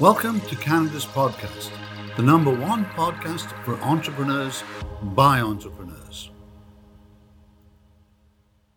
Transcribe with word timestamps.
Welcome 0.00 0.40
to 0.42 0.56
Canada's 0.56 1.04
podcast, 1.04 1.70
the 2.16 2.22
number 2.22 2.50
one 2.50 2.86
podcast 2.86 3.52
for 3.64 3.74
entrepreneurs 3.82 4.64
by 5.02 5.40
entrepreneurs. 5.40 6.30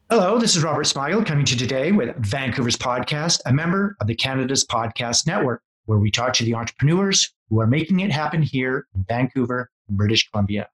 Hello, 0.09 0.37
this 0.37 0.55
is 0.55 0.63
Robert 0.63 0.85
Smigel 0.85 1.25
coming 1.25 1.45
to 1.45 1.53
you 1.53 1.59
today 1.59 1.91
with 1.91 2.15
Vancouver's 2.17 2.75
podcast, 2.75 3.39
a 3.45 3.53
member 3.53 3.95
of 4.01 4.07
the 4.07 4.13
Canada's 4.13 4.65
Podcast 4.65 5.25
Network, 5.25 5.63
where 5.85 5.99
we 5.99 6.11
talk 6.11 6.33
to 6.33 6.43
the 6.43 6.53
entrepreneurs 6.53 7.33
who 7.49 7.59
are 7.61 7.67
making 7.67 8.01
it 8.01 8.11
happen 8.11 8.41
here 8.41 8.85
in 8.93 9.03
Vancouver, 9.07 9.71
British 9.89 10.29
Columbia. 10.29 10.67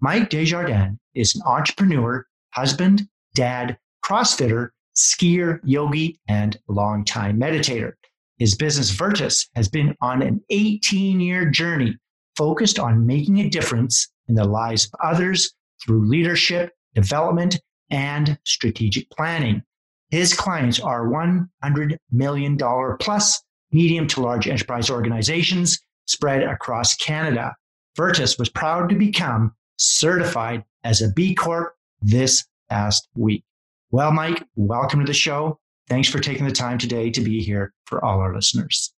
Mike 0.00 0.28
Desjardins 0.28 0.98
is 1.14 1.34
an 1.34 1.42
entrepreneur, 1.46 2.26
husband, 2.50 3.08
dad, 3.34 3.78
CrossFitter, 4.04 4.68
skier, 4.94 5.58
yogi, 5.64 6.20
and 6.28 6.58
longtime 6.68 7.40
meditator. 7.40 7.94
His 8.38 8.54
business 8.54 8.90
Virtus 8.90 9.48
has 9.54 9.68
been 9.68 9.94
on 10.00 10.22
an 10.22 10.42
18 10.50 11.20
year 11.20 11.48
journey 11.48 11.96
focused 12.36 12.78
on 12.78 13.06
making 13.06 13.38
a 13.38 13.48
difference 13.48 14.08
in 14.28 14.34
the 14.34 14.44
lives 14.44 14.84
of 14.84 15.00
others 15.02 15.54
through 15.82 16.06
leadership, 16.06 16.72
development, 16.94 17.58
and 17.90 18.38
strategic 18.44 19.08
planning. 19.10 19.62
His 20.10 20.34
clients 20.34 20.78
are 20.78 21.06
$100 21.06 21.96
million 22.12 22.58
plus 23.00 23.42
medium 23.72 24.06
to 24.08 24.20
large 24.20 24.46
enterprise 24.46 24.90
organizations 24.90 25.80
spread 26.06 26.42
across 26.42 26.94
Canada. 26.96 27.54
Virtus 27.96 28.38
was 28.38 28.48
proud 28.48 28.88
to 28.90 28.94
become 28.94 29.52
certified 29.78 30.62
as 30.84 31.00
a 31.00 31.10
B 31.12 31.34
Corp 31.34 31.74
this 32.02 32.44
past 32.68 33.08
week. 33.16 33.44
Well, 33.90 34.12
Mike, 34.12 34.44
welcome 34.54 35.00
to 35.00 35.06
the 35.06 35.14
show. 35.14 35.58
Thanks 35.88 36.08
for 36.08 36.18
taking 36.18 36.46
the 36.46 36.52
time 36.52 36.78
today 36.78 37.10
to 37.10 37.20
be 37.20 37.40
here 37.40 37.72
for 37.84 38.04
all 38.04 38.20
our 38.20 38.34
listeners. 38.34 38.92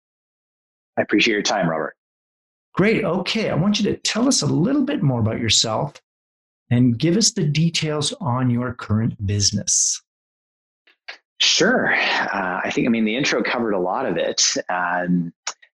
I 0.97 1.03
appreciate 1.03 1.35
your 1.35 1.43
time, 1.43 1.69
Robert. 1.69 1.95
Great. 2.75 3.05
Okay. 3.05 3.51
I 3.51 3.55
want 3.55 3.81
you 3.81 3.91
to 3.91 3.97
tell 3.99 4.29
us 4.29 4.43
a 4.43 4.47
little 4.47 4.85
bit 4.85 5.02
more 5.02 5.21
about 5.21 5.41
yourself 5.41 5.95
and 6.71 6.99
give 6.99 7.16
us 7.16 7.33
the 7.33 7.45
details 7.45 8.13
on 8.21 8.51
your 8.51 8.75
current 8.75 9.27
business. 9.27 10.02
Sure. 11.41 11.95
Uh, 11.95 12.60
I 12.65 12.71
think, 12.71 12.87
I 12.87 12.91
mean, 12.91 13.05
the 13.05 13.16
intro 13.16 13.43
covered 13.43 13.73
a 13.73 13.79
lot 13.79 14.07
of 14.07 14.16
it. 14.16 14.43
Um, 14.69 15.32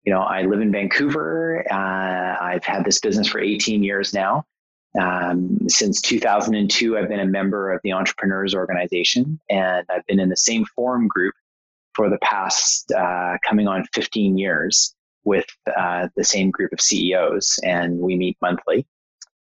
you 0.03 0.13
know, 0.13 0.21
I 0.21 0.43
live 0.43 0.61
in 0.61 0.71
Vancouver. 0.71 1.65
Uh, 1.71 2.37
I've 2.41 2.63
had 2.63 2.85
this 2.85 2.99
business 2.99 3.27
for 3.27 3.39
18 3.39 3.83
years 3.83 4.13
now. 4.13 4.45
Um, 4.99 5.59
since 5.67 6.01
2002, 6.01 6.97
I've 6.97 7.09
been 7.09 7.19
a 7.19 7.25
member 7.25 7.71
of 7.71 7.81
the 7.83 7.93
Entrepreneurs 7.93 8.55
Organization, 8.55 9.39
and 9.49 9.85
I've 9.89 10.05
been 10.07 10.19
in 10.19 10.29
the 10.29 10.37
same 10.37 10.65
forum 10.75 11.07
group 11.07 11.35
for 11.93 12.09
the 12.09 12.17
past 12.19 12.91
uh, 12.91 13.37
coming 13.47 13.67
on 13.67 13.85
15 13.93 14.37
years 14.37 14.95
with 15.23 15.45
uh, 15.75 16.07
the 16.15 16.23
same 16.23 16.51
group 16.51 16.71
of 16.71 16.81
CEOs, 16.81 17.59
and 17.63 17.99
we 17.99 18.15
meet 18.15 18.37
monthly. 18.41 18.85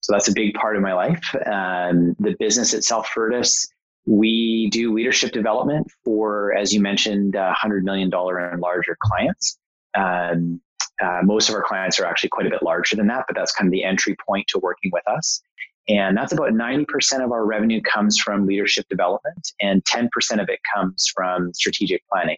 So 0.00 0.12
that's 0.12 0.28
a 0.28 0.32
big 0.32 0.54
part 0.54 0.76
of 0.76 0.82
my 0.82 0.92
life. 0.92 1.22
Um, 1.46 2.16
the 2.18 2.34
business 2.38 2.74
itself, 2.74 3.10
Virtus, 3.14 3.66
we 4.06 4.70
do 4.70 4.92
leadership 4.94 5.32
development 5.32 5.86
for, 6.04 6.54
as 6.54 6.72
you 6.72 6.80
mentioned, 6.80 7.36
uh, 7.36 7.54
$100 7.62 7.82
million 7.82 8.10
and 8.12 8.60
larger 8.60 8.96
clients. 9.00 9.58
Um, 9.94 10.60
uh, 11.00 11.20
most 11.22 11.48
of 11.48 11.54
our 11.54 11.62
clients 11.62 11.98
are 12.00 12.06
actually 12.06 12.30
quite 12.30 12.46
a 12.46 12.50
bit 12.50 12.62
larger 12.62 12.96
than 12.96 13.06
that, 13.08 13.24
but 13.26 13.36
that's 13.36 13.52
kind 13.52 13.68
of 13.68 13.72
the 13.72 13.84
entry 13.84 14.16
point 14.26 14.46
to 14.48 14.58
working 14.58 14.90
with 14.92 15.06
us. 15.06 15.40
And 15.88 16.16
that's 16.16 16.32
about 16.32 16.50
90% 16.50 17.24
of 17.24 17.32
our 17.32 17.46
revenue 17.46 17.80
comes 17.80 18.18
from 18.18 18.46
leadership 18.46 18.86
development, 18.90 19.52
and 19.60 19.82
10% 19.84 20.08
of 20.40 20.48
it 20.48 20.60
comes 20.74 21.10
from 21.14 21.52
strategic 21.54 22.02
planning. 22.12 22.36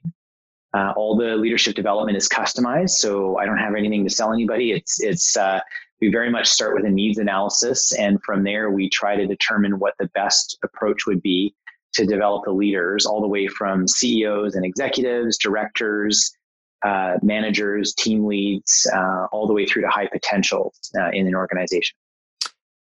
Uh, 0.72 0.92
all 0.96 1.16
the 1.16 1.34
leadership 1.36 1.74
development 1.74 2.16
is 2.16 2.28
customized, 2.28 2.90
so 2.90 3.38
I 3.38 3.46
don't 3.46 3.58
have 3.58 3.74
anything 3.74 4.04
to 4.04 4.10
sell 4.10 4.32
anybody. 4.32 4.70
It's 4.70 5.02
it's 5.02 5.36
uh, 5.36 5.58
we 6.00 6.12
very 6.12 6.30
much 6.30 6.46
start 6.46 6.76
with 6.76 6.84
a 6.84 6.88
needs 6.88 7.18
analysis, 7.18 7.92
and 7.98 8.22
from 8.24 8.44
there 8.44 8.70
we 8.70 8.88
try 8.88 9.16
to 9.16 9.26
determine 9.26 9.80
what 9.80 9.94
the 9.98 10.06
best 10.14 10.56
approach 10.62 11.06
would 11.06 11.22
be 11.22 11.52
to 11.94 12.06
develop 12.06 12.44
the 12.44 12.52
leaders, 12.52 13.04
all 13.04 13.20
the 13.20 13.26
way 13.26 13.48
from 13.48 13.88
CEOs 13.88 14.54
and 14.54 14.64
executives, 14.64 15.36
directors, 15.38 16.30
uh, 16.82 17.18
managers, 17.22 17.94
team 17.94 18.26
leads, 18.26 18.88
uh, 18.94 19.26
all 19.32 19.46
the 19.46 19.52
way 19.52 19.66
through 19.66 19.82
to 19.82 19.88
high 19.88 20.06
potential 20.06 20.72
uh, 20.98 21.10
in 21.12 21.26
an 21.26 21.34
organization. 21.34 21.96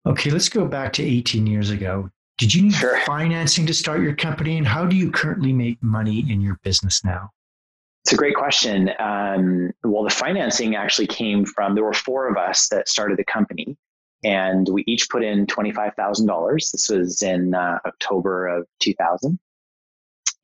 Okay, 0.07 0.31
let's 0.31 0.49
go 0.49 0.67
back 0.67 0.93
to 0.95 1.03
18 1.03 1.47
years 1.47 1.71
ago. 1.71 2.11
Did 2.39 2.55
you 2.55 2.63
need 2.63 2.75
sure. 2.75 2.99
financing 3.01 3.67
to 3.67 3.75
start 3.75 4.01
your 4.01 4.15
company, 4.15 4.57
and 4.57 4.67
how 4.67 4.87
do 4.87 4.97
you 4.97 5.11
currently 5.11 5.53
make 5.53 5.83
money 5.83 6.25
in 6.31 6.41
your 6.41 6.59
business 6.63 7.05
now? 7.05 7.31
It's 8.05 8.15
a 8.15 8.17
great 8.17 8.35
question. 8.35 8.91
Um, 8.99 9.73
well, 9.85 10.05
the 10.05 10.11
financing 10.11 10.75
actually 10.75 11.07
came 11.07 11.45
from 11.45 11.75
there 11.75 11.85
were 11.85 11.93
four 11.93 12.29
of 12.29 12.39
us 12.39 12.69
that 12.69 12.89
started 12.89 13.19
the 13.19 13.25
company, 13.25 13.77
and 14.25 14.67
we 14.71 14.85
each 14.87 15.11
put 15.11 15.23
in 15.23 15.47
$25,000. 15.47 16.71
This 16.73 16.89
was 16.89 17.21
in 17.21 17.55
uh, 17.55 17.79
October 17.85 18.47
of 18.49 18.67
2000 18.81 19.39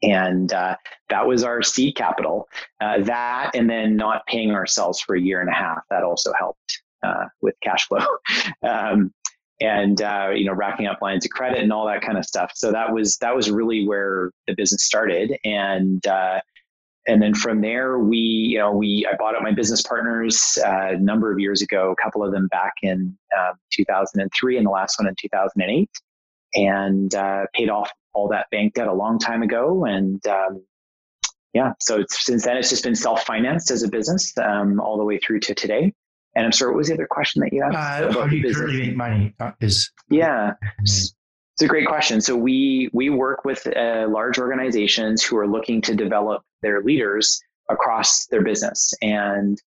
and 0.02 0.52
uh, 0.52 0.76
that 1.08 1.26
was 1.26 1.42
our 1.44 1.62
seed 1.62 1.96
capital. 1.96 2.48
Uh, 2.80 3.02
that 3.02 3.50
and 3.54 3.68
then 3.68 3.96
not 3.96 4.26
paying 4.26 4.50
ourselves 4.50 5.00
for 5.00 5.16
a 5.16 5.20
year 5.20 5.40
and 5.40 5.48
a 5.48 5.54
half 5.54 5.80
that 5.90 6.02
also 6.02 6.32
helped 6.38 6.82
uh, 7.02 7.26
with 7.40 7.54
cash 7.62 7.86
flow, 7.86 8.04
um, 8.68 9.12
and 9.60 10.02
uh, 10.02 10.30
you 10.34 10.44
know 10.44 10.52
racking 10.52 10.86
up 10.86 11.00
lines 11.00 11.24
of 11.24 11.30
credit 11.30 11.58
and 11.60 11.72
all 11.72 11.86
that 11.86 12.02
kind 12.02 12.18
of 12.18 12.24
stuff. 12.24 12.52
So 12.54 12.72
that 12.72 12.92
was 12.92 13.16
that 13.18 13.34
was 13.34 13.50
really 13.50 13.86
where 13.86 14.30
the 14.46 14.54
business 14.54 14.84
started, 14.84 15.36
and 15.44 16.06
uh, 16.06 16.40
and 17.06 17.22
then 17.22 17.34
from 17.34 17.60
there 17.60 17.98
we 17.98 18.18
you 18.18 18.58
know 18.58 18.72
we 18.72 19.06
I 19.10 19.16
bought 19.16 19.34
out 19.34 19.42
my 19.42 19.52
business 19.52 19.82
partners 19.82 20.58
uh, 20.64 20.94
a 20.94 20.98
number 20.98 21.32
of 21.32 21.38
years 21.38 21.62
ago, 21.62 21.92
a 21.92 22.02
couple 22.02 22.24
of 22.24 22.32
them 22.32 22.48
back 22.48 22.74
in 22.82 23.16
um, 23.38 23.54
2003, 23.72 24.56
and 24.56 24.66
the 24.66 24.70
last 24.70 24.98
one 24.98 25.08
in 25.08 25.14
2008 25.20 25.88
and 26.54 27.14
uh, 27.14 27.44
paid 27.54 27.68
off 27.68 27.90
all 28.16 28.28
that 28.28 28.47
bank 28.50 28.75
debt 28.75 28.88
a 28.88 28.93
long 28.93 29.19
time 29.19 29.43
ago. 29.43 29.84
And 29.84 30.27
um, 30.27 30.65
yeah, 31.53 31.72
so 31.81 32.03
since 32.09 32.44
then 32.44 32.56
it's 32.56 32.71
just 32.71 32.82
been 32.82 32.97
self-financed 32.97 33.71
as 33.71 33.82
a 33.82 33.88
business 33.88 34.32
um, 34.38 34.81
all 34.81 34.97
the 34.97 35.04
way 35.04 35.19
through 35.19 35.41
to 35.41 35.54
today. 35.54 35.93
And 36.34 36.44
I'm 36.44 36.53
sorry, 36.53 36.72
what 36.72 36.78
was 36.78 36.88
the 36.88 36.94
other 36.94 37.06
question 37.09 37.41
that 37.43 37.53
you 37.53 37.62
asked? 37.62 37.76
Uh, 37.76 38.12
how 38.12 38.26
do 38.26 38.37
you 38.37 38.55
currently 38.55 38.87
make 38.88 38.97
money? 38.97 39.34
Uh, 39.38 39.53
is 39.60 39.91
yeah, 40.10 40.53
it's 40.82 41.15
a 41.62 41.66
great 41.66 41.87
question. 41.87 42.21
So 42.21 42.37
we 42.37 42.91
we 42.93 43.09
work 43.10 43.44
with 43.44 43.66
uh, 43.66 44.06
large 44.09 44.38
organizations 44.38 45.22
who 45.22 45.37
are 45.38 45.49
looking 45.49 45.81
to 45.82 45.94
develop 45.94 46.43
their 46.62 46.82
leaders 46.82 47.41
across 47.71 48.26
their 48.26 48.43
business, 48.43 48.93
and 49.00 49.59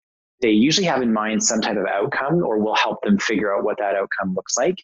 they 0.42 0.50
usually 0.50 0.86
have 0.86 1.00
in 1.00 1.12
mind 1.12 1.42
some 1.42 1.62
type 1.62 1.78
of 1.78 1.86
outcome, 1.86 2.42
or 2.44 2.58
we'll 2.58 2.76
help 2.76 3.00
them 3.02 3.18
figure 3.18 3.54
out 3.54 3.64
what 3.64 3.78
that 3.78 3.94
outcome 3.94 4.34
looks 4.34 4.56
like 4.58 4.76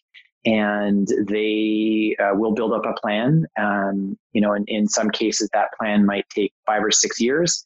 and 0.45 1.07
they 1.27 2.15
uh, 2.19 2.35
will 2.35 2.53
build 2.53 2.71
up 2.71 2.85
a 2.85 2.93
plan. 3.01 3.45
Um, 3.59 4.17
you 4.33 4.41
know, 4.41 4.53
in, 4.53 4.63
in 4.67 4.87
some 4.87 5.09
cases, 5.09 5.49
that 5.53 5.69
plan 5.77 6.05
might 6.05 6.25
take 6.29 6.53
five 6.65 6.83
or 6.83 6.91
six 6.91 7.19
years 7.19 7.65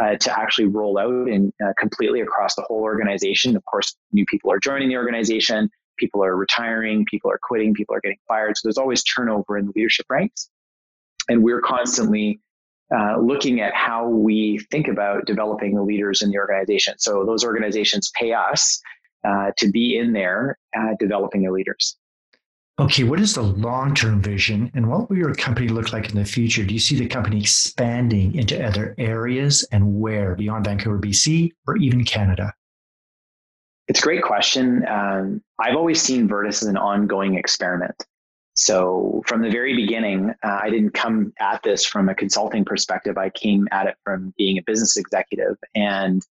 uh, 0.00 0.14
to 0.16 0.38
actually 0.38 0.66
roll 0.66 0.98
out 0.98 1.28
and 1.28 1.52
uh, 1.64 1.72
completely 1.78 2.20
across 2.20 2.54
the 2.54 2.62
whole 2.62 2.82
organization. 2.82 3.56
Of 3.56 3.64
course, 3.64 3.96
new 4.12 4.24
people 4.26 4.52
are 4.52 4.60
joining 4.60 4.88
the 4.88 4.96
organization, 4.96 5.68
people 5.98 6.24
are 6.24 6.36
retiring, 6.36 7.04
people 7.10 7.30
are 7.30 7.40
quitting, 7.42 7.74
people 7.74 7.96
are 7.96 8.00
getting 8.00 8.18
fired. 8.28 8.56
So 8.56 8.68
there's 8.68 8.78
always 8.78 9.02
turnover 9.02 9.58
in 9.58 9.66
the 9.66 9.72
leadership 9.74 10.06
ranks, 10.08 10.48
and 11.28 11.42
we're 11.42 11.60
constantly. 11.60 12.40
Uh, 12.92 13.16
looking 13.20 13.60
at 13.60 13.72
how 13.72 14.08
we 14.08 14.58
think 14.72 14.88
about 14.88 15.24
developing 15.24 15.76
the 15.76 15.80
leaders 15.80 16.22
in 16.22 16.30
the 16.32 16.36
organization. 16.36 16.92
So 16.98 17.24
those 17.24 17.44
organizations 17.44 18.10
pay 18.18 18.32
us 18.32 18.80
uh, 19.24 19.52
to 19.58 19.70
be 19.70 19.96
in 19.96 20.12
there 20.12 20.58
uh, 20.76 20.94
developing 20.98 21.42
their 21.42 21.52
leaders. 21.52 21.96
Okay, 22.80 23.04
what 23.04 23.20
is 23.20 23.34
the 23.34 23.42
long 23.42 23.94
term 23.94 24.22
vision 24.22 24.70
and 24.74 24.88
what 24.88 25.10
will 25.10 25.18
your 25.18 25.34
company 25.34 25.68
look 25.68 25.92
like 25.92 26.08
in 26.08 26.16
the 26.16 26.24
future? 26.24 26.64
Do 26.64 26.72
you 26.72 26.80
see 26.80 26.96
the 26.98 27.06
company 27.06 27.38
expanding 27.38 28.34
into 28.34 28.66
other 28.66 28.94
areas 28.96 29.64
and 29.70 30.00
where 30.00 30.34
beyond 30.34 30.64
Vancouver, 30.64 30.98
BC, 30.98 31.50
or 31.66 31.76
even 31.76 32.06
Canada? 32.06 32.54
It's 33.88 33.98
a 33.98 34.02
great 34.02 34.22
question. 34.22 34.88
Um, 34.88 35.42
I've 35.58 35.76
always 35.76 36.00
seen 36.00 36.26
Virtus 36.26 36.62
as 36.62 36.68
an 36.68 36.78
ongoing 36.78 37.34
experiment. 37.34 38.02
So 38.54 39.22
from 39.26 39.42
the 39.42 39.50
very 39.50 39.76
beginning, 39.76 40.30
uh, 40.42 40.60
I 40.62 40.70
didn't 40.70 40.94
come 40.94 41.34
at 41.38 41.62
this 41.62 41.84
from 41.84 42.08
a 42.08 42.14
consulting 42.14 42.64
perspective. 42.64 43.18
I 43.18 43.28
came 43.28 43.68
at 43.72 43.88
it 43.88 43.96
from 44.04 44.32
being 44.38 44.56
a 44.56 44.62
business 44.62 44.96
executive. 44.96 45.56
And 45.74 46.22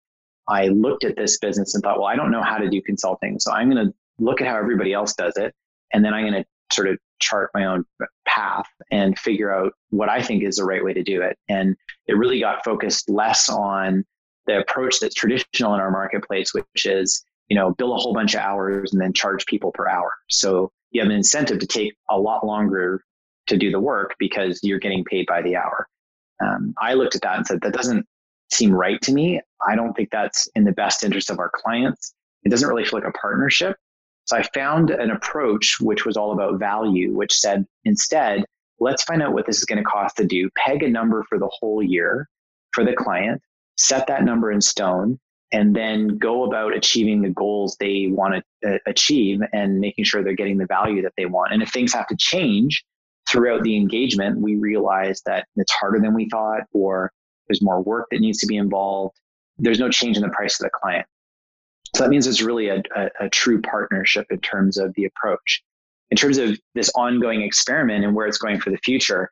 I 0.48 0.70
looked 0.70 1.04
at 1.04 1.16
this 1.16 1.38
business 1.38 1.76
and 1.76 1.84
thought, 1.84 2.00
well, 2.00 2.08
I 2.08 2.16
don't 2.16 2.32
know 2.32 2.42
how 2.42 2.58
to 2.58 2.68
do 2.68 2.82
consulting. 2.82 3.40
So 3.40 3.52
I'm 3.52 3.70
going 3.70 3.86
to 3.86 3.94
look 4.18 4.42
at 4.42 4.48
how 4.48 4.58
everybody 4.58 4.94
else 4.94 5.14
does 5.14 5.38
it 5.38 5.54
and 5.94 6.04
then 6.04 6.14
I'm 6.14 6.30
going 6.30 6.44
to 6.44 6.76
sort 6.76 6.88
of 6.88 6.98
chart 7.20 7.50
my 7.54 7.66
own 7.66 7.86
path 8.26 8.68
and 8.92 9.18
figure 9.18 9.54
out 9.54 9.74
what 9.90 10.10
I 10.10 10.22
think 10.22 10.44
is 10.44 10.58
the 10.58 10.66
right 10.66 10.84
way 10.84 10.94
to 10.94 11.04
do 11.04 11.22
it. 11.22 11.38
And 11.50 11.76
it 12.08 12.14
really 12.14 12.40
got 12.40 12.64
focused 12.64 13.10
less 13.10 13.50
on 13.50 14.06
the 14.46 14.60
approach 14.60 15.00
that's 15.00 15.16
traditional 15.16 15.74
in 15.74 15.80
our 15.80 15.92
marketplace, 15.92 16.54
which 16.54 16.86
is, 16.86 17.24
you 17.50 17.56
know, 17.56 17.74
bill 17.74 17.94
a 17.94 17.98
whole 17.98 18.14
bunch 18.14 18.36
of 18.36 18.42
hours 18.42 18.94
and 18.94 19.02
then 19.02 19.14
charge 19.14 19.46
people 19.46 19.72
per 19.72 19.88
hour. 19.88 20.12
So 20.30 20.72
you 20.92 21.02
have 21.02 21.10
an 21.10 21.16
incentive 21.16 21.60
to 21.60 21.68
take 21.68 21.96
a 22.10 22.20
lot 22.20 22.46
longer 22.46 23.04
to 23.48 23.58
do 23.58 23.72
the 23.72 23.80
work 23.80 24.16
because 24.20 24.60
you're 24.64 24.80
getting 24.80 25.04
paid 25.04 25.26
by 25.28 25.42
the 25.42 25.56
hour. 25.56 25.88
Um, 26.42 26.74
I 26.80 26.94
looked 26.94 27.16
at 27.16 27.22
that 27.22 27.38
and 27.38 27.48
said 27.48 27.62
that 27.62 27.74
doesn't 27.74 28.06
seem 28.52 28.72
right 28.72 29.02
to 29.02 29.12
me. 29.12 29.42
I 29.68 29.76
don't 29.76 29.94
think 29.94 30.10
that's 30.12 30.48
in 30.56 30.64
the 30.64 30.72
best 30.72 31.04
interest 31.04 31.30
of 31.30 31.40
our 31.40 31.52
clients. 31.54 32.14
It 32.44 32.50
doesn't 32.50 32.68
really 32.68 32.86
feel 32.86 33.00
like 33.00 33.08
a 33.08 33.18
partnership. 33.18 33.76
So 34.30 34.38
I 34.38 34.44
found 34.54 34.92
an 34.92 35.10
approach 35.10 35.78
which 35.82 36.06
was 36.06 36.16
all 36.16 36.34
about 36.34 36.60
value, 36.60 37.16
which 37.16 37.34
said 37.34 37.66
instead, 37.84 38.46
let's 38.80 39.02
find 39.02 39.24
out 39.24 39.34
what 39.34 39.48
this 39.48 39.58
is 39.58 39.66
going 39.66 39.80
to 39.80 39.84
cost 39.84 40.18
to 40.18 40.24
do, 40.24 40.52
peg 40.56 40.84
a 40.84 40.88
number 40.88 41.26
for 41.28 41.40
the 41.40 41.50
whole 41.52 41.82
year 41.82 42.30
for 42.72 42.86
the 42.86 42.94
client, 42.94 43.42
set 43.78 44.06
that 44.06 44.24
number 44.24 44.52
in 44.52 44.62
stone, 44.62 45.18
and 45.52 45.76
then 45.76 46.20
go 46.20 46.44
about 46.44 46.78
achieving 46.78 47.24
the 47.24 47.32
goals 47.32 47.76
they 47.80 48.06
want 48.06 48.44
to 48.62 48.76
uh, 48.76 48.78
achieve 48.86 49.40
and 49.52 49.80
making 49.80 50.06
sure 50.06 50.24
they're 50.24 50.34
getting 50.36 50.60
the 50.60 50.68
value 50.68 51.02
that 51.02 51.14
they 51.18 51.26
want. 51.26 51.52
And 51.52 51.64
if 51.64 51.72
things 51.72 51.92
have 51.94 52.06
to 52.06 52.16
change 52.16 52.86
throughout 53.28 53.64
the 53.64 53.76
engagement, 53.76 54.40
we 54.40 54.58
realize 54.58 55.24
that 55.26 55.48
it's 55.56 55.72
harder 55.72 56.00
than 56.00 56.14
we 56.14 56.30
thought, 56.30 56.62
or 56.72 57.12
there's 57.48 57.64
more 57.64 57.82
work 57.82 58.06
that 58.12 58.20
needs 58.20 58.38
to 58.42 58.46
be 58.46 58.58
involved. 58.58 59.16
There's 59.58 59.80
no 59.80 59.90
change 59.90 60.18
in 60.18 60.22
the 60.22 60.30
price 60.30 60.60
of 60.60 60.66
the 60.66 60.70
client. 60.70 61.08
So 61.96 62.04
that 62.04 62.10
means 62.10 62.28
it's 62.28 62.42
really 62.42 62.70
a, 62.70 62.82
a, 62.96 63.10
a 63.22 63.30
true 63.30 63.62
partnership 63.62 64.28
in 64.30 64.40
terms 64.40 64.78
of 64.78 64.94
the 64.96 65.06
approach. 65.06 65.64
In 66.12 66.18
terms 66.18 66.38
of 66.38 66.60
this 66.76 66.92
ongoing 66.96 67.42
experiment 67.42 68.04
and 68.04 68.16
where 68.16 68.28
it's 68.28 68.38
going 68.38 68.60
for 68.60 68.70
the 68.72 68.78
future, 68.78 69.30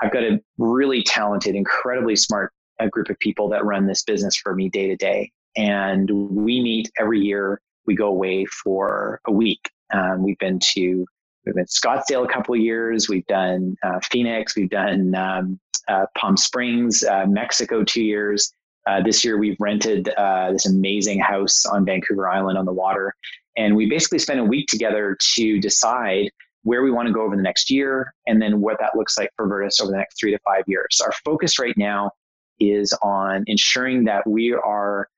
I've 0.00 0.12
got 0.12 0.24
a 0.24 0.40
really 0.58 1.02
talented, 1.02 1.54
incredibly 1.54 2.16
smart 2.16 2.52
uh, 2.80 2.86
group 2.86 3.08
of 3.08 3.18
people 3.18 3.48
that 3.50 3.64
run 3.64 3.86
this 3.86 4.02
business 4.02 4.36
for 4.36 4.54
me 4.54 4.68
day 4.68 4.88
to 4.88 4.96
day. 4.96 5.30
And 5.56 6.10
we 6.10 6.60
meet 6.60 6.90
every 6.98 7.20
year. 7.20 7.60
We 7.86 7.94
go 7.94 8.08
away 8.08 8.44
for 8.46 9.20
a 9.26 9.32
week. 9.32 9.70
Um, 9.92 10.22
we've 10.22 10.38
been 10.38 10.58
to 10.74 11.06
we've 11.44 11.54
been 11.54 11.64
Scottsdale 11.66 12.24
a 12.24 12.32
couple 12.32 12.56
years. 12.56 13.08
We've 13.08 13.26
done 13.26 13.76
uh, 13.82 14.00
Phoenix. 14.10 14.56
We've 14.56 14.68
done 14.68 15.14
um, 15.14 15.60
uh, 15.88 16.06
Palm 16.18 16.36
Springs, 16.36 17.04
uh, 17.04 17.26
Mexico, 17.26 17.84
two 17.84 18.02
years. 18.02 18.52
Uh, 18.86 19.02
this 19.02 19.24
year, 19.24 19.36
we've 19.36 19.56
rented 19.58 20.08
uh, 20.10 20.52
this 20.52 20.66
amazing 20.66 21.18
house 21.18 21.66
on 21.66 21.84
Vancouver 21.84 22.28
Island 22.28 22.56
on 22.56 22.64
the 22.64 22.72
water. 22.72 23.14
And 23.56 23.74
we 23.74 23.88
basically 23.88 24.18
spent 24.18 24.38
a 24.38 24.44
week 24.44 24.68
together 24.68 25.16
to 25.34 25.60
decide 25.60 26.30
where 26.62 26.82
we 26.82 26.90
want 26.90 27.06
to 27.06 27.14
go 27.14 27.22
over 27.22 27.36
the 27.36 27.42
next 27.42 27.70
year 27.70 28.12
and 28.26 28.40
then 28.40 28.60
what 28.60 28.78
that 28.80 28.96
looks 28.96 29.16
like 29.16 29.30
for 29.36 29.48
Virtus 29.48 29.80
over 29.80 29.90
the 29.90 29.96
next 29.96 30.18
three 30.20 30.32
to 30.32 30.38
five 30.40 30.64
years. 30.66 31.00
Our 31.02 31.12
focus 31.24 31.58
right 31.58 31.76
now 31.76 32.10
is 32.58 32.92
on 33.02 33.44
ensuring 33.46 34.04
that 34.04 34.26
we 34.26 34.52
are 34.52 35.08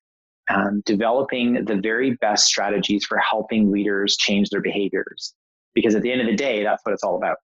um, 0.50 0.82
developing 0.84 1.64
the 1.64 1.76
very 1.76 2.16
best 2.16 2.46
strategies 2.46 3.04
for 3.04 3.18
helping 3.18 3.70
leaders 3.70 4.16
change 4.16 4.50
their 4.50 4.60
behaviors. 4.60 5.34
Because 5.74 5.94
at 5.94 6.02
the 6.02 6.10
end 6.10 6.20
of 6.20 6.26
the 6.26 6.36
day, 6.36 6.62
that's 6.62 6.82
what 6.84 6.92
it's 6.92 7.02
all 7.02 7.16
about. 7.16 7.36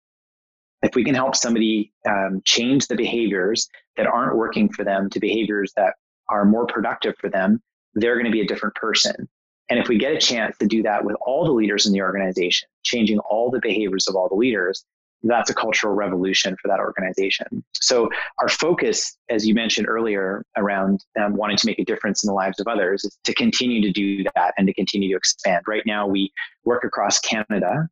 If 0.83 0.95
we 0.95 1.05
can 1.05 1.15
help 1.15 1.35
somebody 1.35 1.93
um, 2.09 2.43
change 2.45 2.87
the 2.89 2.97
behaviors 2.97 3.69
that 3.97 4.07
aren't 4.07 4.37
working 4.37 4.71
for 4.71 4.85
them 4.85 5.09
to 5.11 5.21
behaviors 5.21 5.73
that 5.77 5.95
are 6.29 6.45
more 6.45 6.67
productive 6.67 7.15
for 7.21 7.29
them, 7.29 7.63
they're 7.95 8.15
going 8.15 8.27
to 8.27 8.33
be 8.33 8.41
a 8.41 8.47
different 8.47 8.75
person. 8.75 9.29
And 9.71 9.79
if 9.79 9.89
we 9.89 9.97
get 9.97 10.13
a 10.13 10.19
chance 10.19 10.59
to 10.59 10.67
do 10.67 10.83
that 10.83 11.05
with 11.05 11.17
all 11.25 11.45
the 11.45 11.53
leaders 11.53 11.87
in 11.87 11.93
the 11.93 12.03
organization, 12.03 12.69
changing 12.83 13.19
all 13.21 13.51
the 13.51 13.61
behaviors 13.61 14.07
of 14.09 14.15
all 14.15 14.29
the 14.29 14.35
leaders, 14.35 14.85
that's 15.25 15.49
a 15.49 15.55
cultural 15.55 15.95
revolution 15.95 16.57
for 16.61 16.69
that 16.69 16.81
organization. 16.81 17.65
So, 17.81 18.11
our 18.41 18.49
focus, 18.49 19.17
as 19.31 19.47
you 19.47 19.55
mentioned 19.55 19.89
earlier, 19.89 20.45
around 20.57 21.03
um, 21.19 21.35
wanting 21.35 21.57
to 21.57 21.67
make 21.67 21.79
a 21.79 21.85
difference 21.85 22.23
in 22.23 22.29
the 22.29 22.35
lives 22.35 22.61
of 22.61 22.69
others, 22.69 23.05
is 23.05 23.19
to 23.25 23.35
continue 23.35 23.81
to 23.81 23.91
do 23.91 24.25
that 24.35 24.53
and 24.59 24.67
to 24.67 24.75
continue 24.75 25.09
to 25.11 25.17
expand. 25.17 25.63
Right 25.67 25.83
now, 25.87 26.07
we 26.07 26.31
work 26.65 26.85
across 26.85 27.19
Canada, 27.21 27.89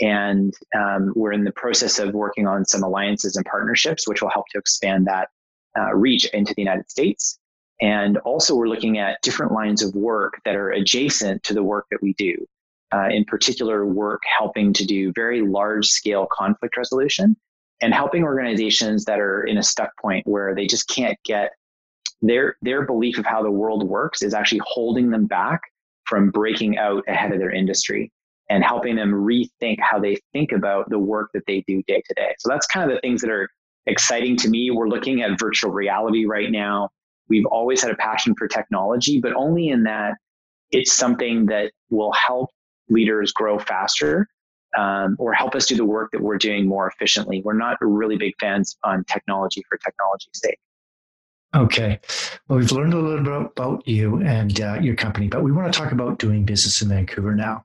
and 0.00 0.52
um, 0.76 1.12
we're 1.16 1.32
in 1.32 1.44
the 1.44 1.52
process 1.52 1.98
of 1.98 2.14
working 2.14 2.46
on 2.46 2.64
some 2.66 2.82
alliances 2.82 3.36
and 3.36 3.46
partnerships, 3.46 4.06
which 4.06 4.20
will 4.20 4.30
help 4.30 4.46
to 4.52 4.58
expand 4.58 5.06
that 5.06 5.28
uh, 5.78 5.94
reach 5.94 6.26
into 6.26 6.54
the 6.54 6.62
United 6.62 6.90
States. 6.90 7.38
And 7.80 8.18
also, 8.18 8.54
we're 8.54 8.68
looking 8.68 8.98
at 8.98 9.20
different 9.22 9.52
lines 9.52 9.82
of 9.82 9.94
work 9.94 10.40
that 10.44 10.54
are 10.54 10.70
adjacent 10.70 11.42
to 11.44 11.54
the 11.54 11.62
work 11.62 11.86
that 11.90 12.02
we 12.02 12.12
do. 12.14 12.36
Uh, 12.92 13.08
in 13.08 13.24
particular, 13.24 13.84
work 13.84 14.22
helping 14.38 14.72
to 14.72 14.84
do 14.84 15.12
very 15.14 15.42
large 15.42 15.86
scale 15.86 16.28
conflict 16.30 16.76
resolution 16.76 17.36
and 17.82 17.92
helping 17.92 18.22
organizations 18.22 19.04
that 19.04 19.18
are 19.18 19.42
in 19.42 19.58
a 19.58 19.62
stuck 19.62 19.90
point 20.00 20.24
where 20.26 20.54
they 20.54 20.66
just 20.66 20.88
can't 20.88 21.18
get 21.24 21.50
their 22.22 22.56
their 22.62 22.86
belief 22.86 23.18
of 23.18 23.26
how 23.26 23.42
the 23.42 23.50
world 23.50 23.86
works 23.88 24.22
is 24.22 24.34
actually 24.34 24.60
holding 24.64 25.10
them 25.10 25.26
back 25.26 25.60
from 26.06 26.30
breaking 26.30 26.78
out 26.78 27.02
ahead 27.08 27.32
of 27.32 27.38
their 27.38 27.50
industry 27.50 28.12
and 28.50 28.62
helping 28.62 28.94
them 28.94 29.10
rethink 29.10 29.78
how 29.80 29.98
they 29.98 30.16
think 30.32 30.52
about 30.52 30.88
the 30.90 30.98
work 30.98 31.30
that 31.34 31.42
they 31.46 31.64
do 31.66 31.82
day 31.86 32.02
to 32.06 32.14
day. 32.14 32.34
So 32.38 32.48
that's 32.48 32.66
kind 32.66 32.90
of 32.90 32.94
the 32.94 33.00
things 33.00 33.20
that 33.22 33.30
are 33.30 33.48
exciting 33.86 34.36
to 34.38 34.48
me. 34.48 34.70
We're 34.70 34.88
looking 34.88 35.22
at 35.22 35.38
virtual 35.38 35.72
reality 35.72 36.26
right 36.26 36.50
now. 36.50 36.90
We've 37.28 37.46
always 37.46 37.82
had 37.82 37.90
a 37.90 37.96
passion 37.96 38.34
for 38.36 38.48
technology, 38.48 39.20
but 39.20 39.32
only 39.34 39.68
in 39.68 39.82
that 39.84 40.14
it's 40.70 40.92
something 40.92 41.46
that 41.46 41.72
will 41.90 42.12
help 42.12 42.50
leaders 42.88 43.32
grow 43.32 43.58
faster 43.58 44.28
um, 44.76 45.16
or 45.18 45.32
help 45.32 45.54
us 45.54 45.66
do 45.66 45.76
the 45.76 45.84
work 45.84 46.10
that 46.12 46.20
we're 46.20 46.38
doing 46.38 46.66
more 46.66 46.88
efficiently. 46.88 47.42
We're 47.44 47.54
not 47.54 47.78
really 47.80 48.16
big 48.16 48.34
fans 48.40 48.76
on 48.84 49.04
technology 49.04 49.62
for 49.68 49.78
technology's 49.78 50.30
sake. 50.34 50.58
Okay. 51.54 52.00
Well, 52.48 52.58
we've 52.58 52.72
learned 52.72 52.94
a 52.94 52.98
little 52.98 53.22
bit 53.22 53.52
about 53.56 53.86
you 53.86 54.20
and 54.22 54.60
uh, 54.60 54.80
your 54.80 54.96
company, 54.96 55.28
but 55.28 55.44
we 55.44 55.52
want 55.52 55.72
to 55.72 55.78
talk 55.78 55.92
about 55.92 56.18
doing 56.18 56.44
business 56.44 56.82
in 56.82 56.88
Vancouver 56.88 57.34
now. 57.34 57.64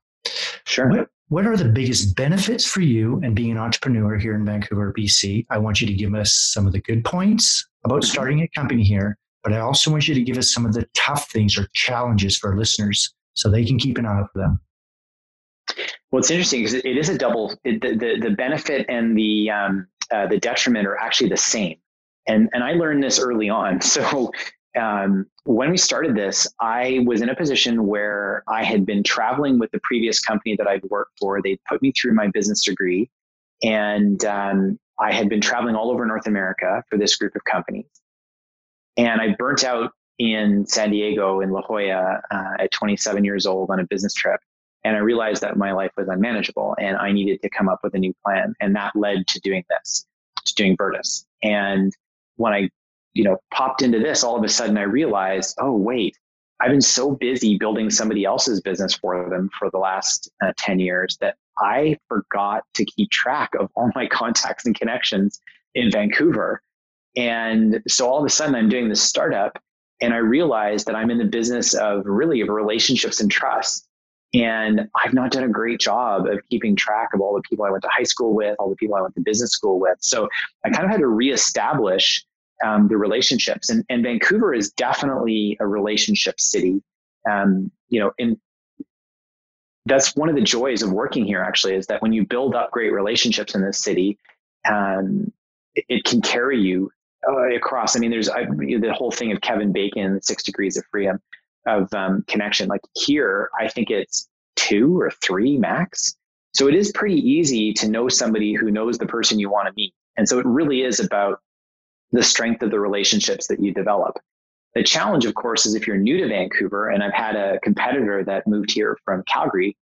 Sure. 0.65 0.89
What, 0.89 1.07
what 1.29 1.47
are 1.47 1.57
the 1.57 1.65
biggest 1.65 2.15
benefits 2.15 2.65
for 2.65 2.81
you 2.81 3.19
and 3.23 3.35
being 3.35 3.51
an 3.51 3.57
entrepreneur 3.57 4.17
here 4.17 4.35
in 4.35 4.45
Vancouver, 4.45 4.93
BC? 4.95 5.47
I 5.49 5.57
want 5.57 5.81
you 5.81 5.87
to 5.87 5.93
give 5.93 6.13
us 6.13 6.33
some 6.33 6.67
of 6.67 6.73
the 6.73 6.81
good 6.81 7.03
points 7.03 7.67
about 7.83 8.01
mm-hmm. 8.01 8.11
starting 8.11 8.41
a 8.41 8.47
company 8.49 8.83
here 8.83 9.17
but 9.43 9.53
I 9.53 9.59
also 9.59 9.91
want 9.91 10.07
you 10.07 10.15
to 10.15 10.21
give 10.21 10.37
us 10.37 10.53
some 10.53 10.65
of 10.65 10.73
the 10.73 10.87
tough 10.93 11.29
things 11.29 11.57
or 11.57 11.67
challenges 11.73 12.37
for 12.37 12.57
listeners 12.57 13.13
so 13.33 13.49
they 13.49 13.65
can 13.65 13.77
keep 13.77 13.97
an 13.97 14.05
eye 14.05 14.19
out 14.19 14.29
for 14.33 14.39
them. 14.39 14.59
Well, 16.11 16.19
it's 16.19 16.31
interesting 16.31 16.61
because 16.61 16.73
it 16.73 16.85
is 16.85 17.09
a 17.09 17.17
double. 17.17 17.53
It, 17.63 17.81
the, 17.81 17.95
the, 17.95 18.29
the 18.29 18.35
benefit 18.35 18.85
and 18.89 19.17
the 19.17 19.51
um, 19.51 19.87
uh, 20.11 20.27
the 20.27 20.39
detriment 20.39 20.87
are 20.87 20.97
actually 20.97 21.29
the 21.29 21.37
same, 21.37 21.77
and 22.27 22.49
and 22.53 22.63
I 22.63 22.73
learned 22.73 23.03
this 23.03 23.19
early 23.19 23.49
on. 23.49 23.79
So 23.89 24.31
um, 24.79 25.25
when 25.45 25.71
we 25.71 25.77
started 25.77 26.15
this, 26.15 26.47
I 26.59 26.99
was 27.05 27.21
in 27.21 27.29
a 27.29 27.35
position 27.35 27.87
where 27.87 28.43
I 28.47 28.63
had 28.63 28.85
been 28.85 29.03
traveling 29.03 29.57
with 29.59 29.71
the 29.71 29.79
previous 29.83 30.19
company 30.19 30.55
that 30.57 30.67
I'd 30.67 30.83
worked 30.85 31.17
for. 31.19 31.41
They 31.41 31.57
put 31.67 31.81
me 31.81 31.91
through 31.91 32.13
my 32.13 32.27
business 32.27 32.63
degree, 32.63 33.09
and 33.63 34.23
um, 34.25 34.79
I 34.99 35.13
had 35.13 35.29
been 35.29 35.41
traveling 35.41 35.75
all 35.75 35.91
over 35.91 36.05
North 36.05 36.27
America 36.27 36.83
for 36.89 36.97
this 36.97 37.15
group 37.15 37.35
of 37.35 37.43
companies. 37.45 37.87
And 38.99 39.21
I 39.21 39.35
burnt 39.37 39.63
out 39.63 39.93
in 40.17 40.65
San 40.65 40.91
Diego 40.91 41.39
in 41.39 41.51
La 41.51 41.61
Jolla 41.61 42.21
uh, 42.29 42.53
at 42.59 42.71
27 42.71 43.23
years 43.23 43.45
old 43.45 43.69
on 43.69 43.79
a 43.79 43.85
business 43.85 44.13
trip. 44.13 44.41
And 44.83 44.95
I 44.95 44.99
realized 44.99 45.41
that 45.41 45.57
my 45.57 45.71
life 45.71 45.91
was 45.97 46.09
unmanageable 46.09 46.75
and 46.79 46.97
I 46.97 47.11
needed 47.11 47.41
to 47.41 47.49
come 47.49 47.69
up 47.69 47.79
with 47.83 47.95
a 47.95 47.97
new 47.97 48.13
plan. 48.25 48.53
And 48.59 48.75
that 48.75 48.95
led 48.95 49.27
to 49.27 49.39
doing 49.39 49.63
this, 49.69 50.05
to 50.45 50.55
doing 50.55 50.75
Virtus. 50.77 51.25
And 51.43 51.95
when 52.35 52.53
I, 52.53 52.69
you 53.13 53.23
know, 53.23 53.37
popped 53.53 53.81
into 53.81 53.99
this, 53.99 54.23
all 54.23 54.37
of 54.37 54.43
a 54.43 54.49
sudden 54.49 54.77
I 54.77 54.83
realized, 54.83 55.57
oh, 55.59 55.75
wait, 55.75 56.17
I've 56.59 56.71
been 56.71 56.81
so 56.81 57.11
busy 57.11 57.57
building 57.57 57.89
somebody 57.89 58.25
else's 58.25 58.59
business 58.59 58.93
for 58.93 59.29
them 59.29 59.49
for 59.57 59.69
the 59.71 59.77
last 59.77 60.29
uh, 60.43 60.51
10 60.57 60.79
years 60.79 61.17
that 61.21 61.35
I 61.57 61.97
forgot 62.09 62.63
to 62.73 62.83
keep 62.83 63.09
track 63.11 63.51
of 63.57 63.69
all 63.75 63.91
my 63.95 64.07
contacts 64.11 64.65
and 64.65 64.77
connections 64.77 65.39
in 65.73 65.89
Vancouver. 65.89 66.61
And 67.15 67.81
so 67.87 68.07
all 68.07 68.19
of 68.19 68.25
a 68.25 68.29
sudden 68.29 68.55
I'm 68.55 68.69
doing 68.69 68.89
this 68.89 69.01
startup 69.01 69.61
and 70.01 70.13
I 70.13 70.17
realize 70.17 70.85
that 70.85 70.95
I'm 70.95 71.09
in 71.11 71.17
the 71.17 71.25
business 71.25 71.73
of 71.73 72.05
really 72.05 72.41
of 72.41 72.49
relationships 72.49 73.19
and 73.19 73.29
trust. 73.29 73.87
And 74.33 74.87
I've 74.95 75.13
not 75.13 75.31
done 75.31 75.43
a 75.43 75.49
great 75.49 75.79
job 75.79 76.27
of 76.27 76.39
keeping 76.49 76.75
track 76.75 77.09
of 77.13 77.21
all 77.21 77.33
the 77.33 77.41
people 77.49 77.65
I 77.65 77.71
went 77.71 77.83
to 77.83 77.89
high 77.91 78.03
school 78.03 78.35
with, 78.35 78.55
all 78.59 78.69
the 78.69 78.75
people 78.75 78.95
I 78.95 79.01
went 79.01 79.15
to 79.15 79.21
business 79.21 79.51
school 79.51 79.79
with. 79.79 79.97
So 80.01 80.29
I 80.63 80.69
kind 80.69 80.85
of 80.85 80.91
had 80.91 80.99
to 80.99 81.07
reestablish 81.07 82.23
um, 82.63 82.87
the 82.87 82.97
relationships. 82.97 83.69
And, 83.69 83.83
and 83.89 84.03
Vancouver 84.03 84.53
is 84.53 84.71
definitely 84.71 85.57
a 85.59 85.67
relationship 85.67 86.39
city. 86.39 86.81
Um, 87.29 87.71
you 87.89 87.99
know, 87.99 88.11
and 88.19 88.37
that's 89.85 90.15
one 90.15 90.29
of 90.29 90.35
the 90.35 90.41
joys 90.41 90.83
of 90.83 90.91
working 90.91 91.25
here. 91.25 91.41
Actually, 91.41 91.75
is 91.75 91.87
that 91.87 92.01
when 92.01 92.13
you 92.13 92.25
build 92.25 92.53
up 92.53 92.71
great 92.71 92.93
relationships 92.93 93.55
in 93.55 93.61
this 93.61 93.79
city, 93.79 94.17
um, 94.69 95.33
it, 95.73 95.85
it 95.89 96.03
can 96.03 96.21
carry 96.21 96.59
you 96.59 96.91
uh, 97.27 97.55
across. 97.55 97.95
I 97.95 97.99
mean, 97.99 98.11
there's 98.11 98.29
I, 98.29 98.45
the 98.45 98.93
whole 98.95 99.11
thing 99.11 99.31
of 99.31 99.41
Kevin 99.41 99.71
Bacon, 99.71 100.21
six 100.21 100.43
degrees 100.43 100.77
of 100.77 100.83
freedom 100.91 101.19
of 101.67 101.93
um, 101.93 102.23
connection. 102.27 102.67
Like 102.67 102.81
here, 102.93 103.49
I 103.59 103.67
think 103.67 103.89
it's 103.89 104.29
two 104.55 104.99
or 104.99 105.11
three 105.23 105.57
max. 105.57 106.15
So 106.53 106.67
it 106.67 106.75
is 106.75 106.91
pretty 106.91 107.15
easy 107.15 107.73
to 107.73 107.87
know 107.87 108.09
somebody 108.09 108.53
who 108.53 108.71
knows 108.71 108.97
the 108.97 109.05
person 109.05 109.39
you 109.39 109.49
want 109.49 109.67
to 109.67 109.73
meet. 109.75 109.93
And 110.17 110.27
so 110.27 110.39
it 110.39 110.45
really 110.45 110.81
is 110.81 110.99
about 110.99 111.39
the 112.11 112.23
strength 112.23 112.63
of 112.63 112.71
the 112.71 112.79
relationships 112.79 113.47
that 113.47 113.59
you 113.59 113.73
develop. 113.73 114.17
The 114.75 114.83
challenge, 114.83 115.25
of 115.25 115.35
course, 115.35 115.65
is 115.65 115.75
if 115.75 115.87
you're 115.87 115.97
new 115.97 116.17
to 116.17 116.27
Vancouver, 116.27 116.89
and 116.89 117.03
I've 117.03 117.13
had 117.13 117.35
a 117.35 117.59
competitor 117.59 118.23
that 118.23 118.47
moved 118.47 118.71
here 118.71 118.97
from 119.05 119.23
Calgary, 119.23 119.75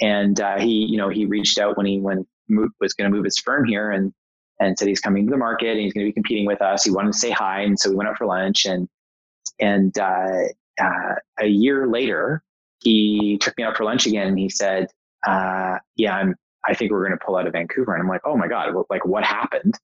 and 0.00 0.40
uh, 0.40 0.58
he, 0.58 0.86
you 0.86 0.96
know, 0.96 1.08
he 1.08 1.26
reached 1.26 1.58
out 1.58 1.76
when 1.76 1.86
he 1.86 2.00
when 2.00 2.26
was 2.80 2.94
going 2.94 3.10
to 3.10 3.14
move 3.14 3.24
his 3.24 3.38
firm 3.38 3.64
here, 3.64 3.90
and 3.90 4.12
and 4.60 4.78
said 4.78 4.88
he's 4.88 5.00
coming 5.00 5.26
to 5.26 5.30
the 5.32 5.38
market 5.38 5.70
and 5.70 5.80
he's 5.80 5.92
going 5.92 6.06
to 6.06 6.10
be 6.10 6.14
competing 6.14 6.46
with 6.46 6.62
us. 6.62 6.84
He 6.84 6.92
wanted 6.92 7.14
to 7.14 7.18
say 7.18 7.30
hi, 7.30 7.62
and 7.62 7.78
so 7.78 7.90
we 7.90 7.96
went 7.96 8.08
out 8.08 8.18
for 8.18 8.26
lunch. 8.26 8.66
And 8.66 8.88
And 9.60 9.96
uh, 9.98 10.44
uh, 10.80 11.14
a 11.38 11.46
year 11.46 11.86
later, 11.86 12.42
he 12.82 13.38
took 13.40 13.56
me 13.58 13.64
out 13.64 13.76
for 13.76 13.84
lunch 13.84 14.06
again 14.06 14.28
and 14.28 14.38
he 14.38 14.48
said, 14.48 14.88
uh, 15.26 15.78
yeah, 15.96 16.16
I'm, 16.16 16.34
I 16.66 16.74
think 16.74 16.90
we're 16.92 17.06
going 17.06 17.18
to 17.18 17.24
pull 17.24 17.36
out 17.36 17.46
of 17.46 17.52
Vancouver. 17.52 17.94
And 17.94 18.02
I'm 18.02 18.08
like, 18.08 18.22
oh 18.24 18.36
my 18.36 18.48
God, 18.48 18.74
like 18.90 19.04
what 19.04 19.24
happened? 19.24 19.74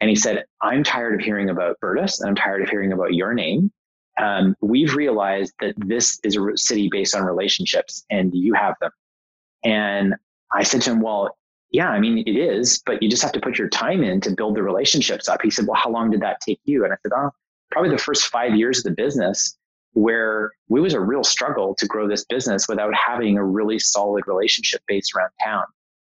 And 0.00 0.10
he 0.10 0.16
said, 0.16 0.44
I'm 0.62 0.84
tired 0.84 1.14
of 1.14 1.20
hearing 1.24 1.50
about 1.50 1.76
Virtus 1.80 2.20
and 2.20 2.28
I'm 2.30 2.36
tired 2.36 2.62
of 2.62 2.70
hearing 2.70 2.92
about 2.92 3.14
your 3.14 3.34
name. 3.34 3.70
Um, 4.18 4.56
we've 4.62 4.94
realized 4.94 5.52
that 5.60 5.74
this 5.78 6.18
is 6.24 6.36
a 6.36 6.56
city 6.56 6.88
based 6.90 7.14
on 7.14 7.24
relationships 7.24 8.04
and 8.10 8.34
you 8.34 8.54
have 8.54 8.76
them. 8.80 8.92
And 9.64 10.14
I 10.54 10.62
said 10.62 10.82
to 10.82 10.90
him, 10.92 11.00
well, 11.02 11.36
yeah, 11.70 11.88
I 11.88 12.00
mean, 12.00 12.18
it 12.18 12.36
is, 12.36 12.82
but 12.84 13.02
you 13.02 13.08
just 13.08 13.22
have 13.22 13.32
to 13.32 13.40
put 13.40 13.58
your 13.58 13.68
time 13.68 14.02
in 14.02 14.20
to 14.22 14.30
build 14.30 14.56
the 14.56 14.62
relationships 14.62 15.28
up. 15.28 15.40
He 15.42 15.50
said, 15.50 15.66
well, 15.66 15.80
how 15.80 15.90
long 15.90 16.10
did 16.10 16.20
that 16.20 16.40
take 16.40 16.60
you? 16.64 16.84
And 16.84 16.92
I 16.92 16.96
said, 17.02 17.12
oh, 17.16 17.30
probably 17.70 17.90
the 17.90 17.98
first 17.98 18.24
five 18.24 18.56
years 18.56 18.78
of 18.78 18.84
the 18.84 18.90
business 18.90 19.56
where 19.92 20.52
it 20.68 20.80
was 20.80 20.94
a 20.94 21.00
real 21.00 21.24
struggle 21.24 21.74
to 21.76 21.86
grow 21.86 22.08
this 22.08 22.24
business 22.24 22.68
without 22.68 22.92
having 22.94 23.38
a 23.38 23.44
really 23.44 23.78
solid 23.78 24.24
relationship 24.26 24.82
base 24.86 25.10
around 25.16 25.30
town. 25.44 25.64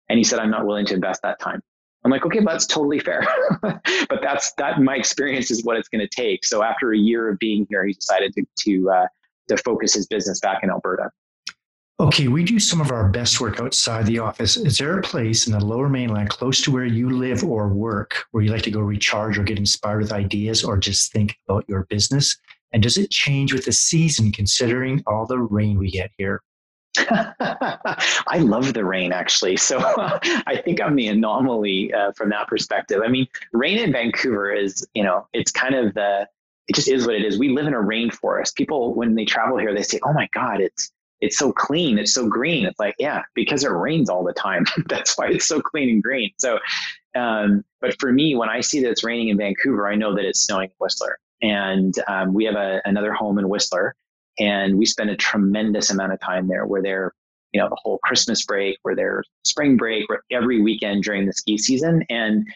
And 0.08 0.18
he 0.18 0.24
said, 0.24 0.38
I'm 0.38 0.50
not 0.50 0.66
willing 0.66 0.86
to 0.86 0.94
invest 0.94 1.22
that 1.22 1.38
time. 1.40 1.62
I'm 2.04 2.10
like, 2.10 2.26
okay, 2.26 2.40
well, 2.40 2.54
that's 2.54 2.66
totally 2.66 2.98
fair. 2.98 3.26
but 3.62 4.20
that's 4.22 4.52
that 4.54 4.80
my 4.80 4.96
experience 4.96 5.50
is 5.50 5.64
what 5.64 5.78
it's 5.78 5.88
going 5.88 6.06
to 6.06 6.08
take. 6.08 6.44
So 6.44 6.62
after 6.62 6.92
a 6.92 6.98
year 6.98 7.30
of 7.30 7.38
being 7.38 7.66
here, 7.70 7.86
he 7.86 7.94
decided 7.94 8.34
to 8.34 8.44
to, 8.64 8.90
uh, 8.90 9.06
to 9.48 9.56
focus 9.58 9.94
his 9.94 10.06
business 10.06 10.40
back 10.40 10.62
in 10.62 10.70
Alberta. 10.70 11.10
Okay, 12.00 12.26
we 12.26 12.42
do 12.42 12.58
some 12.58 12.80
of 12.80 12.90
our 12.90 13.08
best 13.08 13.40
work 13.40 13.60
outside 13.60 14.04
the 14.06 14.18
office. 14.18 14.56
Is 14.56 14.78
there 14.78 14.98
a 14.98 15.02
place 15.02 15.46
in 15.46 15.52
the 15.52 15.64
lower 15.64 15.88
mainland 15.88 16.28
close 16.28 16.60
to 16.62 16.72
where 16.72 16.84
you 16.84 17.08
live 17.08 17.44
or 17.44 17.68
work 17.68 18.24
where 18.32 18.42
you 18.42 18.50
like 18.50 18.62
to 18.62 18.70
go 18.72 18.80
recharge 18.80 19.38
or 19.38 19.44
get 19.44 19.58
inspired 19.58 20.02
with 20.02 20.12
ideas 20.12 20.64
or 20.64 20.76
just 20.76 21.12
think 21.12 21.38
about 21.46 21.64
your 21.68 21.84
business? 21.84 22.36
And 22.72 22.82
does 22.82 22.98
it 22.98 23.12
change 23.12 23.52
with 23.52 23.64
the 23.64 23.72
season 23.72 24.32
considering 24.32 25.04
all 25.06 25.24
the 25.24 25.38
rain 25.38 25.78
we 25.78 25.88
get 25.88 26.10
here? 26.18 26.42
I 26.98 28.38
love 28.38 28.74
the 28.74 28.84
rain 28.84 29.12
actually. 29.12 29.56
So 29.56 29.78
I 30.48 30.60
think 30.64 30.80
I'm 30.80 30.96
the 30.96 31.06
anomaly 31.06 31.94
uh, 31.94 32.10
from 32.16 32.28
that 32.30 32.48
perspective. 32.48 33.02
I 33.04 33.08
mean, 33.08 33.28
rain 33.52 33.78
in 33.78 33.92
Vancouver 33.92 34.52
is, 34.52 34.84
you 34.94 35.04
know, 35.04 35.28
it's 35.32 35.52
kind 35.52 35.76
of 35.76 35.94
the, 35.94 36.28
it 36.66 36.74
just 36.74 36.88
is 36.88 37.06
what 37.06 37.14
it 37.14 37.24
is. 37.24 37.38
We 37.38 37.50
live 37.50 37.68
in 37.68 37.74
a 37.74 37.78
rainforest. 37.78 38.56
People, 38.56 38.94
when 38.94 39.14
they 39.14 39.24
travel 39.24 39.58
here, 39.58 39.72
they 39.72 39.82
say, 39.84 40.00
oh 40.04 40.12
my 40.12 40.28
God, 40.34 40.60
it's, 40.60 40.90
it's 41.24 41.38
so 41.38 41.52
clean. 41.52 41.98
It's 41.98 42.14
so 42.14 42.28
green. 42.28 42.66
It's 42.66 42.78
like, 42.78 42.94
yeah, 42.98 43.22
because 43.34 43.64
it 43.64 43.70
rains 43.70 44.08
all 44.08 44.24
the 44.24 44.32
time. 44.34 44.64
That's 44.86 45.16
why 45.16 45.28
it's 45.28 45.46
so 45.46 45.60
clean 45.60 45.88
and 45.88 46.02
green. 46.02 46.30
So, 46.38 46.58
um, 47.16 47.64
but 47.80 47.98
for 48.00 48.12
me, 48.12 48.36
when 48.36 48.48
I 48.48 48.60
see 48.60 48.80
that 48.82 48.90
it's 48.90 49.04
raining 49.04 49.28
in 49.28 49.36
Vancouver, 49.36 49.88
I 49.88 49.94
know 49.94 50.14
that 50.14 50.24
it's 50.24 50.40
snowing 50.40 50.68
in 50.68 50.76
Whistler 50.78 51.18
and 51.44 51.94
um, 52.08 52.32
we 52.32 52.44
have 52.44 52.54
a, 52.54 52.80
another 52.84 53.12
home 53.12 53.38
in 53.38 53.48
Whistler, 53.48 53.94
and 54.38 54.78
we 54.78 54.86
spend 54.86 55.10
a 55.10 55.16
tremendous 55.16 55.90
amount 55.90 56.12
of 56.12 56.20
time 56.20 56.48
there. 56.48 56.66
We're 56.66 56.82
there, 56.82 57.12
you 57.52 57.60
know, 57.60 57.68
the 57.68 57.76
whole 57.82 57.98
Christmas 57.98 58.44
break, 58.46 58.78
we're 58.82 59.22
spring 59.44 59.76
break, 59.76 60.08
we're 60.08 60.20
every 60.30 60.62
weekend 60.62 61.04
during 61.04 61.26
the 61.26 61.32
ski 61.32 61.58
season, 61.58 62.02
and 62.08 62.46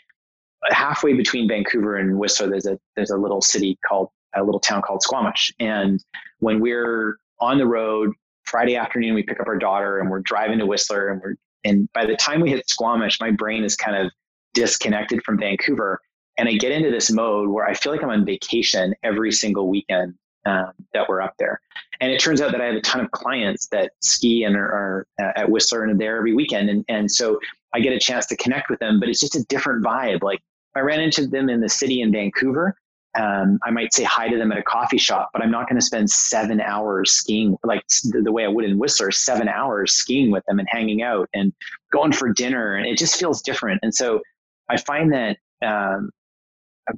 halfway 0.70 1.12
between 1.12 1.48
Vancouver 1.48 1.96
and 1.96 2.18
Whistler, 2.18 2.48
there's 2.48 2.66
a 2.66 2.78
there's 2.96 3.10
a 3.10 3.16
little 3.16 3.42
city 3.42 3.78
called 3.87 4.08
a 4.34 4.42
little 4.42 4.60
town 4.60 4.82
called 4.82 5.02
Squamish, 5.02 5.52
and 5.60 6.02
when 6.38 6.60
we're 6.60 7.18
on 7.40 7.58
the 7.58 7.66
road 7.66 8.12
Friday 8.49 8.76
afternoon, 8.76 9.14
we 9.14 9.23
pick 9.23 9.40
up 9.40 9.47
our 9.47 9.59
daughter 9.59 9.99
and 9.99 10.11
we're 10.11 10.21
driving 10.21 10.59
to 10.59 10.67
Whistler, 10.67 11.09
and 11.09 11.21
we're 11.21 11.35
and 11.64 11.88
by 11.93 12.07
the 12.07 12.17
time 12.17 12.40
we 12.40 12.50
hit 12.50 12.69
Squamish, 12.69 13.21
my 13.21 13.31
brain 13.31 13.64
is 13.64 13.75
kind 13.76 13.97
of 13.97 14.12
disconnected 14.55 15.23
from 15.25 15.38
Vancouver 15.38 16.00
and 16.38 16.49
I 16.49 16.52
get 16.52 16.71
into 16.71 16.90
this 16.90 17.11
mode 17.11 17.49
where 17.49 17.67
I 17.67 17.75
feel 17.75 17.93
like 17.93 18.02
I'm 18.02 18.11
on 18.11 18.25
vacation 18.25 18.95
every 19.02 19.33
single 19.33 19.69
weekend 19.69 20.14
um, 20.47 20.73
that 20.95 21.09
we're 21.09 21.21
up 21.21 21.35
there. 21.38 21.61
And 22.00 22.12
it 22.12 22.21
turns 22.21 22.40
out 22.40 22.52
that 22.52 22.61
I 22.61 22.67
have 22.67 22.76
a 22.76 22.81
ton 22.81 23.05
of 23.05 23.11
clients 23.11 23.67
that 23.69 23.90
ski 24.00 24.45
and 24.45 24.57
are, 24.57 24.67
are 24.67 25.07
uh, 25.21 25.33
at 25.35 25.50
Whistler 25.50 25.83
and 25.83 25.93
are 25.93 25.99
there 25.99 26.17
every 26.17 26.35
weekend. 26.35 26.71
And, 26.71 26.85
and 26.88 27.11
so 27.11 27.40
I 27.75 27.81
get 27.81 27.93
a 27.93 27.99
chance 27.99 28.25
to 28.26 28.37
connect 28.37 28.71
with 28.71 28.78
them, 28.78 29.00
but 29.00 29.09
it's 29.09 29.21
just 29.21 29.35
a 29.35 29.43
different 29.49 29.85
vibe. 29.85 30.23
Like 30.23 30.40
I 30.76 30.81
ran 30.81 31.00
into 31.00 31.26
them 31.26 31.50
in 31.50 31.61
the 31.61 31.69
city 31.69 32.02
in 32.02 32.12
Vancouver. 32.12 32.76
Um, 33.18 33.58
I 33.64 33.70
might 33.70 33.92
say 33.92 34.04
hi 34.04 34.28
to 34.28 34.38
them 34.38 34.52
at 34.52 34.58
a 34.58 34.62
coffee 34.62 34.98
shop, 34.98 35.30
but 35.32 35.42
I'm 35.42 35.50
not 35.50 35.68
going 35.68 35.78
to 35.78 35.84
spend 35.84 36.08
seven 36.08 36.60
hours 36.60 37.12
skiing 37.12 37.56
like 37.64 37.82
the, 38.04 38.22
the 38.22 38.32
way 38.32 38.44
I 38.44 38.48
would 38.48 38.64
in 38.64 38.78
Whistler, 38.78 39.10
seven 39.10 39.48
hours 39.48 39.92
skiing 39.92 40.30
with 40.30 40.44
them 40.46 40.58
and 40.58 40.68
hanging 40.70 41.02
out 41.02 41.28
and 41.34 41.52
going 41.92 42.12
for 42.12 42.32
dinner. 42.32 42.76
And 42.76 42.87
it 42.87 42.96
just 42.96 43.16
feels 43.16 43.42
different. 43.42 43.80
And 43.82 43.92
so 43.92 44.20
I 44.68 44.76
find 44.76 45.12
that 45.12 45.38
um, 45.62 46.10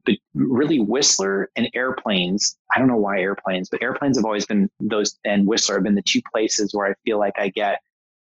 but 0.04 0.16
really 0.34 0.78
Whistler 0.78 1.50
and 1.56 1.68
airplanes. 1.74 2.56
I 2.74 2.78
don't 2.78 2.88
know 2.88 2.96
why 2.96 3.20
airplanes, 3.20 3.68
but 3.68 3.82
airplanes 3.82 4.16
have 4.16 4.24
always 4.24 4.46
been 4.46 4.70
those, 4.80 5.18
and 5.24 5.46
Whistler 5.46 5.76
have 5.76 5.84
been 5.84 5.94
the 5.94 6.02
two 6.02 6.20
places 6.32 6.74
where 6.74 6.86
I 6.86 6.94
feel 7.04 7.18
like 7.18 7.34
I 7.36 7.48
get 7.48 7.80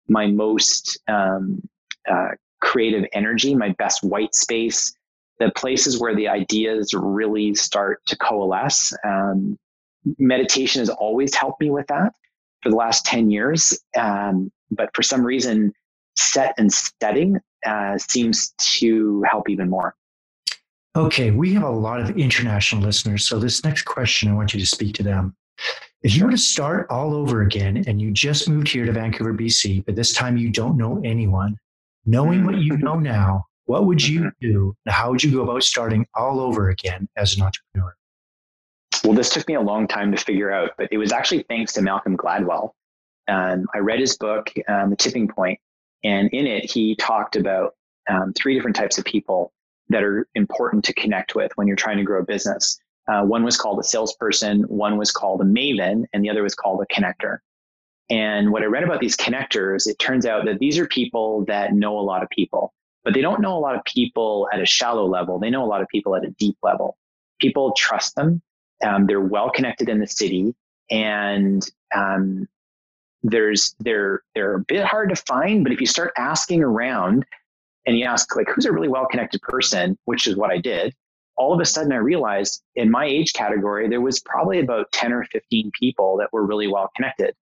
my 0.07 0.27
most 0.27 0.99
um, 1.07 1.61
uh, 2.09 2.29
creative 2.61 3.05
energy, 3.13 3.53
my 3.55 3.69
best 3.77 4.03
white 4.03 4.33
space, 4.33 4.93
the 5.39 5.51
places 5.56 6.00
where 6.00 6.15
the 6.15 6.27
ideas 6.27 6.94
really 6.94 7.53
start 7.53 8.06
to 8.08 8.17
coalesce. 8.17 8.94
Um, 9.06 9.58
meditation 10.17 10.79
has 10.79 10.89
always 10.89 11.36
helped 11.36 11.62
me 11.62 11.70
with 11.70 11.88
that 11.88 12.13
for 12.62 12.70
the 12.70 12.75
last 12.75 13.06
10 13.06 13.29
years. 13.29 13.77
Um, 13.98 14.51
but 14.72 14.89
for 14.94 15.03
some 15.03 15.24
reason, 15.24 15.74
set 16.17 16.53
and 16.58 16.72
setting 16.72 17.39
uh, 17.65 17.98
seems 17.98 18.53
to 18.58 19.24
help 19.29 19.50
even 19.50 19.70
more. 19.70 19.96
Okay, 20.96 21.29
we 21.29 21.53
have 21.53 21.63
a 21.63 21.70
lot 21.70 22.00
of 22.00 22.17
international 22.17 22.82
listeners. 22.82 23.27
So, 23.27 23.38
this 23.38 23.63
next 23.63 23.84
question, 23.84 24.29
I 24.29 24.34
want 24.34 24.53
you 24.53 24.60
to 24.60 24.65
speak 24.65 24.96
to 24.96 25.03
them. 25.03 25.36
If 26.01 26.15
you 26.15 26.25
were 26.25 26.32
to 26.32 26.38
start 26.38 26.88
all 26.89 27.13
over 27.13 27.44
again 27.44 27.84
and 27.88 28.01
you 28.01 28.12
just 28.12 28.50
moved 28.50 28.67
here 28.67 28.86
to 28.86 28.91
Vancouver, 28.91 29.34
BC, 29.34 29.86
but 29.86 29.96
this 29.96 30.13
time 30.13 30.38
you 30.38 30.50
don't 30.50 30.75
know 30.75 31.01
anyone, 31.03 31.56
knowing 32.06 32.46
what 32.46 32.58
you 32.58 32.77
know 32.77 33.00
now, 33.00 33.46
what 33.67 33.86
would 33.86 34.05
you 34.05 34.21
mm-hmm. 34.21 34.29
do? 34.41 34.75
How 34.88 35.12
would 35.12 35.24
you 35.24 35.31
go 35.31 35.43
about 35.43 35.63
starting 35.63 36.07
all 36.15 36.39
over 36.39 36.69
again 36.69 37.07
as 37.15 37.38
an 37.38 37.43
entrepreneur? 37.43 37.95
Well, 39.03 39.13
this 39.13 39.29
took 39.29 39.47
me 39.47 39.53
a 39.53 39.62
long 39.62 39.88
time 39.88 40.12
to 40.12 40.17
figure 40.17 40.51
out, 40.51 40.71
but 40.77 40.88
it 40.91 40.97
was 40.97 41.12
actually 41.12 41.43
thanks 41.43 41.74
to 41.74 41.81
Malcolm 41.81 42.17
Gladwell. 42.17 42.71
Um, 43.27 43.67
I 43.75 43.79
read 43.79 44.00
his 44.00 44.17
book, 44.17 44.51
um, 44.67 44.89
The 44.89 44.95
Tipping 44.95 45.27
Point, 45.27 45.59
and 46.03 46.29
in 46.31 46.47
it, 46.47 46.71
he 46.71 46.95
talked 46.95 47.36
about 47.36 47.75
um, 48.09 48.33
three 48.33 48.55
different 48.55 48.75
types 48.75 48.97
of 48.97 49.05
people 49.05 49.51
that 49.89 50.03
are 50.03 50.27
important 50.36 50.83
to 50.86 50.93
connect 50.93 51.36
with 51.36 51.51
when 51.55 51.67
you're 51.67 51.75
trying 51.75 51.97
to 51.97 52.03
grow 52.03 52.21
a 52.21 52.25
business. 52.25 52.79
Uh, 53.07 53.24
one 53.24 53.43
was 53.43 53.57
called 53.57 53.79
a 53.79 53.83
salesperson, 53.83 54.63
one 54.63 54.97
was 54.97 55.12
called 55.12 55.41
a 55.41 55.45
maven, 55.45 56.05
and 56.13 56.24
the 56.24 56.29
other 56.29 56.43
was 56.43 56.55
called 56.55 56.81
a 56.81 56.93
connector. 56.93 57.39
And 58.09 58.51
what 58.51 58.63
I 58.63 58.65
read 58.65 58.83
about 58.83 59.01
these 59.01 59.17
connectors, 59.17 59.88
it 59.88 60.00
turns 60.00 60.25
out 60.25 60.45
that 60.45 60.59
these 60.59 60.77
are 60.77 60.88
people 60.88 61.43
that 61.45 61.74
know 61.74 61.97
a 62.00 62.01
lot 62.01 62.24
of 62.24 62.29
people, 62.29 62.74
but 63.07 63.13
they 63.13 63.21
don't 63.21 63.39
know 63.39 63.57
a 63.57 63.59
lot 63.59 63.73
of 63.73 63.85
people 63.85 64.49
at 64.51 64.59
a 64.59 64.65
shallow 64.65 65.07
level. 65.07 65.39
They 65.39 65.49
know 65.49 65.63
a 65.63 65.71
lot 65.71 65.81
of 65.81 65.87
people 65.87 66.13
at 66.17 66.25
a 66.25 66.29
deep 66.31 66.57
level. 66.61 66.97
People 67.39 67.71
trust 67.77 68.15
them. 68.15 68.41
Um, 68.83 69.07
they're 69.07 69.21
well 69.21 69.49
connected 69.49 69.87
in 69.87 69.99
the 69.99 70.07
city, 70.07 70.53
and 70.91 71.65
um, 71.95 72.49
there's 73.23 73.75
they're 73.79 74.23
they're 74.35 74.55
a 74.55 74.59
bit 74.59 74.83
hard 74.83 75.07
to 75.07 75.15
find. 75.15 75.63
But 75.63 75.71
if 75.71 75.79
you 75.79 75.87
start 75.87 76.11
asking 76.17 76.61
around, 76.61 77.25
and 77.85 77.97
you 77.97 78.03
ask 78.03 78.35
like 78.35 78.49
who's 78.53 78.65
a 78.65 78.73
really 78.73 78.89
well 78.89 79.07
connected 79.07 79.41
person 79.41 79.97
which 80.03 80.27
is 80.27 80.35
what 80.35 80.51
i 80.51 80.57
did 80.57 80.93
all 81.37 81.53
of 81.53 81.61
a 81.61 81.65
sudden 81.65 81.93
i 81.93 81.95
realized 81.95 82.61
in 82.75 82.91
my 82.91 83.05
age 83.05 83.31
category 83.31 83.87
there 83.87 84.01
was 84.01 84.19
probably 84.19 84.59
about 84.59 84.91
10 84.91 85.13
or 85.13 85.23
15 85.23 85.71
people 85.79 86.17
that 86.17 86.33
were 86.33 86.45
really 86.45 86.67
well 86.67 86.91
connected 86.95 87.33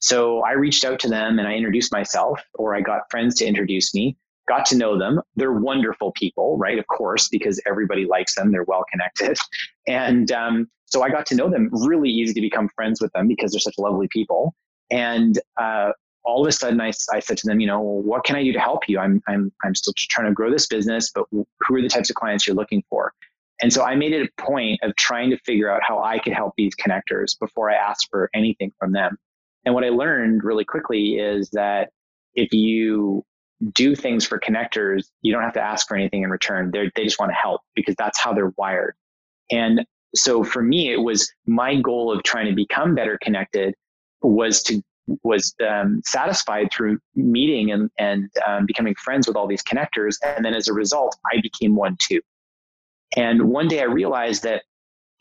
so 0.00 0.42
i 0.42 0.52
reached 0.52 0.84
out 0.84 1.00
to 1.00 1.08
them 1.08 1.38
and 1.38 1.48
i 1.48 1.54
introduced 1.54 1.90
myself 1.90 2.42
or 2.54 2.74
i 2.74 2.82
got 2.82 3.10
friends 3.10 3.36
to 3.36 3.46
introduce 3.46 3.94
me 3.94 4.14
got 4.48 4.66
to 4.66 4.76
know 4.76 4.98
them 4.98 5.20
they're 5.36 5.52
wonderful 5.52 6.12
people 6.12 6.56
right 6.58 6.78
of 6.78 6.86
course 6.86 7.28
because 7.28 7.60
everybody 7.66 8.04
likes 8.04 8.34
them 8.34 8.52
they're 8.52 8.64
well 8.64 8.84
connected 8.90 9.36
and 9.86 10.32
um, 10.32 10.68
so 10.86 11.02
i 11.02 11.08
got 11.08 11.26
to 11.26 11.34
know 11.34 11.50
them 11.50 11.68
really 11.72 12.10
easy 12.10 12.34
to 12.34 12.40
become 12.40 12.68
friends 12.74 13.00
with 13.00 13.12
them 13.12 13.28
because 13.28 13.52
they're 13.52 13.60
such 13.60 13.78
lovely 13.78 14.08
people 14.10 14.54
and 14.90 15.38
uh, 15.56 15.90
all 16.24 16.42
of 16.42 16.48
a 16.48 16.52
sudden 16.52 16.80
I, 16.80 16.92
I 17.12 17.20
said 17.20 17.36
to 17.38 17.46
them, 17.46 17.60
you 17.60 17.66
know, 17.66 17.80
what 17.80 18.24
can 18.24 18.36
I 18.36 18.42
do 18.42 18.52
to 18.52 18.60
help 18.60 18.88
you? 18.88 18.98
I'm, 18.98 19.22
I'm, 19.28 19.52
I'm 19.62 19.74
still 19.74 19.92
trying 19.96 20.26
to 20.26 20.32
grow 20.32 20.50
this 20.50 20.66
business, 20.66 21.10
but 21.14 21.26
who 21.30 21.46
are 21.70 21.82
the 21.82 21.88
types 21.88 22.10
of 22.10 22.16
clients 22.16 22.46
you're 22.46 22.56
looking 22.56 22.82
for? 22.88 23.12
And 23.62 23.72
so 23.72 23.84
I 23.84 23.94
made 23.94 24.12
it 24.12 24.28
a 24.28 24.42
point 24.42 24.80
of 24.82 24.96
trying 24.96 25.30
to 25.30 25.38
figure 25.38 25.70
out 25.70 25.80
how 25.86 26.02
I 26.02 26.18
could 26.18 26.32
help 26.32 26.54
these 26.56 26.74
connectors 26.74 27.38
before 27.38 27.70
I 27.70 27.74
asked 27.74 28.08
for 28.10 28.30
anything 28.34 28.72
from 28.78 28.92
them. 28.92 29.16
And 29.64 29.74
what 29.74 29.84
I 29.84 29.90
learned 29.90 30.42
really 30.44 30.64
quickly 30.64 31.18
is 31.18 31.50
that 31.50 31.90
if 32.34 32.52
you 32.52 33.24
do 33.72 33.94
things 33.94 34.26
for 34.26 34.38
connectors, 34.38 35.06
you 35.22 35.32
don't 35.32 35.42
have 35.42 35.52
to 35.54 35.60
ask 35.60 35.86
for 35.88 35.96
anything 35.96 36.22
in 36.22 36.30
return. 36.30 36.70
They're, 36.72 36.90
they 36.94 37.04
just 37.04 37.18
want 37.18 37.30
to 37.30 37.36
help 37.36 37.62
because 37.74 37.94
that's 37.96 38.20
how 38.20 38.32
they're 38.32 38.52
wired. 38.56 38.94
And 39.50 39.84
so 40.14 40.44
for 40.44 40.62
me, 40.62 40.92
it 40.92 41.00
was 41.00 41.30
my 41.46 41.76
goal 41.76 42.12
of 42.12 42.22
trying 42.22 42.46
to 42.46 42.54
become 42.54 42.94
better 42.94 43.18
connected 43.22 43.74
was 44.22 44.62
to 44.64 44.82
was 45.22 45.54
um, 45.68 46.00
satisfied 46.06 46.68
through 46.72 46.98
meeting 47.14 47.70
and, 47.70 47.90
and 47.98 48.30
um, 48.46 48.64
becoming 48.64 48.94
friends 48.94 49.28
with 49.28 49.36
all 49.36 49.46
these 49.46 49.62
connectors. 49.62 50.16
And 50.24 50.42
then 50.42 50.54
as 50.54 50.66
a 50.66 50.72
result, 50.72 51.14
I 51.30 51.42
became 51.42 51.76
one 51.76 51.98
too. 52.00 52.22
And 53.14 53.50
one 53.50 53.68
day 53.68 53.80
I 53.80 53.84
realized 53.84 54.44
that 54.44 54.62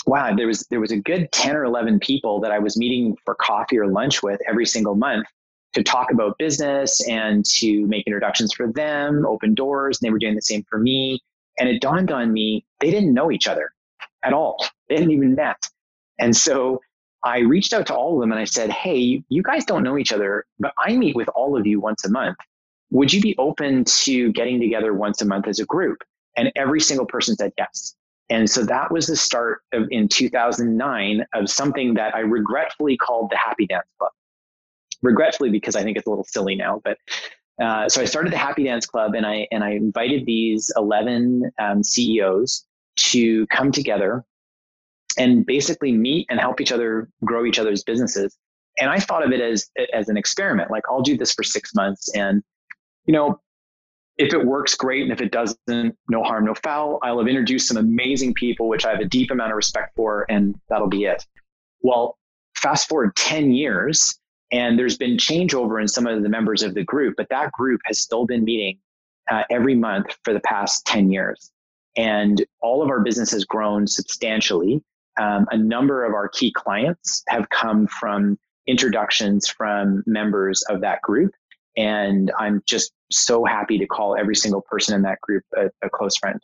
wow, 0.05 0.35
there 0.35 0.47
was 0.47 0.65
there 0.69 0.79
was 0.79 0.91
a 0.91 0.97
good 0.97 1.31
10 1.31 1.55
or 1.55 1.63
11 1.65 1.99
people 1.99 2.39
that 2.41 2.51
I 2.51 2.59
was 2.59 2.77
meeting 2.77 3.15
for 3.25 3.35
coffee 3.35 3.77
or 3.77 3.87
lunch 3.87 4.23
with 4.23 4.39
every 4.47 4.65
single 4.65 4.95
month 4.95 5.25
to 5.73 5.83
talk 5.83 6.11
about 6.11 6.37
business 6.37 7.07
and 7.07 7.45
to 7.45 7.85
make 7.87 8.05
introductions 8.05 8.53
for 8.53 8.71
them, 8.71 9.25
open 9.25 9.53
doors. 9.53 9.99
And 9.99 10.07
they 10.07 10.11
were 10.11 10.19
doing 10.19 10.35
the 10.35 10.41
same 10.41 10.63
for 10.69 10.77
me. 10.77 11.21
And 11.59 11.69
it 11.69 11.81
dawned 11.81 12.11
on 12.11 12.33
me 12.33 12.65
they 12.79 12.91
didn't 12.91 13.13
know 13.13 13.31
each 13.31 13.47
other 13.47 13.71
at 14.23 14.33
all. 14.33 14.65
They 14.89 14.95
hadn't 14.95 15.11
even 15.11 15.35
met. 15.35 15.69
And 16.19 16.35
so 16.35 16.81
I 17.23 17.39
reached 17.39 17.73
out 17.73 17.87
to 17.87 17.95
all 17.95 18.15
of 18.15 18.21
them 18.21 18.31
and 18.31 18.39
I 18.39 18.45
said, 18.45 18.69
Hey, 18.69 19.23
you 19.29 19.43
guys 19.43 19.65
don't 19.65 19.83
know 19.83 19.97
each 19.97 20.11
other, 20.11 20.45
but 20.59 20.73
I 20.77 20.95
meet 20.95 21.15
with 21.15 21.29
all 21.29 21.57
of 21.57 21.65
you 21.65 21.79
once 21.79 22.05
a 22.05 22.09
month. 22.09 22.37
Would 22.91 23.11
you 23.11 23.21
be 23.21 23.35
open 23.37 23.85
to 23.85 24.31
getting 24.33 24.59
together 24.59 24.93
once 24.93 25.21
a 25.21 25.25
month 25.25 25.47
as 25.47 25.59
a 25.59 25.65
group? 25.65 26.03
And 26.35 26.51
every 26.55 26.79
single 26.79 27.05
person 27.05 27.35
said 27.35 27.51
yes. 27.57 27.95
And 28.29 28.49
so 28.49 28.63
that 28.65 28.91
was 28.91 29.07
the 29.07 29.15
start 29.15 29.61
of 29.73 29.87
in 29.91 30.07
2009 30.07 31.25
of 31.33 31.49
something 31.49 31.93
that 31.95 32.15
I 32.15 32.19
regretfully 32.19 32.97
called 32.97 33.29
the 33.29 33.37
Happy 33.37 33.65
Dance 33.67 33.87
Club. 33.99 34.11
Regretfully, 35.03 35.51
because 35.51 35.75
I 35.75 35.83
think 35.83 35.97
it's 35.97 36.07
a 36.07 36.09
little 36.09 36.25
silly 36.25 36.55
now, 36.55 36.81
but 36.83 36.97
uh, 37.61 37.87
so 37.87 38.01
I 38.01 38.05
started 38.05 38.33
the 38.33 38.37
Happy 38.37 38.63
Dance 38.63 38.85
Club, 38.85 39.13
and 39.13 39.25
I 39.25 39.47
and 39.51 39.63
I 39.63 39.71
invited 39.71 40.25
these 40.25 40.71
11 40.75 41.51
um, 41.59 41.83
CEOs 41.83 42.65
to 42.95 43.45
come 43.47 43.71
together 43.71 44.23
and 45.17 45.45
basically 45.45 45.91
meet 45.91 46.25
and 46.29 46.39
help 46.39 46.59
each 46.59 46.71
other 46.71 47.09
grow 47.23 47.45
each 47.45 47.59
other's 47.59 47.83
businesses. 47.83 48.35
And 48.79 48.89
I 48.89 48.99
thought 48.99 49.23
of 49.23 49.31
it 49.31 49.39
as 49.39 49.69
as 49.93 50.09
an 50.09 50.17
experiment. 50.17 50.71
Like 50.71 50.83
I'll 50.89 51.01
do 51.03 51.15
this 51.15 51.33
for 51.33 51.43
six 51.43 51.75
months, 51.75 52.11
and 52.15 52.41
you 53.05 53.13
know, 53.13 53.39
if 54.17 54.33
it 54.33 54.43
works, 54.43 54.73
great. 54.73 55.03
And 55.03 55.11
if 55.11 55.21
it 55.21 55.31
doesn't, 55.31 55.95
no 56.09 56.23
harm, 56.23 56.45
no 56.45 56.55
foul. 56.55 56.97
I'll 57.03 57.19
have 57.19 57.27
introduced 57.27 57.67
some 57.67 57.77
amazing 57.77 58.33
people, 58.33 58.67
which 58.67 58.85
I 58.85 58.91
have 58.91 58.99
a 58.99 59.05
deep 59.05 59.29
amount 59.29 59.51
of 59.51 59.57
respect 59.57 59.95
for, 59.95 60.25
and 60.27 60.55
that'll 60.69 60.87
be 60.87 61.05
it. 61.05 61.23
Well, 61.81 62.17
fast 62.55 62.87
forward 62.87 63.15
10 63.15 63.51
years, 63.51 64.17
and 64.53 64.77
there's 64.77 64.97
been 64.97 65.17
changeover 65.17 65.81
in 65.81 65.87
some 65.87 66.05
of 66.05 66.21
the 66.21 66.29
members 66.29 66.61
of 66.61 66.75
the 66.75 66.83
group, 66.83 67.15
but 67.17 67.27
that 67.29 67.51
group 67.51 67.81
has 67.85 67.97
still 67.97 68.25
been 68.25 68.43
meeting 68.43 68.77
uh, 69.29 69.43
every 69.49 69.73
month 69.73 70.15
for 70.23 70.31
the 70.31 70.39
past 70.41 70.85
10 70.85 71.11
years. 71.11 71.51
And 71.97 72.45
all 72.61 72.83
of 72.83 72.89
our 72.89 73.01
business 73.01 73.31
has 73.31 73.45
grown 73.45 73.87
substantially. 73.87 74.83
Um, 75.19 75.47
a 75.51 75.57
number 75.57 76.05
of 76.05 76.13
our 76.13 76.29
key 76.29 76.53
clients 76.55 77.23
have 77.29 77.49
come 77.49 77.87
from 77.87 78.37
introductions 78.67 79.47
from 79.47 80.03
members 80.05 80.61
of 80.69 80.81
that 80.81 81.01
group. 81.01 81.31
And 81.75 82.31
I'm 82.37 82.61
just 82.67 82.91
so 83.11 83.45
happy 83.45 83.79
to 83.79 83.87
call 83.87 84.15
every 84.15 84.35
single 84.35 84.61
person 84.61 84.95
in 84.95 85.01
that 85.01 85.19
group 85.21 85.43
a, 85.57 85.71
a 85.81 85.89
close 85.89 86.15
friend. 86.15 86.39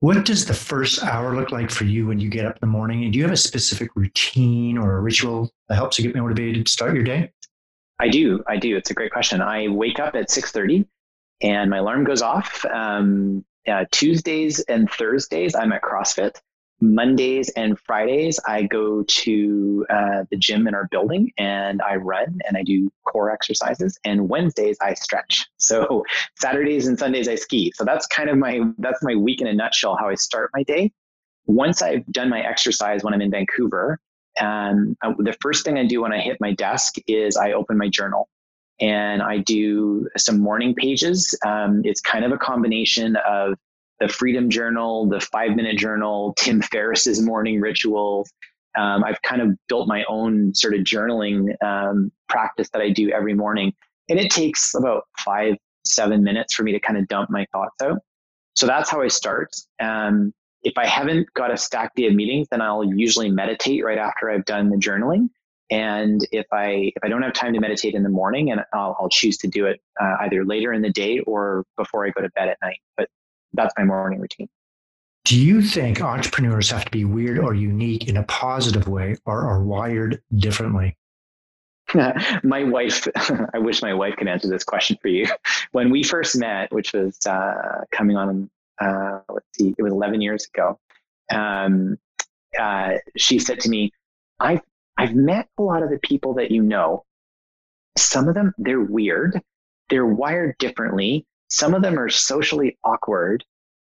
What 0.00 0.26
does 0.26 0.44
the 0.44 0.54
first 0.54 1.02
hour 1.02 1.34
look 1.34 1.52
like 1.52 1.70
for 1.70 1.84
you 1.84 2.06
when 2.06 2.20
you 2.20 2.28
get 2.28 2.44
up 2.44 2.56
in 2.56 2.60
the 2.60 2.66
morning? 2.66 3.04
And 3.04 3.12
do 3.12 3.18
you 3.18 3.24
have 3.24 3.32
a 3.32 3.36
specific 3.36 3.90
routine 3.96 4.76
or 4.76 4.98
a 4.98 5.00
ritual 5.00 5.50
that 5.68 5.76
helps 5.76 5.98
you 5.98 6.04
get 6.04 6.14
motivated 6.20 6.66
to 6.66 6.72
start 6.72 6.94
your 6.94 7.02
day? 7.02 7.32
I 7.98 8.08
do. 8.08 8.44
I 8.46 8.58
do. 8.58 8.76
It's 8.76 8.90
a 8.90 8.94
great 8.94 9.10
question. 9.10 9.40
I 9.40 9.68
wake 9.68 9.98
up 9.98 10.14
at 10.14 10.28
6:30 10.30 10.86
and 11.40 11.70
my 11.70 11.78
alarm 11.78 12.04
goes 12.04 12.20
off. 12.20 12.64
Um, 12.66 13.44
uh, 13.66 13.86
Tuesdays 13.90 14.60
and 14.60 14.90
Thursdays, 14.90 15.54
I'm 15.54 15.72
at 15.72 15.82
CrossFit. 15.82 16.40
Mondays 16.80 17.48
and 17.50 17.78
Fridays, 17.80 18.38
I 18.46 18.62
go 18.64 19.02
to 19.02 19.86
uh, 19.88 20.24
the 20.30 20.36
gym 20.36 20.66
in 20.68 20.74
our 20.74 20.86
building 20.90 21.32
and 21.38 21.80
I 21.80 21.96
run 21.96 22.38
and 22.46 22.56
I 22.56 22.62
do 22.62 22.90
core 23.04 23.30
exercises. 23.30 23.98
And 24.04 24.28
Wednesdays, 24.28 24.76
I 24.82 24.94
stretch. 24.94 25.46
So 25.56 26.04
Saturdays 26.36 26.86
and 26.86 26.98
Sundays, 26.98 27.28
I 27.28 27.36
ski. 27.36 27.72
So 27.74 27.84
that's 27.84 28.06
kind 28.06 28.28
of 28.28 28.36
my 28.36 28.60
that's 28.78 29.02
my 29.02 29.14
week 29.14 29.40
in 29.40 29.46
a 29.46 29.54
nutshell. 29.54 29.96
How 29.96 30.08
I 30.08 30.14
start 30.14 30.50
my 30.54 30.62
day. 30.64 30.92
Once 31.46 31.80
I've 31.80 32.04
done 32.06 32.28
my 32.28 32.40
exercise 32.40 33.04
when 33.04 33.14
I'm 33.14 33.22
in 33.22 33.30
Vancouver, 33.30 33.98
um, 34.40 34.96
the 35.18 35.34
first 35.40 35.64
thing 35.64 35.78
I 35.78 35.86
do 35.86 36.02
when 36.02 36.12
I 36.12 36.20
hit 36.20 36.38
my 36.40 36.52
desk 36.52 36.96
is 37.06 37.36
I 37.36 37.52
open 37.52 37.78
my 37.78 37.88
journal 37.88 38.28
and 38.80 39.22
I 39.22 39.38
do 39.38 40.08
some 40.16 40.40
morning 40.40 40.74
pages. 40.74 41.38
Um, 41.46 41.80
it's 41.84 42.00
kind 42.00 42.24
of 42.24 42.32
a 42.32 42.38
combination 42.38 43.16
of 43.26 43.54
the 44.00 44.08
Freedom 44.08 44.50
Journal, 44.50 45.08
the 45.08 45.20
Five 45.20 45.56
Minute 45.56 45.78
Journal, 45.78 46.34
Tim 46.36 46.60
Ferriss's 46.62 47.20
morning 47.22 47.60
ritual. 47.60 48.26
Um, 48.76 49.04
I've 49.04 49.20
kind 49.22 49.40
of 49.40 49.56
built 49.68 49.88
my 49.88 50.04
own 50.08 50.54
sort 50.54 50.74
of 50.74 50.80
journaling 50.80 51.54
um, 51.64 52.12
practice 52.28 52.68
that 52.70 52.82
I 52.82 52.90
do 52.90 53.10
every 53.10 53.34
morning, 53.34 53.72
and 54.08 54.18
it 54.18 54.30
takes 54.30 54.74
about 54.74 55.04
five, 55.18 55.54
seven 55.84 56.22
minutes 56.22 56.54
for 56.54 56.62
me 56.62 56.72
to 56.72 56.80
kind 56.80 56.98
of 56.98 57.08
dump 57.08 57.30
my 57.30 57.46
thoughts 57.52 57.76
out. 57.82 57.98
So 58.54 58.66
that's 58.66 58.90
how 58.90 59.00
I 59.00 59.08
start. 59.08 59.54
Um, 59.80 60.32
if 60.62 60.76
I 60.76 60.86
haven't 60.86 61.32
got 61.34 61.52
a 61.52 61.56
stacked 61.56 61.96
day 61.96 62.06
of 62.06 62.14
meetings, 62.14 62.48
then 62.50 62.60
I'll 62.60 62.84
usually 62.84 63.30
meditate 63.30 63.84
right 63.84 63.98
after 63.98 64.30
I've 64.30 64.44
done 64.44 64.70
the 64.70 64.76
journaling. 64.76 65.28
And 65.70 66.26
if 66.32 66.46
I 66.52 66.92
if 66.94 67.02
I 67.02 67.08
don't 67.08 67.22
have 67.22 67.32
time 67.32 67.52
to 67.54 67.60
meditate 67.60 67.94
in 67.94 68.02
the 68.02 68.08
morning, 68.08 68.50
and 68.50 68.60
I'll, 68.72 68.96
I'll 69.00 69.08
choose 69.08 69.36
to 69.38 69.48
do 69.48 69.66
it 69.66 69.80
uh, 70.00 70.16
either 70.20 70.44
later 70.44 70.72
in 70.72 70.82
the 70.82 70.90
day 70.90 71.20
or 71.20 71.64
before 71.76 72.06
I 72.06 72.10
go 72.10 72.20
to 72.20 72.28
bed 72.30 72.48
at 72.48 72.58
night. 72.62 72.78
But 72.96 73.08
that's 73.56 73.74
my 73.76 73.84
morning 73.84 74.20
routine. 74.20 74.48
Do 75.24 75.36
you 75.36 75.60
think 75.60 76.00
entrepreneurs 76.00 76.70
have 76.70 76.84
to 76.84 76.90
be 76.90 77.04
weird 77.04 77.38
or 77.40 77.52
unique 77.52 78.08
in 78.08 78.16
a 78.16 78.22
positive 78.22 78.86
way 78.86 79.16
or 79.24 79.42
are 79.42 79.60
wired 79.60 80.22
differently? 80.36 80.96
my 82.42 82.64
wife, 82.64 83.08
I 83.54 83.58
wish 83.58 83.82
my 83.82 83.94
wife 83.94 84.16
could 84.16 84.28
answer 84.28 84.48
this 84.48 84.64
question 84.64 84.96
for 85.00 85.08
you. 85.08 85.26
When 85.72 85.90
we 85.90 86.02
first 86.02 86.36
met, 86.36 86.72
which 86.72 86.92
was 86.92 87.18
uh, 87.26 87.82
coming 87.90 88.16
on, 88.16 88.48
uh, 88.80 89.20
let's 89.28 89.46
see, 89.54 89.74
it 89.76 89.82
was 89.82 89.92
11 89.92 90.20
years 90.20 90.46
ago, 90.46 90.78
um, 91.32 91.98
uh, 92.58 92.94
she 93.16 93.38
said 93.38 93.60
to 93.60 93.68
me, 93.68 93.92
I've, 94.38 94.62
I've 94.96 95.14
met 95.14 95.48
a 95.58 95.62
lot 95.62 95.82
of 95.82 95.90
the 95.90 95.98
people 95.98 96.34
that 96.34 96.50
you 96.50 96.62
know. 96.62 97.04
Some 97.98 98.28
of 98.28 98.34
them, 98.34 98.54
they're 98.58 98.80
weird. 98.80 99.40
They're 99.90 100.06
wired 100.06 100.56
differently. 100.58 101.26
Some 101.48 101.74
of 101.74 101.82
them 101.82 101.98
are 101.98 102.08
socially 102.08 102.78
awkward, 102.84 103.44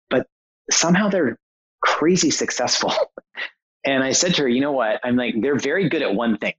but 0.10 0.28
somehow 0.72 1.10
they're 1.10 1.38
crazy 1.82 2.32
successful. 2.32 2.94
and 3.86 4.04
I 4.04 4.12
said 4.12 4.36
to 4.36 4.44
her, 4.44 4.50
you 4.50 4.62
know 4.62 4.72
what? 4.72 5.00
I'm 5.04 5.16
like, 5.16 5.36
they're 5.40 5.58
very 5.58 5.90
good 5.90 6.02
at 6.02 6.16
one 6.16 6.38
thing. 6.38 6.54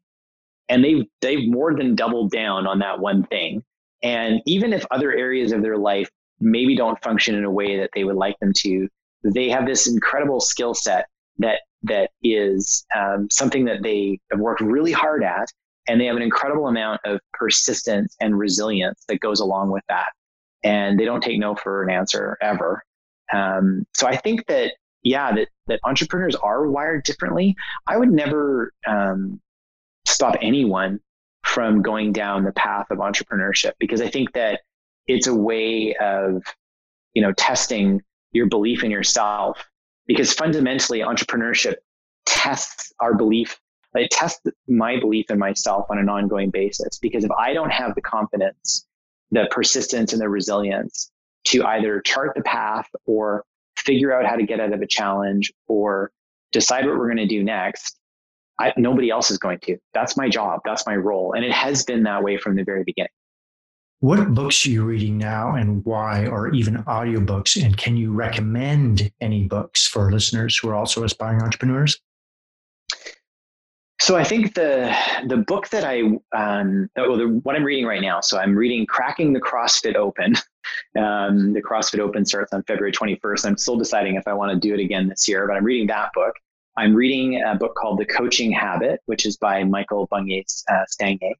And 0.69 0.83
they've 0.85 1.05
they've 1.21 1.49
more 1.49 1.75
than 1.75 1.95
doubled 1.95 2.31
down 2.31 2.67
on 2.67 2.79
that 2.79 2.99
one 2.99 3.25
thing. 3.25 3.63
And 4.03 4.41
even 4.47 4.73
if 4.73 4.87
other 4.91 5.13
areas 5.13 5.53
of 5.53 5.63
their 5.63 5.77
life 5.77 6.09
maybe 6.41 6.77
don't 6.77 7.03
function 7.03 7.35
in 7.35 7.45
a 7.45 7.51
way 7.51 7.79
that 7.79 7.91
they 7.95 8.05
would 8.05 8.17
like 8.17 8.39
them 8.41 8.53
to, 8.59 8.89
they 9.23 9.49
have 9.49 9.67
this 9.67 9.87
incredible 9.89 10.41
skill 10.41 10.75
set 10.75 11.07
that 11.39 11.61
that 11.83 12.11
is 12.23 12.87
um, 12.97 13.29
something 13.31 13.65
that 13.67 13.83
they 13.83 14.19
have 14.31 14.41
worked 14.41 14.61
really 14.63 14.93
hard 14.93 15.23
at, 15.23 15.49
and 15.87 16.01
they 16.01 16.07
have 16.07 16.17
an 16.17 16.23
incredible 16.23 16.67
amount 16.69 17.01
of 17.05 17.21
persistence 17.35 18.17
and 18.21 18.39
resilience 18.39 19.05
that 19.09 19.21
goes 19.21 19.41
along 19.41 19.71
with 19.71 19.83
that 19.89 20.07
and 20.65 20.99
they 20.99 21.05
don't 21.05 21.23
take 21.23 21.39
no 21.39 21.55
for 21.55 21.83
an 21.83 21.91
answer 21.91 22.37
ever. 22.41 22.83
Um, 23.33 23.87
so 23.95 24.07
I 24.07 24.17
think 24.17 24.47
that 24.47 24.73
yeah, 25.03 25.35
that 25.35 25.49
that 25.67 25.81
entrepreneurs 25.85 26.35
are 26.35 26.67
wired 26.67 27.05
differently. 27.05 27.55
I 27.87 27.97
would 27.97 28.11
never 28.11 28.73
um, 28.87 29.41
stop 30.07 30.37
anyone 30.41 31.01
from 31.45 31.83
going 31.83 32.13
down 32.13 32.45
the 32.45 32.53
path 32.53 32.87
of 32.91 32.99
entrepreneurship 32.99 33.73
because 33.79 34.01
I 34.01 34.09
think 34.09 34.33
that 34.33 34.61
it's 35.07 35.27
a 35.27 35.35
way 35.35 35.95
of 35.97 36.43
you 37.13 37.23
know 37.23 37.33
testing 37.33 38.03
your 38.33 38.47
belief 38.47 38.83
in 38.83 38.91
yourself 38.91 39.69
because 40.07 40.33
fundamentally 40.33 41.01
entrepreneurship 41.01 41.77
tests 42.27 42.93
our 43.01 43.15
belief 43.15 43.61
it 43.95 44.11
tests 44.11 44.41
my 44.67 44.99
belief 44.99 45.31
in 45.31 45.39
myself 45.39 45.87
on 45.91 45.99
an 45.99 46.09
ongoing 46.09 46.51
basis 46.51 46.99
because 46.99 47.23
if 47.23 47.31
i 47.33 47.53
don't 47.53 47.71
have 47.71 47.95
the 47.95 48.01
confidence 48.01 48.87
the 49.35 49.49
persistence 49.51 50.13
and 50.13 50.23
the 50.23 50.29
resilience 50.29 51.11
to 51.45 51.65
either 51.65 52.01
chart 52.01 52.33
the 52.37 52.43
path 52.43 52.89
or 53.07 53.45
figure 53.77 54.13
out 54.13 54.25
how 54.25 54.37
to 54.37 54.45
get 54.45 54.61
out 54.61 54.73
of 54.73 54.81
a 54.81 54.87
challenge 54.87 55.53
or 55.67 56.11
decide 56.53 56.87
what 56.87 56.97
we're 56.97 57.07
going 57.07 57.17
to 57.17 57.27
do 57.27 57.43
next. 57.43 57.99
I, 58.59 58.73
nobody 58.77 59.11
else 59.11 59.33
is 59.33 59.39
going 59.39 59.59
to. 59.65 59.77
That's 59.93 60.17
my 60.17 60.29
job. 60.29 60.61
That's 60.65 60.87
my 60.87 60.95
role. 60.95 61.33
And 61.33 61.45
it 61.45 61.51
has 61.51 61.85
been 61.85 62.05
that 62.05 62.23
way 62.23 62.39
from 62.39 62.55
the 62.55 62.63
very 62.63 62.85
beginning. 62.85 63.11
What 63.99 64.35
books 64.35 64.65
are 64.67 64.71
you 64.71 64.85
reading 64.85 65.19
now 65.19 65.55
and 65.55 65.85
why, 65.85 66.27
or 66.27 66.53
even 66.55 66.77
audiobooks? 66.85 67.63
And 67.63 67.77
can 67.77 67.97
you 67.97 68.13
recommend 68.13 69.11
any 69.21 69.45
books 69.45 69.87
for 69.87 70.13
listeners 70.13 70.57
who 70.57 70.69
are 70.69 70.75
also 70.75 71.03
aspiring 71.03 71.43
entrepreneurs? 71.43 71.99
So 74.05 74.17
I 74.17 74.23
think 74.23 74.53
the 74.53 74.95
the 75.29 75.39
book 75.39 75.71
that 75.71 75.83
I 75.83 76.03
um, 76.37 76.91
oh, 76.99 77.17
the, 77.17 77.41
what 77.43 77.57
I'm 77.57 77.65
reading 77.65 77.87
right 77.87 78.03
now. 78.03 78.21
So 78.21 78.39
I'm 78.39 78.55
reading 78.55 78.85
"Cracking 78.85 79.33
the 79.33 79.41
CrossFit 79.41 79.97
Open." 79.97 80.35
Um, 80.99 81.53
the 81.53 81.61
CrossFit 81.61 81.99
Open 81.99 82.25
starts 82.25 82.55
on 82.55 82.63
February 82.63 82.91
21st. 82.91 83.45
I'm 83.45 83.59
still 83.59 83.77
deciding 83.77 84.15
if 84.15 84.27
I 84.27 84.33
want 84.33 84.51
to 84.51 84.59
do 84.59 84.73
it 84.73 84.81
again 84.81 85.09
this 85.09 85.29
year, 85.29 85.47
but 85.47 85.55
I'm 85.55 85.65
reading 85.65 85.87
that 85.89 86.09
book. 86.15 86.33
I'm 86.79 86.95
reading 86.95 87.43
a 87.43 87.55
book 87.55 87.75
called 87.75 87.99
The 87.99 88.07
Coaching 88.07 88.51
Habit, 88.51 89.01
which 89.05 89.27
is 89.27 89.37
by 89.37 89.63
Michael 89.65 90.09
Bungay 90.11 90.45
uh, 90.71 90.85
Stanier. 90.89 91.35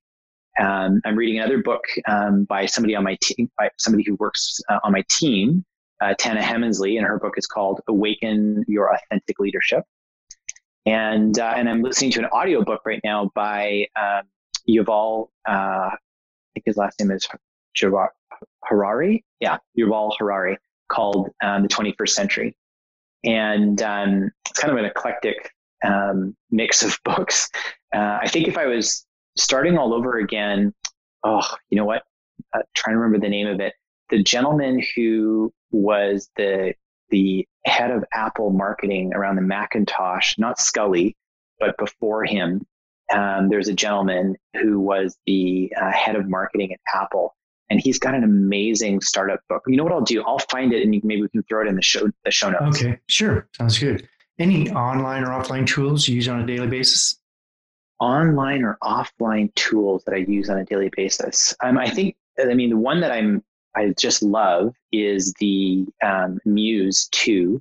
Um, 0.61 1.01
I'm 1.07 1.17
reading 1.17 1.39
another 1.39 1.63
book 1.63 1.85
um, 2.07 2.45
by 2.45 2.67
somebody 2.67 2.95
on 2.95 3.03
my 3.03 3.17
team, 3.23 3.51
by 3.57 3.71
somebody 3.79 4.05
who 4.07 4.15
works 4.17 4.61
uh, 4.69 4.81
on 4.85 4.93
my 4.93 5.03
team, 5.09 5.65
uh, 6.03 6.13
Tana 6.19 6.43
Hemmensley, 6.43 6.99
and 6.99 7.07
her 7.07 7.19
book 7.19 7.39
is 7.39 7.47
called 7.47 7.81
Awaken 7.89 8.63
Your 8.69 8.95
Authentic 8.95 9.39
Leadership. 9.39 9.85
And, 10.87 11.39
uh, 11.39 11.55
and 11.57 11.69
I'm 11.69 11.83
listening 11.83 12.11
to 12.13 12.21
an 12.21 12.27
audiobook 12.27 12.83
right 12.85 13.01
now 13.05 13.31
by 13.35 13.87
um, 14.01 14.23
Yuval, 14.69 15.29
uh, 15.49 15.53
I 15.91 15.97
think 16.55 16.65
his 16.67 16.77
last 16.77 17.01
name 17.01 17.11
is 17.11 17.27
Harari. 18.65 19.25
Yeah, 19.41 19.59
Yuval 19.79 20.13
Harari, 20.19 20.59
called 20.89 21.31
um, 21.43 21.63
The 21.63 21.69
21st 21.69 22.09
Century. 22.11 22.57
And 23.25 23.81
um, 23.83 24.31
it's 24.49 24.59
kind 24.59 24.73
of 24.73 24.79
an 24.79 24.85
eclectic 24.85 25.51
um, 25.85 26.37
mix 26.51 26.83
of 26.83 26.99
books. 27.05 27.49
Uh, 27.95 28.19
I 28.21 28.29
think 28.29 28.49
if 28.49 28.59
I 28.59 28.67
was 28.67 29.07
starting 29.37 29.79
all 29.79 29.95
over 29.95 30.19
again, 30.19 30.75
oh, 31.25 31.47
you 31.71 31.77
know 31.77 31.85
what? 31.85 32.03
Trying 32.75 32.95
to 32.95 32.99
remember 32.99 33.25
the 33.25 33.31
name 33.31 33.47
of 33.47 33.61
it. 33.61 33.75
The 34.11 34.23
gentleman 34.23 34.83
who 34.95 35.53
was 35.71 36.29
the 36.37 36.75
the 37.11 37.47
head 37.65 37.91
of 37.91 38.05
Apple 38.13 38.51
marketing 38.51 39.15
around 39.15 39.37
the 39.37 39.43
Macintosh, 39.43 40.37
not 40.39 40.59
Sculley, 40.59 41.15
but 41.59 41.77
before 41.79 42.25
him, 42.25 42.67
um, 43.13 43.49
there's 43.49 43.69
a 43.69 43.75
gentleman 43.75 44.37
who 44.61 44.81
was 44.81 45.17
the 45.27 45.73
uh, 45.81 45.93
head 45.93 46.17
of 46.17 46.29
marketing 46.29 46.73
at 46.73 46.81
Apple, 46.95 47.35
and 47.71 47.81
he's 47.81 47.99
got 47.99 48.15
an 48.15 48.25
amazing 48.25 49.01
startup 49.01 49.41
book. 49.49 49.63
You 49.67 49.77
know 49.77 49.85
what 49.85 49.93
I'll 49.93 50.01
do? 50.01 50.23
I'll 50.25 50.39
find 50.39 50.73
it, 50.73 50.83
and 50.83 50.91
maybe 51.05 51.23
we 51.23 51.29
can 51.29 51.43
throw 51.45 51.63
it 51.63 51.69
in 51.69 51.77
the 51.77 51.83
show 51.83 52.09
the 52.25 52.31
show 52.31 52.51
notes. 52.51 52.83
Okay, 52.83 52.99
sure, 53.09 53.49
sounds 53.57 53.79
good. 53.79 54.09
Any 54.39 54.71
online 54.71 55.23
or 55.23 55.29
offline 55.29 55.67
tools 55.67 56.09
you 56.09 56.17
use 56.17 56.29
on 56.29 56.41
a 56.41 56.47
daily 56.47 56.67
basis? 56.67 57.21
Online 58.01 58.65
or 58.65 58.79
offline 58.83 59.55
tools 59.55 60.03
that 60.05 60.15
I 60.15 60.19
use 60.19 60.51
on 60.51 60.59
a 60.59 60.65
daily 60.65 60.91
basis. 60.97 61.55
Um, 61.63 61.79
I 61.79 61.89
think. 61.89 62.17
I 62.37 62.53
mean, 62.53 62.71
the 62.71 62.77
one 62.77 63.01
that 63.01 63.13
I'm 63.13 63.45
I 63.77 63.93
just 63.99 64.23
love 64.23 64.75
is 65.03 65.33
the 65.41 65.87
um, 66.03 66.39
Muse 66.45 67.09
2 67.13 67.61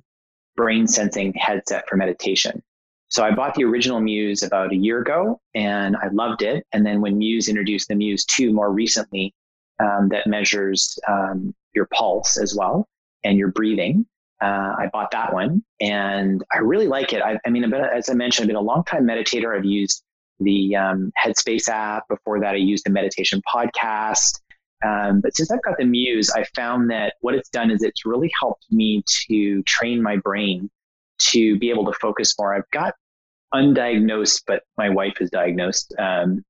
brain 0.56 0.86
sensing 0.86 1.32
headset 1.34 1.88
for 1.88 1.96
meditation. 1.96 2.62
So 3.08 3.24
I 3.24 3.32
bought 3.32 3.54
the 3.54 3.64
original 3.64 4.00
Muse 4.00 4.42
about 4.42 4.72
a 4.72 4.76
year 4.76 5.00
ago 5.00 5.40
and 5.54 5.96
I 5.96 6.08
loved 6.08 6.42
it. 6.42 6.66
And 6.72 6.84
then 6.84 7.00
when 7.00 7.18
Muse 7.18 7.48
introduced 7.48 7.88
the 7.88 7.94
Muse 7.94 8.24
2 8.24 8.52
more 8.52 8.72
recently, 8.72 9.34
um, 9.80 10.08
that 10.10 10.26
measures 10.26 10.98
um, 11.08 11.54
your 11.74 11.86
pulse 11.86 12.36
as 12.38 12.54
well 12.54 12.88
and 13.24 13.38
your 13.38 13.48
breathing, 13.48 14.06
uh, 14.40 14.74
I 14.78 14.90
bought 14.92 15.10
that 15.12 15.32
one 15.32 15.62
and 15.80 16.42
I 16.52 16.58
really 16.58 16.86
like 16.86 17.12
it. 17.12 17.22
I, 17.22 17.38
I 17.46 17.50
mean, 17.50 17.72
as 17.72 18.08
I 18.08 18.14
mentioned, 18.14 18.44
I've 18.44 18.48
been 18.48 18.56
a 18.56 18.60
long 18.60 18.84
time 18.84 19.04
meditator. 19.04 19.56
I've 19.56 19.64
used 19.64 20.02
the 20.40 20.74
um, 20.76 21.12
Headspace 21.22 21.68
app. 21.68 22.08
Before 22.08 22.40
that, 22.40 22.54
I 22.54 22.58
used 22.58 22.84
the 22.84 22.90
meditation 22.90 23.40
podcast. 23.52 24.40
Um, 24.84 25.20
but 25.20 25.34
since 25.34 25.50
I've 25.50 25.62
got 25.62 25.78
the 25.78 25.84
Muse, 25.84 26.30
I 26.30 26.44
found 26.54 26.90
that 26.90 27.14
what 27.20 27.34
it's 27.34 27.48
done 27.48 27.70
is 27.70 27.82
it's 27.82 28.04
really 28.04 28.30
helped 28.38 28.66
me 28.70 29.02
to 29.28 29.62
train 29.62 30.02
my 30.02 30.16
brain 30.18 30.70
to 31.18 31.58
be 31.58 31.70
able 31.70 31.86
to 31.86 31.92
focus 32.00 32.34
more. 32.38 32.54
I've 32.54 32.70
got 32.70 32.94
undiagnosed, 33.54 34.42
but 34.46 34.62
my 34.76 34.90
wife 34.90 35.20
is 35.20 35.30
diagnosed 35.30 35.94
um, 35.98 36.44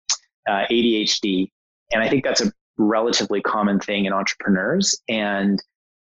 uh, 0.48 0.64
ADHD, 0.70 1.48
and 1.92 2.02
I 2.02 2.08
think 2.08 2.24
that's 2.24 2.40
a 2.40 2.52
relatively 2.76 3.40
common 3.40 3.78
thing 3.78 4.06
in 4.06 4.12
entrepreneurs. 4.12 4.98
And 5.08 5.62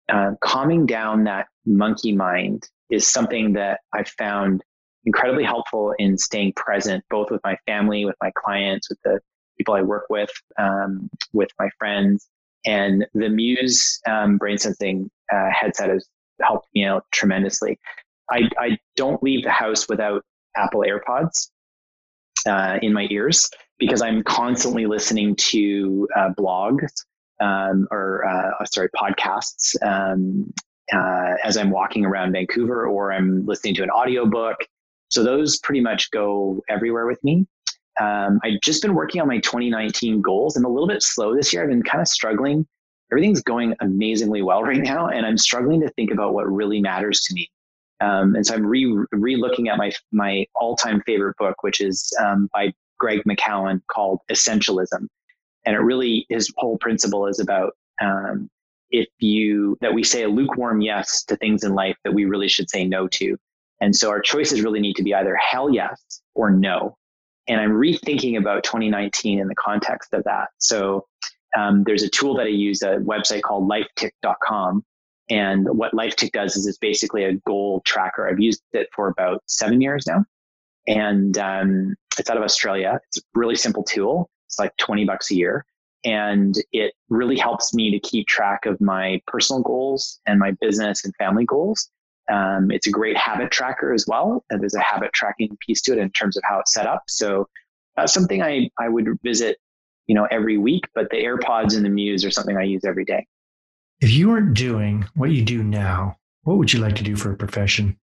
uh, 0.08 0.32
calming 0.40 0.86
down 0.86 1.24
that 1.24 1.46
monkey 1.66 2.14
mind 2.14 2.68
is 2.90 3.06
something 3.06 3.52
that 3.52 3.80
I've 3.92 4.08
found 4.08 4.62
incredibly 5.04 5.44
helpful 5.44 5.94
in 5.98 6.18
staying 6.18 6.54
present, 6.54 7.04
both 7.10 7.30
with 7.30 7.40
my 7.44 7.56
family, 7.66 8.04
with 8.04 8.16
my 8.20 8.32
clients, 8.36 8.88
with 8.88 8.98
the 9.04 9.20
people 9.58 9.74
I 9.74 9.82
work 9.82 10.06
with, 10.08 10.30
um, 10.58 11.10
with 11.32 11.50
my 11.58 11.68
friends. 11.78 12.28
And 12.64 13.06
the 13.14 13.28
Muse 13.28 14.00
um, 14.06 14.38
brain 14.38 14.58
sensing 14.58 15.10
uh, 15.32 15.50
headset 15.50 15.90
has 15.90 16.08
helped 16.40 16.68
me 16.74 16.84
out 16.84 17.04
tremendously. 17.12 17.78
I, 18.30 18.42
I 18.58 18.78
don't 18.96 19.22
leave 19.22 19.44
the 19.44 19.50
house 19.50 19.88
without 19.88 20.24
Apple 20.56 20.84
AirPods 20.86 21.48
uh, 22.46 22.78
in 22.82 22.92
my 22.92 23.06
ears 23.10 23.48
because 23.78 24.02
I'm 24.02 24.22
constantly 24.22 24.86
listening 24.86 25.36
to 25.36 26.08
uh, 26.16 26.30
blogs 26.38 26.92
um, 27.40 27.86
or 27.90 28.26
uh, 28.26 28.64
sorry 28.66 28.88
podcasts 28.96 29.74
um, 29.82 30.52
uh, 30.92 31.34
as 31.44 31.56
I'm 31.56 31.70
walking 31.70 32.04
around 32.04 32.32
Vancouver 32.32 32.86
or 32.86 33.12
I'm 33.12 33.46
listening 33.46 33.74
to 33.76 33.82
an 33.82 33.90
audiobook. 33.90 34.56
So 35.10 35.22
those 35.22 35.58
pretty 35.58 35.80
much 35.80 36.10
go 36.10 36.62
everywhere 36.68 37.06
with 37.06 37.22
me. 37.24 37.46
Um, 38.00 38.38
I've 38.44 38.60
just 38.62 38.82
been 38.82 38.94
working 38.94 39.20
on 39.20 39.28
my 39.28 39.38
2019 39.38 40.20
goals. 40.20 40.56
I'm 40.56 40.64
a 40.64 40.68
little 40.68 40.88
bit 40.88 41.02
slow 41.02 41.34
this 41.34 41.52
year. 41.52 41.62
I've 41.62 41.68
been 41.68 41.82
kind 41.82 42.00
of 42.00 42.08
struggling. 42.08 42.66
Everything's 43.10 43.42
going 43.42 43.74
amazingly 43.80 44.42
well 44.42 44.62
right 44.62 44.82
now, 44.82 45.08
and 45.08 45.24
I'm 45.24 45.38
struggling 45.38 45.80
to 45.80 45.88
think 45.90 46.10
about 46.10 46.34
what 46.34 46.50
really 46.50 46.80
matters 46.80 47.22
to 47.22 47.34
me. 47.34 47.50
Um, 48.00 48.36
and 48.36 48.46
so 48.46 48.54
I'm 48.54 48.64
re 48.64 48.86
re-looking 49.12 49.68
at 49.68 49.78
my 49.78 49.92
my 50.12 50.46
all-time 50.54 51.02
favorite 51.06 51.36
book, 51.38 51.62
which 51.62 51.80
is 51.80 52.12
um, 52.20 52.48
by 52.52 52.72
Greg 52.98 53.22
McKeown 53.28 53.80
called 53.90 54.20
Essentialism, 54.30 55.06
and 55.64 55.74
it 55.74 55.80
really 55.80 56.26
his 56.28 56.52
whole 56.58 56.78
principle 56.78 57.26
is 57.26 57.40
about 57.40 57.72
um, 58.00 58.48
if 58.90 59.08
you 59.18 59.76
that 59.80 59.92
we 59.92 60.04
say 60.04 60.22
a 60.22 60.28
lukewarm 60.28 60.80
yes 60.80 61.24
to 61.24 61.36
things 61.36 61.64
in 61.64 61.74
life 61.74 61.96
that 62.04 62.14
we 62.14 62.24
really 62.24 62.48
should 62.48 62.70
say 62.70 62.84
no 62.84 63.08
to, 63.08 63.36
and 63.80 63.96
so 63.96 64.10
our 64.10 64.20
choices 64.20 64.62
really 64.62 64.80
need 64.80 64.94
to 64.96 65.02
be 65.02 65.14
either 65.14 65.34
hell 65.36 65.72
yes 65.72 66.22
or 66.34 66.50
no. 66.50 66.96
And 67.48 67.60
I'm 67.60 67.70
rethinking 67.70 68.38
about 68.38 68.62
2019 68.64 69.38
in 69.38 69.48
the 69.48 69.54
context 69.54 70.12
of 70.12 70.22
that. 70.24 70.48
So 70.58 71.06
um, 71.56 71.82
there's 71.84 72.02
a 72.02 72.08
tool 72.08 72.36
that 72.36 72.46
I 72.46 72.50
use, 72.50 72.82
a 72.82 72.96
website 72.98 73.42
called 73.42 73.68
lifetick.com. 73.68 74.84
And 75.30 75.66
what 75.68 75.92
LifeTick 75.92 76.32
does 76.32 76.56
is 76.56 76.66
it's 76.66 76.78
basically 76.78 77.24
a 77.24 77.34
goal 77.46 77.82
tracker. 77.84 78.28
I've 78.28 78.40
used 78.40 78.62
it 78.72 78.88
for 78.94 79.08
about 79.08 79.42
seven 79.46 79.80
years 79.80 80.06
now. 80.06 80.24
And 80.86 81.36
um, 81.36 81.94
it's 82.18 82.30
out 82.30 82.38
of 82.38 82.42
Australia. 82.42 83.00
It's 83.08 83.18
a 83.18 83.22
really 83.34 83.56
simple 83.56 83.82
tool. 83.82 84.30
It's 84.46 84.58
like 84.58 84.74
20 84.78 85.04
bucks 85.04 85.30
a 85.30 85.34
year. 85.34 85.66
And 86.04 86.54
it 86.72 86.94
really 87.08 87.36
helps 87.36 87.74
me 87.74 87.90
to 87.90 87.98
keep 87.98 88.26
track 88.26 88.64
of 88.64 88.80
my 88.80 89.20
personal 89.26 89.62
goals 89.62 90.20
and 90.26 90.38
my 90.38 90.52
business 90.60 91.04
and 91.04 91.14
family 91.16 91.44
goals. 91.44 91.90
Um, 92.30 92.70
it's 92.70 92.86
a 92.86 92.90
great 92.90 93.16
habit 93.16 93.50
tracker 93.50 93.92
as 93.92 94.06
well. 94.06 94.44
And 94.50 94.60
there's 94.60 94.74
a 94.74 94.80
habit 94.80 95.12
tracking 95.12 95.56
piece 95.66 95.80
to 95.82 95.92
it 95.92 95.98
in 95.98 96.10
terms 96.10 96.36
of 96.36 96.42
how 96.48 96.60
it's 96.60 96.74
set 96.74 96.86
up. 96.86 97.04
So 97.08 97.48
that's 97.96 98.12
something 98.12 98.42
I, 98.42 98.70
I 98.78 98.88
would 98.88 99.06
visit, 99.22 99.58
you 100.06 100.14
know, 100.14 100.26
every 100.30 100.58
week, 100.58 100.84
but 100.94 101.10
the 101.10 101.16
AirPods 101.16 101.76
and 101.76 101.84
the 101.84 101.90
Muse 101.90 102.24
are 102.24 102.30
something 102.30 102.56
I 102.56 102.64
use 102.64 102.84
every 102.84 103.04
day. 103.04 103.26
If 104.00 104.12
you 104.12 104.28
weren't 104.28 104.54
doing 104.54 105.06
what 105.14 105.30
you 105.30 105.42
do 105.42 105.64
now, 105.64 106.16
what 106.42 106.58
would 106.58 106.72
you 106.72 106.80
like 106.80 106.94
to 106.96 107.02
do 107.02 107.16
for 107.16 107.32
a 107.32 107.36
profession? 107.36 107.98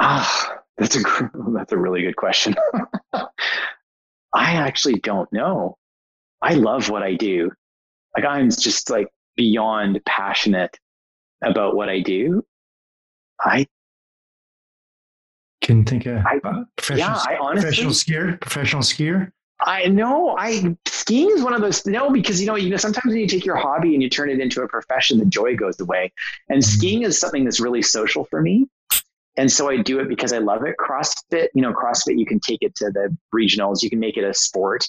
Ah, 0.00 0.58
that's 0.76 0.96
a 0.96 1.00
that's 1.54 1.72
a 1.72 1.78
really 1.78 2.02
good 2.02 2.16
question. 2.16 2.54
I 4.32 4.54
actually 4.54 4.94
don't 4.94 5.32
know. 5.32 5.76
I 6.42 6.54
love 6.54 6.88
what 6.88 7.02
I 7.02 7.14
do. 7.14 7.50
Like 8.16 8.24
I'm 8.24 8.50
just 8.50 8.90
like 8.90 9.08
beyond 9.36 10.00
passionate 10.04 10.76
about 11.42 11.74
what 11.76 11.88
I 11.88 12.00
do, 12.00 12.44
I 13.40 13.66
can 15.60 15.84
think 15.84 16.06
of 16.06 16.24
I, 16.24 16.38
professional, 16.76 16.98
yeah, 16.98 17.22
I 17.28 17.36
honestly, 17.40 17.68
professional 17.68 17.92
skier, 17.92 18.40
professional 18.40 18.82
skier. 18.82 19.32
I 19.62 19.88
know. 19.88 20.36
I 20.38 20.76
skiing 20.86 21.30
is 21.30 21.42
one 21.42 21.52
of 21.52 21.60
those. 21.60 21.84
No, 21.86 22.10
because 22.10 22.40
you 22.40 22.46
know, 22.46 22.56
you 22.56 22.70
know, 22.70 22.76
sometimes 22.76 23.12
when 23.12 23.18
you 23.18 23.26
take 23.26 23.44
your 23.44 23.56
hobby 23.56 23.94
and 23.94 24.02
you 24.02 24.08
turn 24.08 24.30
it 24.30 24.40
into 24.40 24.62
a 24.62 24.68
profession, 24.68 25.18
the 25.18 25.26
joy 25.26 25.56
goes 25.56 25.78
away. 25.80 26.12
And 26.48 26.62
mm-hmm. 26.62 26.78
skiing 26.78 27.02
is 27.02 27.18
something 27.18 27.44
that's 27.44 27.60
really 27.60 27.82
social 27.82 28.24
for 28.30 28.40
me. 28.40 28.66
And 29.36 29.50
so 29.50 29.70
I 29.70 29.76
do 29.76 30.00
it 30.00 30.08
because 30.08 30.32
I 30.32 30.38
love 30.38 30.64
it. 30.64 30.74
CrossFit, 30.78 31.48
you 31.54 31.62
know, 31.62 31.72
CrossFit, 31.72 32.18
you 32.18 32.26
can 32.26 32.40
take 32.40 32.62
it 32.62 32.74
to 32.76 32.90
the 32.90 33.16
regionals, 33.34 33.82
you 33.82 33.90
can 33.90 34.00
make 34.00 34.16
it 34.16 34.24
a 34.24 34.34
sport. 34.34 34.88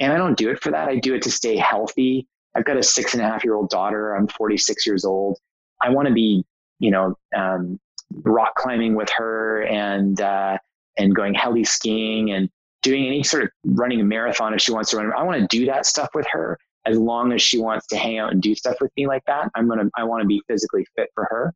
And 0.00 0.12
I 0.12 0.16
don't 0.16 0.36
do 0.36 0.50
it 0.50 0.60
for 0.62 0.70
that. 0.70 0.88
I 0.88 0.96
do 0.96 1.14
it 1.14 1.22
to 1.22 1.30
stay 1.30 1.56
healthy. 1.56 2.26
I've 2.54 2.64
got 2.64 2.76
a 2.76 2.82
six 2.82 3.14
and 3.14 3.22
a 3.22 3.26
half 3.26 3.44
year 3.44 3.54
old 3.54 3.70
daughter. 3.70 4.14
I'm 4.14 4.26
46 4.28 4.86
years 4.86 5.04
old. 5.04 5.38
I 5.82 5.90
want 5.90 6.08
to 6.08 6.14
be, 6.14 6.44
you 6.78 6.90
know, 6.90 7.16
um, 7.36 7.78
rock 8.24 8.54
climbing 8.56 8.94
with 8.94 9.10
her 9.10 9.62
and 9.64 10.20
uh, 10.20 10.58
and 10.98 11.14
going 11.14 11.34
heli 11.34 11.64
skiing 11.64 12.30
and 12.30 12.48
doing 12.82 13.06
any 13.06 13.22
sort 13.22 13.44
of 13.44 13.50
running 13.64 14.00
a 14.00 14.04
marathon 14.04 14.54
if 14.54 14.60
she 14.60 14.72
wants 14.72 14.90
to 14.90 14.96
run. 14.96 15.12
I 15.16 15.22
want 15.22 15.40
to 15.40 15.46
do 15.56 15.66
that 15.66 15.86
stuff 15.86 16.08
with 16.14 16.26
her 16.30 16.58
as 16.84 16.98
long 16.98 17.32
as 17.32 17.40
she 17.40 17.58
wants 17.58 17.86
to 17.88 17.96
hang 17.96 18.18
out 18.18 18.32
and 18.32 18.42
do 18.42 18.54
stuff 18.54 18.76
with 18.80 18.90
me 18.96 19.06
like 19.06 19.22
that. 19.26 19.50
I'm 19.54 19.68
gonna 19.68 19.88
I 19.96 20.04
want 20.04 20.22
to 20.22 20.26
be 20.26 20.42
physically 20.48 20.86
fit 20.96 21.10
for 21.14 21.24
her. 21.24 21.54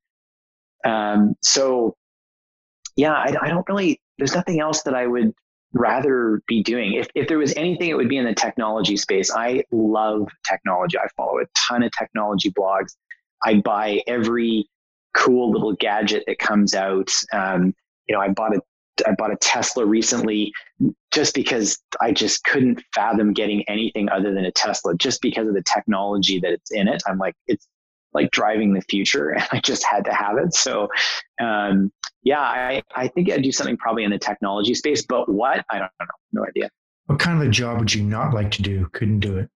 Um, 0.84 1.34
so 1.42 1.96
yeah, 2.96 3.12
I, 3.12 3.34
I 3.42 3.48
don't 3.48 3.68
really. 3.68 4.00
There's 4.18 4.34
nothing 4.34 4.60
else 4.60 4.82
that 4.82 4.94
I 4.94 5.06
would 5.06 5.32
rather 5.72 6.42
be 6.46 6.62
doing. 6.62 6.94
If, 6.94 7.08
if 7.14 7.28
there 7.28 7.38
was 7.38 7.52
anything, 7.54 7.90
it 7.90 7.94
would 7.94 8.08
be 8.08 8.16
in 8.16 8.24
the 8.24 8.34
technology 8.34 8.96
space. 8.96 9.30
I 9.30 9.62
love 9.70 10.28
technology. 10.48 10.98
I 10.98 11.06
follow 11.16 11.38
a 11.38 11.44
ton 11.54 11.82
of 11.82 11.90
technology 11.96 12.50
blogs. 12.50 12.94
I 13.44 13.60
buy 13.60 14.02
every 14.06 14.68
cool 15.14 15.50
little 15.50 15.74
gadget 15.74 16.24
that 16.26 16.38
comes 16.38 16.74
out. 16.74 17.10
Um, 17.32 17.74
you 18.08 18.14
know, 18.14 18.20
I 18.20 18.28
bought 18.28 18.54
a 18.54 18.60
I 19.06 19.12
bought 19.12 19.32
a 19.32 19.36
Tesla 19.36 19.84
recently 19.84 20.52
just 21.12 21.34
because 21.34 21.78
I 22.00 22.12
just 22.12 22.44
couldn't 22.44 22.82
fathom 22.94 23.34
getting 23.34 23.62
anything 23.68 24.08
other 24.08 24.32
than 24.32 24.44
a 24.44 24.52
Tesla 24.52 24.94
just 24.96 25.20
because 25.20 25.48
of 25.48 25.54
the 25.54 25.62
technology 25.62 26.38
that 26.40 26.52
it's 26.52 26.70
in 26.70 26.88
it. 26.88 27.02
I'm 27.06 27.18
like, 27.18 27.34
it's 27.46 27.66
like 28.14 28.30
driving 28.30 28.72
the 28.72 28.80
future 28.82 29.30
and 29.34 29.46
I 29.52 29.60
just 29.60 29.84
had 29.84 30.04
to 30.06 30.14
have 30.14 30.38
it. 30.38 30.54
So, 30.54 30.88
um, 31.40 31.92
yeah, 32.22 32.40
I, 32.40 32.82
I 32.94 33.08
think 33.08 33.30
I'd 33.30 33.42
do 33.42 33.52
something 33.52 33.76
probably 33.76 34.04
in 34.04 34.10
the 34.10 34.18
technology 34.18 34.74
space, 34.74 35.04
but 35.06 35.28
what? 35.28 35.64
I 35.70 35.78
don't 35.78 35.90
know. 36.00 36.06
No 36.32 36.44
idea. 36.46 36.70
What 37.06 37.20
kind 37.20 37.40
of 37.40 37.46
a 37.46 37.50
job 37.50 37.78
would 37.78 37.94
you 37.94 38.02
not 38.02 38.34
like 38.34 38.50
to 38.52 38.62
do? 38.62 38.88
Couldn't 38.92 39.20
do 39.20 39.38
it? 39.38 39.48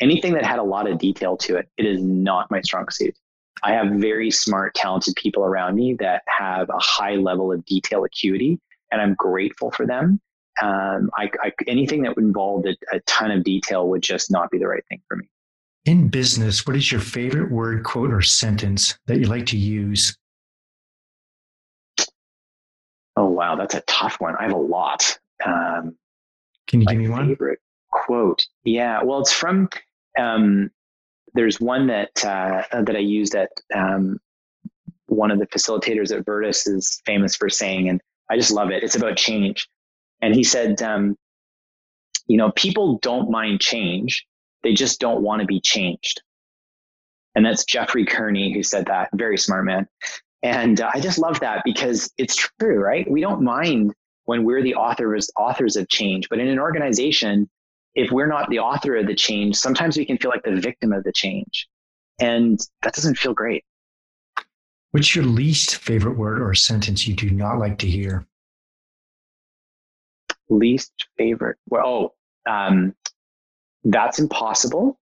Anything 0.00 0.34
that 0.34 0.44
had 0.44 0.58
a 0.58 0.62
lot 0.62 0.90
of 0.90 0.98
detail 0.98 1.36
to 1.38 1.56
it. 1.56 1.68
It 1.78 1.86
is 1.86 2.02
not 2.02 2.50
my 2.50 2.60
strong 2.60 2.88
suit. 2.90 3.16
I 3.62 3.72
have 3.72 3.92
very 3.92 4.30
smart, 4.30 4.74
talented 4.74 5.16
people 5.16 5.42
around 5.42 5.76
me 5.76 5.94
that 5.94 6.22
have 6.26 6.68
a 6.68 6.78
high 6.78 7.14
level 7.14 7.50
of 7.52 7.64
detail 7.64 8.04
acuity, 8.04 8.60
and 8.92 9.00
I'm 9.00 9.14
grateful 9.14 9.70
for 9.70 9.86
them. 9.86 10.20
Um, 10.62 11.10
I, 11.16 11.30
I, 11.42 11.52
anything 11.66 12.02
that 12.02 12.16
involved 12.18 12.66
a, 12.66 12.76
a 12.94 13.00
ton 13.00 13.30
of 13.30 13.44
detail 13.44 13.88
would 13.88 14.02
just 14.02 14.30
not 14.30 14.50
be 14.50 14.58
the 14.58 14.66
right 14.66 14.84
thing 14.88 15.00
for 15.08 15.16
me. 15.16 15.28
In 15.86 16.08
business, 16.08 16.66
what 16.66 16.76
is 16.76 16.90
your 16.90 17.00
favorite 17.00 17.50
word, 17.50 17.84
quote, 17.84 18.12
or 18.12 18.20
sentence 18.20 18.98
that 19.06 19.18
you 19.18 19.26
like 19.26 19.46
to 19.46 19.56
use? 19.56 20.16
Oh, 23.16 23.26
wow. 23.26 23.56
That's 23.56 23.74
a 23.74 23.82
tough 23.82 24.20
one. 24.20 24.34
I 24.36 24.42
have 24.42 24.52
a 24.52 24.58
lot. 24.58 25.18
Um, 25.44 25.96
Can 26.66 26.80
you 26.80 26.86
give 26.86 26.98
me 26.98 27.08
one? 27.08 27.28
Favorite 27.28 27.60
quote. 27.90 28.46
Yeah. 28.64 29.02
Well, 29.02 29.20
it's 29.20 29.32
from, 29.32 29.68
um, 30.18 30.70
there's 31.34 31.60
one 31.60 31.86
that, 31.88 32.24
uh, 32.24 32.62
that 32.72 32.96
I 32.96 33.00
used 33.00 33.34
at, 33.34 33.50
um, 33.74 34.18
one 35.06 35.30
of 35.30 35.38
the 35.38 35.46
facilitators 35.46 36.16
at 36.16 36.24
Virtus 36.24 36.66
is 36.66 37.00
famous 37.06 37.36
for 37.36 37.48
saying, 37.48 37.88
and 37.88 38.00
I 38.30 38.36
just 38.36 38.50
love 38.50 38.70
it. 38.70 38.82
It's 38.82 38.96
about 38.96 39.16
change. 39.16 39.68
And 40.20 40.34
he 40.34 40.42
said, 40.42 40.82
um, 40.82 41.16
you 42.26 42.36
know, 42.36 42.50
people 42.52 42.98
don't 42.98 43.30
mind 43.30 43.60
change. 43.60 44.26
They 44.62 44.72
just 44.72 44.98
don't 44.98 45.22
want 45.22 45.40
to 45.40 45.46
be 45.46 45.60
changed. 45.60 46.22
And 47.34 47.44
that's 47.44 47.64
Jeffrey 47.64 48.04
Kearney 48.04 48.52
who 48.52 48.62
said 48.62 48.86
that. 48.86 49.10
Very 49.14 49.38
smart 49.38 49.64
man. 49.64 49.86
And 50.42 50.80
uh, 50.80 50.90
I 50.92 51.00
just 51.00 51.18
love 51.18 51.38
that 51.40 51.62
because 51.64 52.10
it's 52.18 52.36
true, 52.58 52.78
right? 52.78 53.08
We 53.10 53.20
don't 53.20 53.42
mind 53.42 53.92
when 54.24 54.44
we're 54.44 54.62
the 54.62 54.74
authors 54.74 55.30
authors 55.38 55.76
of 55.76 55.88
change, 55.88 56.28
but 56.28 56.38
in 56.38 56.48
an 56.48 56.58
organization, 56.58 57.48
if 57.96 58.12
we're 58.12 58.26
not 58.26 58.48
the 58.50 58.58
author 58.58 58.94
of 58.96 59.06
the 59.06 59.14
change, 59.14 59.56
sometimes 59.56 59.96
we 59.96 60.04
can 60.04 60.18
feel 60.18 60.30
like 60.30 60.44
the 60.44 60.60
victim 60.60 60.92
of 60.92 61.02
the 61.02 61.12
change, 61.12 61.66
and 62.20 62.60
that 62.82 62.92
doesn't 62.92 63.16
feel 63.16 63.32
great. 63.32 63.64
What's 64.92 65.16
your 65.16 65.24
least 65.24 65.76
favorite 65.76 66.16
word 66.16 66.40
or 66.40 66.54
sentence 66.54 67.08
you 67.08 67.14
do 67.14 67.30
not 67.30 67.58
like 67.58 67.78
to 67.78 67.86
hear? 67.86 68.26
Least 70.48 70.92
favorite? 71.16 71.56
Well, 71.68 72.14
oh, 72.46 72.50
um, 72.50 72.94
that's 73.84 74.18
impossible, 74.18 75.00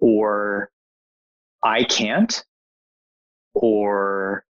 or 0.00 0.70
I 1.62 1.84
can't, 1.84 2.44
or 3.54 4.44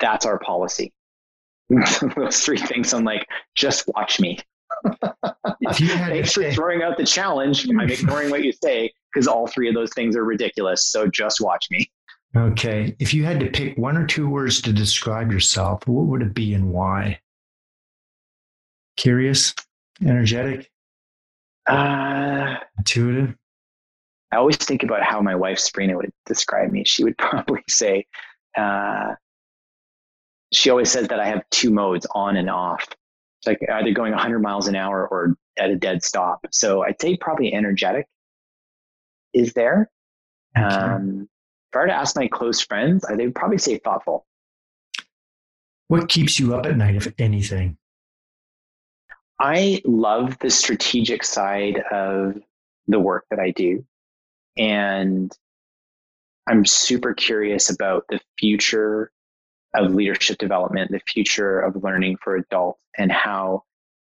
that's 0.00 0.26
our 0.26 0.40
policy. 0.40 0.92
Those 2.16 2.40
three 2.40 2.58
things, 2.58 2.92
I'm 2.92 3.04
like, 3.04 3.28
just 3.54 3.84
watch 3.94 4.18
me. 4.18 4.40
Thanks 5.72 6.32
for 6.32 6.50
throwing 6.52 6.82
out 6.82 6.96
the 6.96 7.04
challenge. 7.04 7.68
I'm 7.68 7.80
ignoring 7.90 8.30
what 8.30 8.44
you 8.44 8.52
say 8.52 8.92
because 9.12 9.26
all 9.26 9.46
three 9.46 9.68
of 9.68 9.74
those 9.74 9.92
things 9.94 10.16
are 10.16 10.24
ridiculous. 10.24 10.86
So 10.86 11.06
just 11.06 11.40
watch 11.40 11.66
me. 11.70 11.90
Okay. 12.36 12.94
If 12.98 13.12
you 13.12 13.24
had 13.24 13.40
to 13.40 13.46
pick 13.50 13.76
one 13.76 13.96
or 13.96 14.06
two 14.06 14.28
words 14.28 14.62
to 14.62 14.72
describe 14.72 15.32
yourself, 15.32 15.86
what 15.86 16.06
would 16.06 16.22
it 16.22 16.34
be 16.34 16.54
and 16.54 16.70
why? 16.70 17.20
Curious, 18.96 19.54
energetic, 20.04 20.70
uh, 21.66 22.56
intuitive. 22.78 23.34
I 24.32 24.36
always 24.36 24.56
think 24.56 24.82
about 24.82 25.02
how 25.02 25.20
my 25.20 25.34
wife 25.34 25.58
Sabrina 25.58 25.96
would 25.96 26.12
describe 26.26 26.70
me. 26.70 26.84
She 26.84 27.02
would 27.02 27.18
probably 27.18 27.62
say, 27.68 28.06
uh, 28.56 29.14
she 30.52 30.70
always 30.70 30.90
says 30.90 31.08
that 31.08 31.20
I 31.20 31.26
have 31.26 31.42
two 31.50 31.70
modes 31.70 32.06
on 32.12 32.36
and 32.36 32.50
off. 32.50 32.86
Like 33.46 33.60
either 33.72 33.92
going 33.92 34.12
100 34.12 34.40
miles 34.40 34.68
an 34.68 34.76
hour 34.76 35.06
or 35.06 35.36
at 35.58 35.70
a 35.70 35.76
dead 35.76 36.02
stop. 36.04 36.46
So 36.50 36.82
I'd 36.82 37.00
say 37.00 37.16
probably 37.16 37.54
energetic 37.54 38.06
is 39.32 39.52
there. 39.52 39.90
Okay. 40.56 40.66
Um, 40.66 41.28
if 41.72 41.76
I 41.76 41.80
were 41.80 41.86
to 41.86 41.94
ask 41.94 42.16
my 42.16 42.28
close 42.28 42.60
friends, 42.60 43.04
they 43.08 43.24
would 43.24 43.34
probably 43.34 43.58
say 43.58 43.78
thoughtful. 43.78 44.26
What 45.88 46.08
keeps 46.08 46.38
you 46.38 46.54
up 46.54 46.66
at 46.66 46.76
night, 46.76 46.96
if 46.96 47.12
anything? 47.18 47.76
I 49.38 49.80
love 49.84 50.38
the 50.38 50.50
strategic 50.50 51.24
side 51.24 51.82
of 51.90 52.34
the 52.88 53.00
work 53.00 53.24
that 53.30 53.40
I 53.40 53.52
do. 53.52 53.84
And 54.56 55.32
I'm 56.46 56.66
super 56.66 57.14
curious 57.14 57.70
about 57.70 58.04
the 58.08 58.20
future 58.38 59.10
of 59.74 59.94
leadership 59.94 60.38
development, 60.38 60.90
the 60.90 61.00
future 61.06 61.60
of 61.60 61.82
learning 61.82 62.16
for 62.22 62.36
adults, 62.36 62.80
and 62.98 63.12
how 63.12 63.62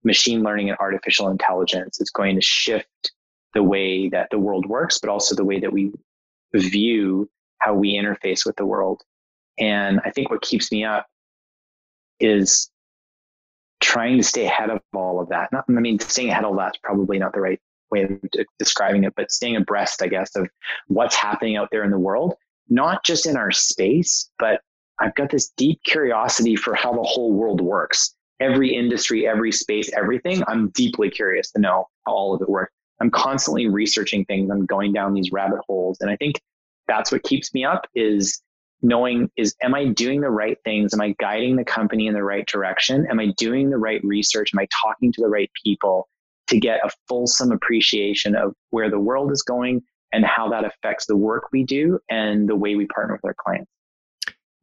machine 0.04 0.42
learning 0.42 0.70
and 0.70 0.78
artificial 0.80 1.30
intelligence 1.30 2.02
is 2.02 2.10
going 2.10 2.36
to 2.36 2.42
shift 2.42 3.12
the 3.54 3.62
way 3.62 4.10
that 4.10 4.28
the 4.32 4.40
world 4.40 4.66
works, 4.66 5.00
but 5.00 5.10
also 5.10 5.36
the 5.36 5.46
way 5.46 5.60
that 5.60 5.72
we 5.72 5.92
view 6.54 7.30
how 7.60 7.74
we 7.74 7.94
interface 7.94 8.46
with 8.46 8.56
the 8.56 8.66
world. 8.66 9.02
And 9.60 10.00
I 10.04 10.10
think 10.10 10.30
what 10.30 10.42
keeps 10.42 10.72
me 10.72 10.84
up 10.84 11.06
is 12.20 12.72
trying 13.82 14.18
to 14.18 14.24
stay 14.24 14.46
ahead 14.46 14.70
of 14.70 14.80
all 14.94 15.20
of 15.20 15.30
that. 15.30 15.52
Not, 15.52 15.66
I 15.68 15.74
mean, 15.74 16.00
staying 16.00 16.30
ahead 16.30 16.46
of 16.46 16.56
that's 16.56 16.78
probably 16.80 17.20
not 17.20 17.34
the 17.34 17.42
right 17.42 17.60
way 17.92 18.04
of 18.04 18.20
describing 18.58 19.04
it, 19.04 19.14
but 19.16 19.32
staying 19.32 19.58
abreast, 19.58 20.02
I 20.02 20.08
guess, 20.08 20.36
of 20.36 20.48
what's 20.88 21.16
happening 21.16 21.58
out 21.58 21.70
there 21.72 21.84
in 21.84 21.92
the 21.92 22.00
world, 22.00 22.36
not 22.70 23.04
just 23.04 23.26
in 23.26 23.36
our 23.38 23.52
space, 23.52 24.30
but 24.40 24.62
I've 25.02 25.16
got 25.16 25.32
this 25.32 25.50
deep 25.58 25.82
curiosity 25.84 26.56
for 26.56 26.76
how 26.76 26.94
the 26.94 27.02
whole 27.02 27.34
world 27.34 27.60
works. 27.60 28.16
Every 28.40 28.74
industry, 28.74 29.28
every 29.28 29.52
space, 29.52 29.92
everything. 29.98 30.44
I'm 30.48 30.70
deeply 30.70 31.10
curious 31.10 31.52
to 31.52 31.60
know 31.60 31.88
how 32.06 32.14
all 32.14 32.36
of 32.36 32.42
it 32.42 32.50
works. 32.50 32.72
I'm 33.02 33.10
constantly 33.10 33.68
researching 33.68 34.26
things. 34.26 34.52
I'm 34.52 34.66
going 34.68 34.94
down 34.94 35.14
these 35.14 35.32
rabbit 35.32 35.60
holes. 35.68 35.98
And 36.02 36.10
I 36.12 36.16
think 36.18 36.40
that's 36.88 37.12
what 37.12 37.24
keeps 37.24 37.52
me 37.54 37.66
up 37.66 37.88
is 37.96 38.42
knowing 38.84 39.30
is 39.38 39.56
am 39.62 39.74
I 39.74 39.86
doing 39.88 40.22
the 40.22 40.30
right 40.30 40.58
things? 40.64 40.94
Am 40.94 41.02
I 41.02 41.16
guiding 41.20 41.56
the 41.56 41.64
company 41.64 42.06
in 42.06 42.14
the 42.14 42.24
right 42.24 42.46
direction? 42.48 43.08
Am 43.10 43.20
I 43.20 43.34
doing 43.38 43.72
the 43.72 43.78
right 43.78 44.04
research? 44.04 44.52
Am 44.54 44.60
I 44.60 44.68
talking 44.72 45.12
to 45.14 45.22
the 45.22 45.30
right 45.30 45.50
people 45.64 46.08
to 46.48 46.60
get 46.60 46.80
a 46.86 46.92
fulsome 47.08 47.52
appreciation 47.52 48.36
of 48.36 48.54
where 48.70 48.90
the 48.90 49.00
world 49.00 49.32
is 49.32 49.42
going 49.42 49.82
and 50.14 50.26
how 50.26 50.50
that 50.50 50.64
affects 50.64 51.06
the 51.08 51.18
work 51.18 51.46
we 51.52 51.64
do 51.64 52.00
and 52.10 52.48
the 52.48 52.56
way 52.56 52.76
we 52.76 52.86
partner 52.88 53.14
with 53.14 53.26
our 53.26 53.36
clients? 53.40 53.72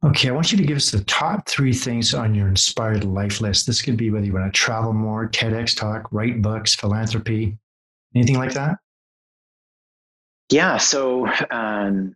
Okay, 0.01 0.29
I 0.29 0.31
want 0.31 0.51
you 0.51 0.57
to 0.57 0.63
give 0.63 0.77
us 0.77 0.91
the 0.91 1.03
top 1.03 1.49
three 1.49 1.73
things 1.73 2.13
on 2.13 2.33
your 2.33 2.47
inspired 2.47 3.03
life 3.03 3.41
list. 3.41 3.67
This 3.67 3.81
could 3.81 3.97
be 3.97 4.09
whether 4.09 4.25
you 4.25 4.31
want 4.31 4.45
to 4.45 4.57
travel 4.57 4.93
more, 4.93 5.27
TEDx 5.27 5.75
talk, 5.75 6.07
write 6.11 6.41
books, 6.41 6.73
philanthropy, 6.73 7.57
anything 8.15 8.37
like 8.37 8.53
that. 8.53 8.77
Yeah, 10.49 10.77
so 10.77 11.27
um, 11.51 12.15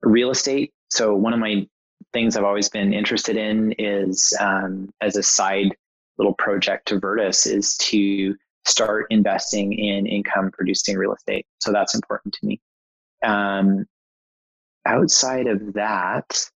real 0.00 0.30
estate. 0.30 0.72
So 0.90 1.14
one 1.14 1.34
of 1.34 1.38
my 1.38 1.68
things 2.14 2.34
I've 2.34 2.44
always 2.44 2.70
been 2.70 2.94
interested 2.94 3.36
in 3.36 3.72
is 3.78 4.32
um, 4.40 4.90
as 5.02 5.16
a 5.16 5.22
side 5.22 5.76
little 6.16 6.34
project 6.34 6.88
to 6.88 6.98
Virtus 6.98 7.46
is 7.46 7.76
to 7.76 8.36
start 8.66 9.06
investing 9.10 9.74
in 9.74 10.06
income 10.06 10.50
producing 10.50 10.96
real 10.96 11.12
estate. 11.12 11.44
So 11.60 11.72
that's 11.72 11.94
important 11.94 12.32
to 12.34 12.46
me. 12.46 12.60
Um, 13.22 13.86
outside 14.86 15.46
of 15.46 15.74
that, 15.74 16.50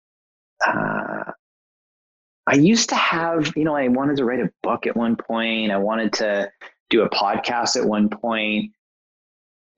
uh, 0.65 1.31
I 2.47 2.55
used 2.55 2.89
to 2.89 2.95
have, 2.95 3.53
you 3.55 3.63
know, 3.63 3.75
I 3.75 3.87
wanted 3.89 4.17
to 4.17 4.25
write 4.25 4.39
a 4.39 4.49
book 4.63 4.87
at 4.87 4.95
one 4.95 5.15
point. 5.15 5.71
I 5.71 5.77
wanted 5.77 6.13
to 6.13 6.51
do 6.89 7.03
a 7.03 7.09
podcast 7.09 7.75
at 7.75 7.85
one 7.85 8.09
point. 8.09 8.71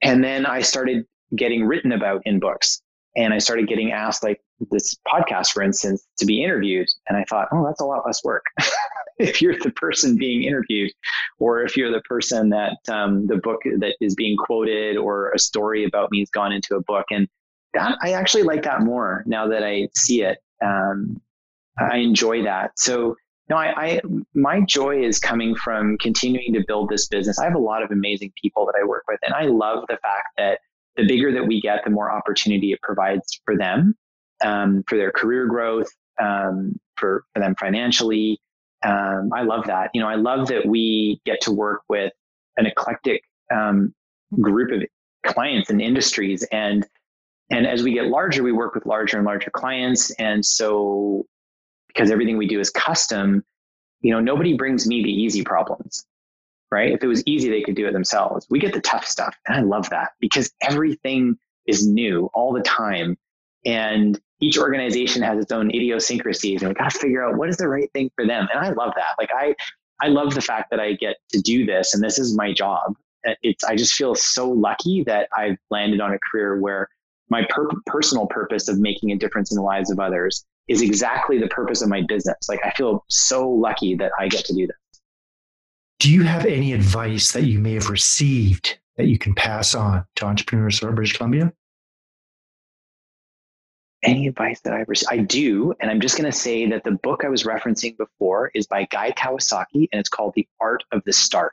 And 0.02 0.24
then 0.24 0.46
I 0.46 0.62
started 0.62 1.04
getting 1.36 1.66
written 1.66 1.92
about 1.92 2.22
in 2.24 2.40
books. 2.40 2.80
And 3.14 3.34
I 3.34 3.38
started 3.38 3.68
getting 3.68 3.92
asked, 3.92 4.24
like 4.24 4.40
this 4.70 4.96
podcast, 5.06 5.48
for 5.48 5.62
instance, 5.62 6.06
to 6.18 6.24
be 6.24 6.42
interviewed. 6.42 6.88
And 7.08 7.18
I 7.18 7.24
thought, 7.28 7.48
oh, 7.52 7.64
that's 7.66 7.82
a 7.82 7.84
lot 7.84 8.06
less 8.06 8.24
work. 8.24 8.44
if 9.18 9.42
you're 9.42 9.58
the 9.58 9.72
person 9.72 10.16
being 10.16 10.44
interviewed, 10.44 10.92
or 11.38 11.62
if 11.62 11.76
you're 11.76 11.92
the 11.92 12.00
person 12.02 12.48
that 12.50 12.78
um, 12.88 13.26
the 13.26 13.36
book 13.36 13.60
that 13.64 13.96
is 14.00 14.14
being 14.14 14.36
quoted, 14.38 14.96
or 14.96 15.30
a 15.32 15.38
story 15.38 15.84
about 15.84 16.10
me 16.10 16.20
has 16.20 16.30
gone 16.30 16.52
into 16.52 16.74
a 16.76 16.82
book. 16.82 17.04
And 17.10 17.28
that 17.74 17.98
I 18.02 18.12
actually 18.12 18.44
like 18.44 18.62
that 18.62 18.80
more 18.80 19.24
now 19.26 19.46
that 19.48 19.62
I 19.62 19.88
see 19.94 20.22
it 20.22 20.38
um, 20.62 21.20
I 21.78 21.98
enjoy 21.98 22.42
that. 22.44 22.72
So 22.78 23.16
no, 23.48 23.56
I, 23.56 23.84
I, 23.84 24.00
my 24.34 24.60
joy 24.60 25.04
is 25.04 25.18
coming 25.18 25.54
from 25.54 25.98
continuing 25.98 26.52
to 26.54 26.64
build 26.66 26.88
this 26.88 27.06
business. 27.08 27.38
I 27.38 27.44
have 27.44 27.54
a 27.54 27.58
lot 27.58 27.82
of 27.82 27.90
amazing 27.90 28.32
people 28.40 28.66
that 28.66 28.74
I 28.80 28.86
work 28.86 29.04
with, 29.08 29.18
and 29.22 29.34
I 29.34 29.42
love 29.42 29.84
the 29.88 29.98
fact 29.98 30.28
that 30.38 30.60
the 30.96 31.06
bigger 31.06 31.32
that 31.32 31.46
we 31.46 31.60
get, 31.60 31.84
the 31.84 31.90
more 31.90 32.10
opportunity 32.10 32.72
it 32.72 32.80
provides 32.82 33.40
for 33.44 33.56
them, 33.56 33.94
um, 34.44 34.84
for 34.86 34.96
their 34.96 35.10
career 35.10 35.46
growth, 35.46 35.88
um, 36.20 36.78
for 36.96 37.24
for 37.34 37.40
them 37.40 37.54
financially. 37.58 38.40
Um, 38.84 39.30
I 39.34 39.42
love 39.42 39.66
that. 39.66 39.90
You 39.94 40.00
know, 40.00 40.08
I 40.08 40.16
love 40.16 40.48
that 40.48 40.66
we 40.66 41.20
get 41.24 41.40
to 41.42 41.52
work 41.52 41.82
with 41.88 42.12
an 42.56 42.66
eclectic 42.66 43.22
um, 43.54 43.94
group 44.40 44.70
of 44.72 45.32
clients 45.32 45.70
and 45.70 45.80
industries, 45.80 46.42
and 46.52 46.86
And 47.52 47.66
as 47.66 47.82
we 47.82 47.92
get 47.92 48.06
larger, 48.06 48.42
we 48.42 48.50
work 48.50 48.74
with 48.74 48.86
larger 48.86 49.18
and 49.18 49.26
larger 49.26 49.50
clients. 49.50 50.10
And 50.12 50.44
so, 50.44 51.26
because 51.88 52.10
everything 52.10 52.38
we 52.38 52.48
do 52.48 52.58
is 52.58 52.70
custom, 52.70 53.44
you 54.00 54.10
know, 54.10 54.20
nobody 54.20 54.56
brings 54.56 54.86
me 54.86 55.02
the 55.02 55.10
easy 55.10 55.44
problems, 55.44 56.06
right? 56.70 56.92
If 56.92 57.04
it 57.04 57.06
was 57.06 57.22
easy, 57.26 57.50
they 57.50 57.60
could 57.60 57.76
do 57.76 57.86
it 57.86 57.92
themselves. 57.92 58.46
We 58.48 58.58
get 58.58 58.72
the 58.72 58.80
tough 58.80 59.06
stuff. 59.06 59.36
And 59.46 59.56
I 59.56 59.60
love 59.60 59.90
that 59.90 60.12
because 60.18 60.50
everything 60.62 61.36
is 61.66 61.86
new 61.86 62.30
all 62.32 62.54
the 62.54 62.62
time. 62.62 63.18
And 63.66 64.18
each 64.40 64.58
organization 64.58 65.22
has 65.22 65.38
its 65.38 65.52
own 65.52 65.68
idiosyncrasies 65.68 66.62
and 66.62 66.70
we 66.70 66.74
got 66.74 66.90
to 66.90 66.98
figure 66.98 67.22
out 67.22 67.36
what 67.36 67.50
is 67.50 67.58
the 67.58 67.68
right 67.68 67.88
thing 67.92 68.10
for 68.16 68.26
them. 68.26 68.48
And 68.52 68.64
I 68.64 68.70
love 68.70 68.94
that. 68.96 69.14
Like 69.18 69.30
I, 69.32 69.54
I 70.00 70.08
love 70.08 70.34
the 70.34 70.40
fact 70.40 70.70
that 70.70 70.80
I 70.80 70.94
get 70.94 71.16
to 71.32 71.40
do 71.40 71.66
this 71.66 71.94
and 71.94 72.02
this 72.02 72.18
is 72.18 72.34
my 72.34 72.52
job. 72.52 72.96
It's, 73.42 73.62
I 73.62 73.76
just 73.76 73.92
feel 73.92 74.16
so 74.16 74.50
lucky 74.50 75.04
that 75.04 75.28
I've 75.36 75.58
landed 75.70 76.00
on 76.00 76.12
a 76.12 76.18
career 76.18 76.58
where 76.58 76.88
my 77.32 77.44
per- 77.48 77.68
personal 77.86 78.26
purpose 78.26 78.68
of 78.68 78.78
making 78.78 79.10
a 79.10 79.16
difference 79.16 79.50
in 79.50 79.56
the 79.56 79.62
lives 79.62 79.90
of 79.90 79.98
others 79.98 80.44
is 80.68 80.82
exactly 80.82 81.38
the 81.38 81.48
purpose 81.48 81.82
of 81.82 81.88
my 81.88 82.02
business. 82.06 82.36
Like 82.48 82.60
I 82.64 82.70
feel 82.70 83.04
so 83.08 83.48
lucky 83.48 83.96
that 83.96 84.12
I 84.20 84.28
get 84.28 84.44
to 84.44 84.54
do 84.54 84.66
this. 84.66 84.76
Do 85.98 86.12
you 86.12 86.22
have 86.22 86.46
any 86.46 86.72
advice 86.72 87.32
that 87.32 87.44
you 87.44 87.58
may 87.58 87.72
have 87.74 87.88
received 87.88 88.78
that 88.96 89.06
you 89.06 89.18
can 89.18 89.34
pass 89.34 89.74
on 89.74 90.04
to 90.16 90.26
entrepreneurs 90.26 90.78
from 90.78 90.94
British 90.94 91.16
Columbia? 91.16 91.52
any 94.04 94.26
advice 94.26 94.60
that 94.62 94.72
I've 94.72 94.88
received? 94.88 95.12
I 95.12 95.18
do. 95.18 95.74
And 95.80 95.88
I'm 95.88 96.00
just 96.00 96.18
going 96.18 96.30
to 96.30 96.36
say 96.36 96.66
that 96.66 96.82
the 96.82 96.90
book 96.90 97.24
I 97.24 97.28
was 97.28 97.44
referencing 97.44 97.96
before 97.96 98.50
is 98.52 98.66
by 98.66 98.84
Guy 98.90 99.12
Kawasaki 99.12 99.88
and 99.92 100.00
it's 100.00 100.08
called 100.08 100.32
The 100.34 100.46
Art 100.60 100.82
of 100.90 101.02
the 101.04 101.12
Start. 101.12 101.52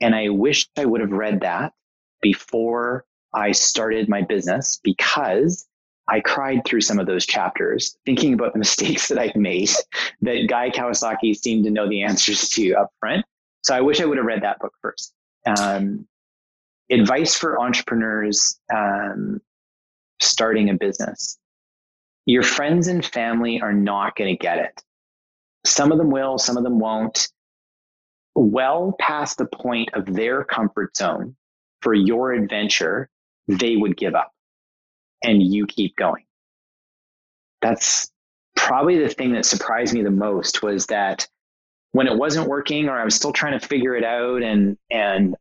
And 0.00 0.12
I 0.14 0.28
wish 0.30 0.68
I 0.76 0.84
would 0.84 1.00
have 1.00 1.12
read 1.12 1.40
that 1.42 1.74
before 2.20 3.04
I 3.34 3.52
started 3.52 4.08
my 4.08 4.22
business 4.22 4.80
because 4.82 5.66
I 6.08 6.20
cried 6.20 6.64
through 6.64 6.82
some 6.82 6.98
of 6.98 7.06
those 7.06 7.26
chapters 7.26 7.96
thinking 8.06 8.34
about 8.34 8.52
the 8.52 8.58
mistakes 8.66 9.08
that 9.08 9.18
I've 9.18 9.36
made 9.36 9.70
that 10.22 10.46
Guy 10.48 10.70
Kawasaki 10.70 11.34
seemed 11.36 11.64
to 11.64 11.70
know 11.70 11.88
the 11.88 12.02
answers 12.02 12.48
to 12.50 12.74
up 12.74 12.90
front. 13.00 13.24
So 13.64 13.74
I 13.74 13.80
wish 13.80 14.00
I 14.00 14.04
would 14.04 14.18
have 14.18 14.26
read 14.26 14.42
that 14.42 14.58
book 14.60 14.72
first. 14.80 15.12
Um, 15.46 16.06
advice 16.90 17.36
for 17.36 17.60
entrepreneurs 17.60 18.60
um, 18.72 19.40
starting 20.20 20.70
a 20.70 20.74
business 20.74 21.38
your 22.26 22.42
friends 22.42 22.88
and 22.88 23.04
family 23.06 23.60
are 23.60 23.72
not 23.72 24.16
going 24.16 24.36
to 24.36 24.36
get 24.36 24.58
it. 24.58 24.82
Some 25.64 25.92
of 25.92 25.98
them 25.98 26.10
will, 26.10 26.38
some 26.38 26.56
of 26.56 26.64
them 26.64 26.78
won't. 26.78 27.28
Well 28.34 28.94
past 29.00 29.38
the 29.38 29.46
point 29.46 29.90
of 29.94 30.12
their 30.12 30.44
comfort 30.44 30.96
zone 30.96 31.36
for 31.80 31.94
your 31.94 32.32
adventure, 32.32 33.08
they 33.48 33.76
would 33.76 33.96
give 33.96 34.14
up 34.14 34.32
and 35.22 35.42
you 35.42 35.66
keep 35.66 35.96
going. 35.96 36.24
That's 37.62 38.10
probably 38.56 38.98
the 38.98 39.08
thing 39.08 39.32
that 39.32 39.44
surprised 39.44 39.94
me 39.94 40.02
the 40.02 40.10
most 40.10 40.62
was 40.62 40.86
that 40.86 41.26
when 41.92 42.06
it 42.06 42.16
wasn't 42.16 42.48
working 42.48 42.88
or 42.88 42.98
I 42.98 43.04
was 43.04 43.14
still 43.14 43.32
trying 43.32 43.58
to 43.58 43.66
figure 43.66 43.96
it 43.96 44.04
out 44.04 44.42
and 44.42 44.76
and 44.90 45.36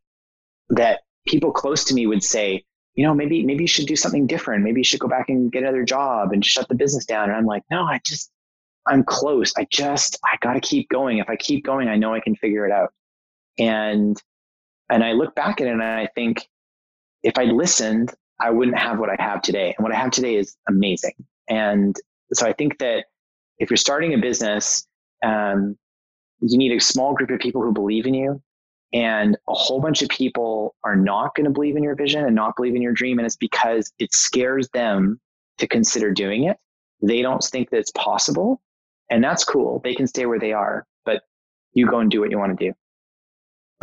that 0.70 1.02
people 1.28 1.52
close 1.52 1.84
to 1.86 1.94
me 1.94 2.08
would 2.08 2.24
say, 2.24 2.64
you 2.96 3.06
know, 3.06 3.14
maybe 3.14 3.44
maybe 3.44 3.64
you 3.64 3.68
should 3.68 3.88
do 3.88 3.96
something 3.96 4.28
different. 4.28 4.64
Maybe 4.64 4.80
you 4.80 4.86
should 4.86 5.00
go 5.00 5.08
back 5.08 5.30
and 5.30 5.52
get 5.52 5.64
another 5.64 5.84
job 5.84 6.32
and 6.32 6.46
shut 6.46 6.68
the 6.70 6.76
business 6.76 7.06
down. 7.06 7.30
And 7.30 7.38
I'm 7.38 7.46
like, 7.46 7.64
no, 7.70 7.84
I 7.84 8.00
just 8.06 8.32
I'm 8.88 9.04
close. 9.04 9.54
I 9.58 9.68
just 9.70 10.18
I 10.24 10.38
got 10.42 10.54
to 10.54 10.60
keep 10.60 10.90
going. 10.90 11.18
If 11.18 11.30
I 11.30 11.36
keep 11.36 11.66
going, 11.66 11.88
I 11.88 11.98
know 11.98 12.14
I 12.14 12.20
can 12.20 12.36
figure 12.36 12.66
it 12.66 12.72
out. 12.72 12.94
And 13.58 14.22
and 14.90 15.04
I 15.04 15.14
look 15.14 15.36
back 15.36 15.62
at 15.62 15.68
it 15.68 15.72
and 15.72 15.84
I 15.84 16.08
think 16.16 16.48
if 17.26 17.40
I 17.40 17.46
listened, 17.46 18.14
I 18.40 18.52
wouldn't 18.52 18.78
have 18.78 19.00
what 19.00 19.10
I 19.10 19.16
have 19.20 19.42
today. 19.42 19.74
And 19.76 19.84
what 19.84 19.92
I 19.92 19.98
have 19.98 20.12
today 20.12 20.36
is 20.36 20.56
amazing. 20.70 21.14
And 21.50 21.96
so 22.34 22.46
I 22.46 22.54
think 22.54 22.78
that 22.78 23.06
if 23.58 23.70
you're 23.70 23.78
starting 23.78 24.14
a 24.14 24.18
business, 24.18 24.86
um, 25.26 25.76
you 26.40 26.58
need 26.58 26.72
a 26.72 26.80
small 26.80 27.16
group 27.16 27.32
of 27.32 27.40
people 27.40 27.64
who 27.64 27.74
believe 27.74 28.06
in 28.06 28.14
you 28.14 28.42
and 28.94 29.36
a 29.50 29.54
whole 29.54 29.82
bunch 29.82 30.04
of 30.04 30.10
people 30.10 30.76
are 30.84 30.96
not 30.96 31.34
going 31.34 31.46
to 31.46 31.50
believe 31.50 31.76
in 31.76 31.84
your 31.84 31.96
vision 31.96 32.24
and 32.24 32.36
not 32.36 32.56
believe 32.56 32.76
in 32.76 32.82
your 32.82 32.94
dream. 32.94 33.18
And 33.18 33.26
it's 33.26 33.36
because 33.36 33.92
it 33.98 34.14
scares 34.14 34.70
them 34.74 35.20
to 35.58 35.68
consider 35.68 36.12
doing 36.12 36.44
it. 36.44 36.58
They 37.02 37.24
don't 37.24 37.44
think 37.44 37.72
that 37.72 37.78
it's 37.78 37.92
possible. 37.92 38.62
And 39.10 39.24
that's 39.24 39.44
cool. 39.44 39.82
They 39.84 39.96
can 39.96 40.06
stay 40.06 40.28
where 40.28 40.40
they 40.40 40.54
are, 40.54 40.86
but 41.06 41.24
you 41.74 41.88
go 41.90 42.00
and 42.00 42.12
do 42.12 42.20
what 42.20 42.30
you 42.30 42.38
want 42.38 42.58
to 42.58 42.68
do. 42.68 42.74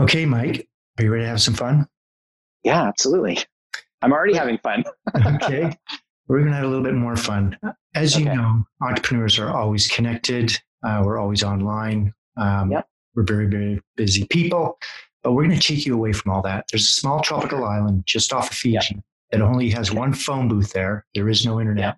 Okay, 0.00 0.26
Mike, 0.26 0.68
are 0.98 1.04
you 1.04 1.12
ready 1.12 1.24
to 1.24 1.28
have 1.28 1.42
some 1.42 1.54
fun? 1.54 1.88
Yeah, 2.64 2.82
absolutely. 2.82 3.38
I'm 4.02 4.12
already 4.12 4.34
having 4.34 4.58
fun. 4.58 4.84
okay. 5.16 5.76
We're 6.28 6.38
going 6.38 6.50
to 6.50 6.56
have 6.56 6.64
a 6.64 6.68
little 6.68 6.84
bit 6.84 6.94
more 6.94 7.16
fun. 7.16 7.58
As 7.94 8.16
you 8.16 8.26
okay. 8.26 8.36
know, 8.36 8.64
entrepreneurs 8.80 9.38
are 9.38 9.50
always 9.50 9.88
connected. 9.88 10.52
Uh, 10.82 11.02
we're 11.04 11.18
always 11.18 11.42
online. 11.42 12.12
Um, 12.36 12.72
yep. 12.72 12.86
We're 13.14 13.24
very, 13.24 13.46
very 13.46 13.80
busy 13.96 14.26
people, 14.26 14.78
but 15.22 15.32
we're 15.32 15.44
going 15.44 15.58
to 15.58 15.74
take 15.74 15.84
you 15.84 15.94
away 15.94 16.12
from 16.12 16.32
all 16.32 16.42
that. 16.42 16.64
There's 16.70 16.86
a 16.86 16.92
small 16.92 17.20
tropical 17.20 17.64
island 17.64 18.04
just 18.06 18.32
off 18.32 18.50
of 18.50 18.56
Fiji 18.56 18.94
yeah. 18.94 19.00
that 19.30 19.40
only 19.42 19.68
has 19.70 19.92
one 19.92 20.14
phone 20.14 20.48
booth 20.48 20.72
there. 20.72 21.04
There 21.14 21.28
is 21.28 21.44
no 21.44 21.60
internet. 21.60 21.84
Yeah. 21.84 21.94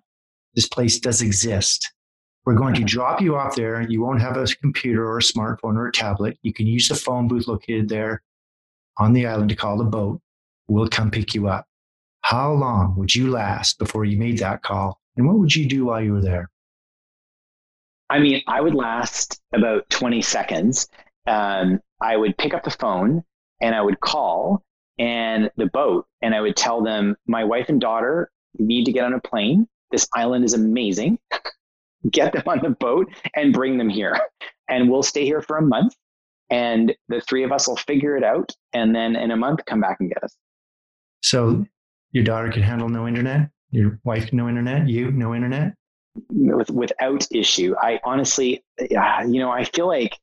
This 0.55 0.67
place 0.67 0.99
does 0.99 1.21
exist. 1.21 1.93
We're 2.45 2.55
going 2.55 2.75
to 2.75 2.81
uh-huh. 2.81 2.87
drop 2.87 3.21
you 3.21 3.35
off 3.35 3.55
there. 3.55 3.81
You 3.81 4.01
won't 4.01 4.21
have 4.21 4.37
a 4.37 4.45
computer 4.61 5.07
or 5.07 5.17
a 5.17 5.21
smartphone 5.21 5.77
or 5.77 5.87
a 5.87 5.91
tablet. 5.91 6.37
You 6.43 6.53
can 6.53 6.67
use 6.67 6.87
the 6.87 6.95
phone 6.95 7.27
booth 7.27 7.47
located 7.47 7.89
there 7.89 8.21
on 8.97 9.13
the 9.13 9.25
island 9.25 9.49
to 9.49 9.55
call 9.55 9.77
the 9.77 9.83
boat. 9.83 10.21
We'll 10.67 10.87
come 10.87 11.11
pick 11.11 11.33
you 11.35 11.47
up. 11.47 11.65
How 12.21 12.51
long 12.53 12.95
would 12.97 13.13
you 13.13 13.29
last 13.29 13.77
before 13.77 14.05
you 14.05 14.17
made 14.17 14.39
that 14.39 14.63
call? 14.63 14.99
And 15.15 15.27
what 15.27 15.37
would 15.37 15.55
you 15.55 15.67
do 15.67 15.85
while 15.85 16.01
you 16.01 16.13
were 16.13 16.21
there? 16.21 16.49
I 18.09 18.19
mean, 18.19 18.41
I 18.47 18.61
would 18.61 18.75
last 18.75 19.41
about 19.53 19.89
20 19.89 20.21
seconds 20.21 20.87
um, 21.27 21.79
I 22.01 22.17
would 22.17 22.37
pick 22.37 22.53
up 22.53 22.63
the 22.63 22.71
phone 22.71 23.23
and 23.61 23.75
I 23.75 23.81
would 23.81 23.99
call 23.99 24.63
and 24.97 25.49
the 25.57 25.65
boat 25.67 26.05
and 26.21 26.35
I 26.35 26.41
would 26.41 26.55
tell 26.55 26.81
them, 26.83 27.15
my 27.27 27.43
wife 27.43 27.69
and 27.69 27.81
daughter 27.81 28.29
need 28.57 28.85
to 28.85 28.91
get 28.91 29.03
on 29.03 29.13
a 29.13 29.19
plane. 29.19 29.67
This 29.91 30.07
island 30.13 30.45
is 30.45 30.53
amazing. 30.53 31.19
get 32.11 32.33
them 32.33 32.43
on 32.45 32.59
the 32.61 32.69
boat 32.69 33.11
and 33.35 33.53
bring 33.53 33.77
them 33.77 33.89
here. 33.89 34.19
And 34.67 34.89
we'll 34.89 35.03
stay 35.03 35.25
here 35.25 35.43
for 35.43 35.57
a 35.57 35.61
month 35.61 35.93
and 36.49 36.91
the 37.07 37.21
three 37.21 37.43
of 37.43 37.51
us 37.51 37.67
will 37.67 37.75
figure 37.75 38.17
it 38.17 38.23
out. 38.23 38.51
And 38.73 38.95
then 38.95 39.15
in 39.15 39.29
a 39.29 39.37
month, 39.37 39.59
come 39.67 39.79
back 39.79 39.97
and 39.99 40.09
get 40.09 40.23
us. 40.23 40.35
So 41.25 41.55
hmm. 41.55 41.63
your 42.11 42.23
daughter 42.23 42.51
can 42.51 42.61
handle 42.61 42.87
no 42.87 43.07
internet, 43.07 43.49
your 43.71 43.99
wife, 44.03 44.31
no 44.31 44.47
internet, 44.47 44.87
you, 44.87 45.11
no 45.11 45.33
internet? 45.33 45.73
With, 46.29 46.69
without 46.69 47.27
issue. 47.31 47.75
I 47.81 47.99
honestly, 48.03 48.63
yeah, 48.91 49.23
you 49.23 49.39
know, 49.39 49.49
I 49.49 49.63
feel 49.63 49.87
like 49.87 50.17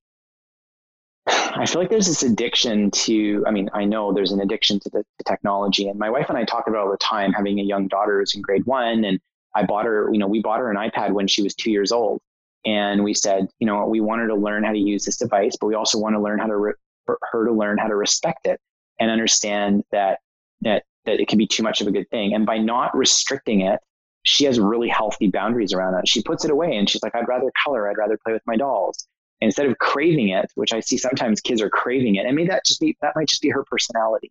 I 1.27 1.67
feel 1.67 1.81
like 1.83 1.91
there's 1.91 2.07
this 2.07 2.23
addiction 2.23 2.91
to, 2.93 3.45
I 3.47 3.51
mean, 3.51 3.69
I 3.75 3.85
know 3.85 4.13
there's 4.13 4.33
an 4.33 4.41
addiction 4.41 4.81
to 4.81 4.91
the 4.91 5.05
to 5.19 5.25
technology. 5.27 5.89
And 5.89 5.99
my 5.99 6.09
wife 6.09 6.27
and 6.29 6.39
I 6.39 6.45
talk 6.45 6.67
about 6.67 6.87
all 6.87 6.91
the 6.91 6.97
time 6.99 7.33
having 7.33 7.59
a 7.61 7.63
young 7.63 7.89
daughter 7.89 8.21
who's 8.21 8.35
in 8.35 8.43
grade 8.43 8.65
one. 8.65 9.05
And 9.05 9.21
I 9.55 9.65
bought 9.65 9.85
her, 9.85 10.09
you 10.13 10.19
know, 10.19 10.27
we 10.27 10.41
bought 10.41 10.61
her 10.61 10.71
an 10.71 10.77
iPad 10.77 11.13
when 11.13 11.27
she 11.29 11.43
was 11.43 11.55
two 11.55 11.71
years 11.71 11.93
old. 11.93 12.21
And 12.65 13.05
we 13.05 13.13
said, 13.13 13.49
you 13.59 13.67
know, 13.67 13.87
we 13.87 14.01
want 14.01 14.21
her 14.23 14.29
to 14.29 14.35
learn 14.35 14.65
how 14.65 14.73
to 14.73 14.79
use 14.79 15.05
this 15.05 15.17
device, 15.17 15.57
but 15.61 15.67
we 15.67 15.75
also 15.75 15.99
want 15.99 16.15
to 16.15 16.21
learn 16.21 16.39
how 16.39 16.47
to, 16.47 16.57
re- 16.57 16.75
for 17.07 17.19
her 17.33 17.47
to 17.47 17.53
learn 17.53 17.77
how 17.79 17.89
to 17.89 17.97
respect 17.97 18.47
it 18.47 18.61
and 18.99 19.11
understand 19.11 19.83
that, 19.91 20.21
that, 20.63 20.85
that 21.07 21.21
it 21.21 21.29
can 21.29 21.39
be 21.39 21.47
too 21.47 21.63
much 21.63 21.81
of 21.81 21.87
a 21.87 21.93
good 21.93 22.09
thing. 22.11 22.35
And 22.35 22.47
by 22.47 22.59
not 22.59 22.97
restricting 22.97 23.61
it, 23.63 23.81
she 24.25 24.45
has 24.45 24.61
really 24.61 24.89
healthy 24.89 25.29
boundaries 25.29 25.73
around 25.73 25.95
that. 25.95 26.07
She 26.07 26.23
puts 26.23 26.45
it 26.45 26.51
away 26.51 26.77
and 26.77 26.89
she's 26.89 27.03
like, 27.03 27.15
I'd 27.15 27.29
rather 27.29 27.51
color. 27.65 27.89
I'd 27.89 27.99
rather 27.99 28.19
play 28.25 28.33
with 28.33 28.43
my 28.47 28.57
dolls 28.57 29.07
instead 29.43 29.67
of 29.67 29.77
craving 29.79 30.29
it, 30.29 30.51
which 30.55 30.73
I 30.73 30.81
see 30.81 30.97
sometimes 30.97 31.41
kids 31.41 31.61
are 31.61 31.69
craving 31.69 32.15
it, 32.15 32.27
and 32.27 32.37
maybe 32.37 32.49
that 32.49 32.65
just 32.65 32.81
be 32.81 32.97
that 33.03 33.13
might 33.17 33.29
just 33.29 33.43
be 33.43 33.51
her 33.51 33.65
personality. 33.65 34.31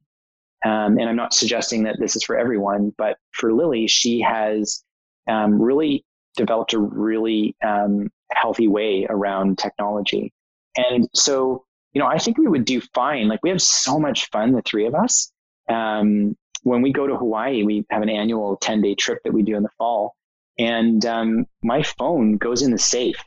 Um, 0.63 0.97
and 0.99 1.09
I'm 1.09 1.15
not 1.15 1.33
suggesting 1.33 1.83
that 1.83 1.97
this 1.99 2.15
is 2.15 2.23
for 2.23 2.37
everyone, 2.37 2.93
but 2.97 3.17
for 3.31 3.51
Lily, 3.51 3.87
she 3.87 4.21
has 4.21 4.83
um, 5.27 5.61
really 5.61 6.05
developed 6.37 6.73
a 6.73 6.79
really 6.79 7.55
um, 7.63 8.09
healthy 8.31 8.67
way 8.67 9.05
around 9.09 9.57
technology. 9.57 10.31
And 10.77 11.09
so, 11.13 11.65
you 11.93 11.99
know, 11.99 12.07
I 12.07 12.17
think 12.17 12.37
we 12.37 12.47
would 12.47 12.63
do 12.63 12.79
fine. 12.93 13.27
Like 13.27 13.41
we 13.43 13.49
have 13.49 13.61
so 13.61 13.99
much 13.99 14.29
fun, 14.29 14.53
the 14.53 14.61
three 14.61 14.85
of 14.85 14.95
us. 14.95 15.31
Um, 15.67 16.37
when 16.63 16.81
we 16.81 16.91
go 16.91 17.07
to 17.07 17.15
Hawaii, 17.15 17.63
we 17.63 17.85
have 17.89 18.01
an 18.01 18.09
annual 18.09 18.57
10 18.57 18.81
day 18.81 18.95
trip 18.95 19.19
that 19.23 19.33
we 19.33 19.43
do 19.43 19.55
in 19.55 19.63
the 19.63 19.69
fall. 19.77 20.15
And 20.59 21.05
um, 21.05 21.45
my 21.63 21.83
phone 21.83 22.37
goes 22.37 22.61
in 22.61 22.71
the 22.71 22.77
safe, 22.77 23.23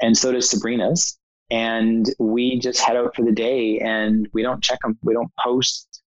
and 0.00 0.16
so 0.16 0.30
does 0.30 0.50
Sabrina's 0.50 1.18
and 1.50 2.06
we 2.18 2.58
just 2.58 2.80
head 2.80 2.96
out 2.96 3.14
for 3.14 3.24
the 3.24 3.32
day 3.32 3.78
and 3.78 4.28
we 4.32 4.42
don't 4.42 4.62
check 4.62 4.80
them. 4.82 4.98
We 5.02 5.14
don't 5.14 5.30
post. 5.38 6.02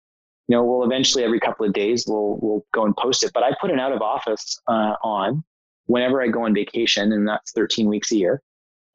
You 0.48 0.56
know, 0.56 0.64
we'll 0.64 0.84
eventually 0.84 1.24
every 1.24 1.40
couple 1.40 1.66
of 1.66 1.72
days 1.72 2.04
we'll 2.06 2.38
we'll 2.40 2.64
go 2.72 2.84
and 2.84 2.96
post 2.96 3.22
it. 3.22 3.32
But 3.34 3.42
I 3.42 3.50
put 3.60 3.70
an 3.70 3.80
out 3.80 3.92
of 3.92 4.00
office 4.00 4.60
uh, 4.66 4.94
on 5.02 5.44
whenever 5.86 6.22
I 6.22 6.28
go 6.28 6.44
on 6.44 6.54
vacation, 6.54 7.12
and 7.12 7.28
that's 7.28 7.52
13 7.52 7.88
weeks 7.88 8.12
a 8.12 8.16
year. 8.16 8.42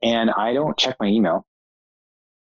And 0.02 0.32
I 0.32 0.54
don't 0.54 0.78
check 0.78 0.96
my 1.00 1.08
email. 1.08 1.46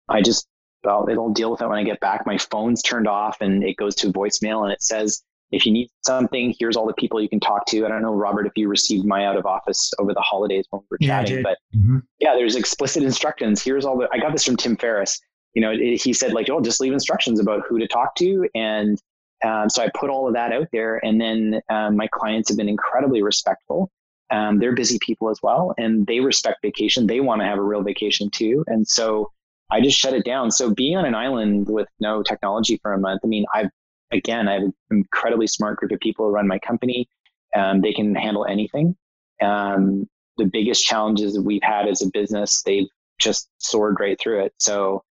I 0.08 0.22
just 0.22 0.46
well, 0.82 1.08
it'll 1.10 1.32
deal 1.34 1.50
with 1.50 1.60
it 1.60 1.68
when 1.68 1.78
I 1.78 1.84
get 1.84 2.00
back. 2.00 2.24
My 2.24 2.38
phone's 2.38 2.82
turned 2.82 3.06
off 3.06 3.42
and 3.42 3.62
it 3.62 3.76
goes 3.76 3.94
to 3.96 4.06
voicemail 4.12 4.62
and 4.62 4.72
it 4.72 4.82
says 4.82 5.22
if 5.52 5.66
you 5.66 5.72
need 5.72 5.88
something, 6.04 6.54
here's 6.58 6.76
all 6.76 6.86
the 6.86 6.94
people 6.94 7.20
you 7.20 7.28
can 7.28 7.40
talk 7.40 7.66
to. 7.66 7.84
I 7.84 7.88
don't 7.88 8.02
know, 8.02 8.14
Robert, 8.14 8.46
if 8.46 8.52
you 8.56 8.68
received 8.68 9.04
my 9.04 9.26
out 9.26 9.36
of 9.36 9.46
office 9.46 9.92
over 9.98 10.14
the 10.14 10.20
holidays 10.20 10.64
when 10.70 10.82
we 10.82 10.86
were 10.90 10.98
Yeah, 11.00 11.22
chatting, 11.22 11.42
but 11.42 11.58
hmm 11.72 11.98
yeah, 12.20 12.34
there's 12.34 12.54
explicit 12.54 13.02
instructions. 13.02 13.62
Here's 13.62 13.86
all 13.86 13.96
the, 13.96 14.06
I 14.12 14.18
got 14.18 14.32
this 14.32 14.44
from 14.44 14.56
Tim 14.56 14.76
Ferriss. 14.76 15.18
You 15.54 15.62
know, 15.62 15.70
it, 15.70 16.02
he 16.02 16.12
said 16.12 16.34
like, 16.34 16.50
oh, 16.50 16.60
just 16.60 16.80
leave 16.80 16.92
instructions 16.92 17.40
about 17.40 17.62
who 17.66 17.78
to 17.78 17.88
talk 17.88 18.14
to. 18.16 18.46
And 18.54 19.00
um, 19.42 19.70
so 19.70 19.82
I 19.82 19.90
put 19.94 20.10
all 20.10 20.28
of 20.28 20.34
that 20.34 20.52
out 20.52 20.68
there. 20.70 21.04
And 21.04 21.18
then 21.18 21.62
um, 21.70 21.96
my 21.96 22.08
clients 22.08 22.50
have 22.50 22.58
been 22.58 22.68
incredibly 22.68 23.22
respectful. 23.22 23.90
Um, 24.30 24.58
they're 24.58 24.74
busy 24.74 24.98
people 25.00 25.30
as 25.30 25.40
well, 25.42 25.74
and 25.76 26.06
they 26.06 26.20
respect 26.20 26.58
vacation. 26.62 27.06
They 27.06 27.20
want 27.20 27.40
to 27.40 27.46
have 27.46 27.58
a 27.58 27.62
real 27.62 27.82
vacation 27.82 28.30
too. 28.30 28.64
And 28.68 28.86
so 28.86 29.32
I 29.72 29.80
just 29.80 29.98
shut 29.98 30.12
it 30.12 30.24
down. 30.24 30.50
So 30.50 30.72
being 30.72 30.96
on 30.96 31.04
an 31.06 31.14
island 31.14 31.68
with 31.68 31.88
no 32.00 32.22
technology 32.22 32.78
for 32.82 32.92
a 32.92 32.98
month, 32.98 33.22
I 33.24 33.28
mean, 33.28 33.44
I've, 33.52 33.70
again, 34.12 34.48
I 34.48 34.54
have 34.54 34.62
an 34.62 34.74
incredibly 34.90 35.46
smart 35.46 35.78
group 35.78 35.92
of 35.92 36.00
people 36.00 36.26
who 36.26 36.32
run 36.32 36.46
my 36.46 36.58
company. 36.58 37.08
Um, 37.54 37.80
they 37.80 37.92
can 37.92 38.14
handle 38.14 38.46
anything. 38.46 38.96
Um, 39.40 40.08
the 40.36 40.44
biggest 40.46 40.84
challenges 40.84 41.34
that 41.34 41.42
we've 41.42 41.62
had 41.62 41.88
as 41.88 42.02
a 42.02 42.10
business, 42.12 42.62
they've 42.62 42.88
just 43.18 43.48
soared 43.58 43.98
right 44.00 44.18
through 44.18 44.44
it. 44.44 44.54
So, 44.58 45.02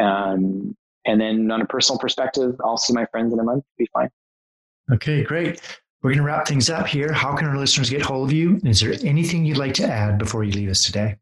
um, 0.00 0.76
and 1.06 1.20
then 1.20 1.50
on 1.50 1.62
a 1.62 1.66
personal 1.66 1.98
perspective, 1.98 2.54
I'll 2.64 2.76
see 2.76 2.92
my 2.92 3.06
friends 3.06 3.32
in 3.32 3.38
a 3.38 3.44
month, 3.44 3.64
be 3.78 3.88
fine. 3.92 4.10
Okay, 4.92 5.22
great. 5.22 5.60
We're 6.02 6.10
going 6.10 6.18
to 6.18 6.24
wrap 6.24 6.46
things 6.46 6.68
up 6.68 6.86
here. 6.86 7.12
How 7.12 7.34
can 7.34 7.48
our 7.48 7.56
listeners 7.56 7.90
get 7.90 8.02
hold 8.02 8.28
of 8.28 8.32
you? 8.32 8.60
Is 8.64 8.80
there 8.80 8.94
anything 9.02 9.44
you'd 9.44 9.56
like 9.56 9.74
to 9.74 9.88
add 9.88 10.18
before 10.18 10.44
you 10.44 10.52
leave 10.52 10.68
us 10.68 10.84
today? 10.84 11.16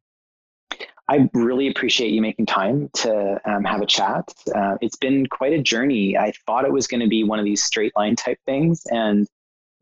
I 1.08 1.28
really 1.34 1.68
appreciate 1.68 2.12
you 2.12 2.22
making 2.22 2.46
time 2.46 2.88
to 2.94 3.38
um, 3.44 3.64
have 3.64 3.82
a 3.82 3.86
chat. 3.86 4.32
Uh, 4.54 4.76
it's 4.80 4.96
been 4.96 5.26
quite 5.26 5.52
a 5.52 5.62
journey. 5.62 6.16
I 6.16 6.32
thought 6.46 6.64
it 6.64 6.72
was 6.72 6.86
going 6.86 7.00
to 7.00 7.08
be 7.08 7.24
one 7.24 7.38
of 7.38 7.44
these 7.44 7.62
straight 7.62 7.92
line 7.94 8.16
type 8.16 8.38
things, 8.46 8.84
and 8.86 9.26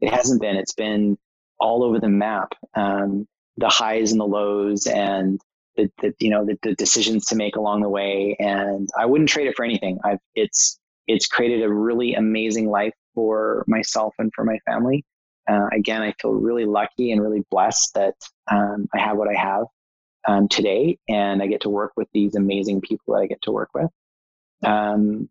it 0.01 0.12
hasn't 0.12 0.41
been. 0.41 0.57
It's 0.57 0.75
been 0.75 1.16
all 1.61 1.85
over 1.85 2.01
the 2.01 2.09
map. 2.09 2.55
Um, 2.75 3.29
the 3.57 3.68
highs 3.68 4.11
and 4.11 4.20
the 4.20 4.27
lows, 4.27 4.87
and 4.87 5.41
the, 5.77 5.89
the 6.01 6.12
you 6.18 6.29
know 6.29 6.45
the, 6.45 6.59
the 6.62 6.75
decisions 6.75 7.27
to 7.27 7.37
make 7.37 7.55
along 7.55 7.83
the 7.83 7.89
way. 7.89 8.37
And 8.41 8.89
I 8.99 9.07
wouldn't 9.07 9.31
trade 9.31 9.47
it 9.47 9.55
for 9.55 9.64
anything. 9.64 10.01
I've 10.05 10.18
it's 10.35 10.81
it's 11.07 11.27
created 11.27 11.62
a 11.62 11.73
really 11.73 12.14
amazing 12.14 12.68
life 12.68 12.95
for 13.14 13.64
myself 13.68 14.14
and 14.18 14.33
for 14.35 14.45
my 14.45 14.59
family. 14.66 15.05
Uh, 15.49 15.68
again, 15.73 16.03
I 16.03 16.14
feel 16.20 16.33
really 16.33 16.64
lucky 16.64 17.12
and 17.12 17.20
really 17.20 17.45
blessed 17.49 17.95
that 17.95 18.14
um, 18.51 18.89
I 18.93 18.99
have 18.99 19.16
what 19.16 19.29
I 19.29 19.39
have 19.39 19.66
um, 20.27 20.49
today, 20.49 20.99
and 21.09 21.43
I 21.43 21.47
get 21.47 21.62
to 21.62 21.70
work 21.70 21.93
with 21.97 22.09
these 22.12 22.35
amazing 22.35 22.81
people 22.81 23.14
that 23.14 23.20
I 23.20 23.27
get 23.27 23.43
to 23.43 23.53
work 23.53 23.70
with. 23.75 23.91
Um, 24.64 25.29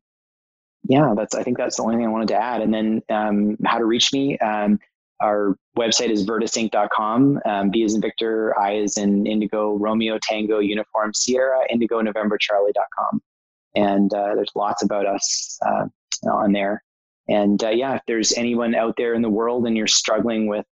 yeah, 0.83 1.13
that's. 1.15 1.35
I 1.35 1.43
think 1.43 1.57
that's 1.57 1.77
the 1.77 1.83
only 1.83 1.97
thing 1.97 2.05
I 2.05 2.09
wanted 2.09 2.29
to 2.29 2.41
add. 2.41 2.61
And 2.61 2.73
then 2.73 3.01
um, 3.09 3.57
how 3.65 3.77
to 3.77 3.85
reach 3.85 4.11
me. 4.13 4.37
Um, 4.39 4.79
our 5.21 5.55
website 5.77 6.09
is 6.09 6.25
virtusinc.com. 6.25 7.41
Um, 7.45 7.71
V 7.71 7.83
is 7.83 7.93
in 7.93 8.01
Victor, 8.01 8.59
I 8.59 8.73
is 8.73 8.97
in 8.97 9.27
Indigo, 9.27 9.75
Romeo, 9.77 10.17
Tango, 10.21 10.59
Uniform, 10.59 11.13
Sierra, 11.13 11.59
Indigo, 11.69 12.01
November, 12.01 12.37
Charlie.com. 12.39 13.21
And 13.75 14.11
uh, 14.13 14.35
there's 14.35 14.51
lots 14.55 14.83
about 14.83 15.05
us 15.05 15.59
uh, 15.65 15.85
on 16.27 16.51
there. 16.51 16.83
And 17.29 17.63
uh, 17.63 17.69
yeah, 17.69 17.95
if 17.95 18.01
there's 18.07 18.33
anyone 18.33 18.73
out 18.73 18.95
there 18.97 19.13
in 19.13 19.21
the 19.21 19.29
world 19.29 19.67
and 19.67 19.77
you're 19.77 19.87
struggling 19.87 20.47
with 20.47 20.65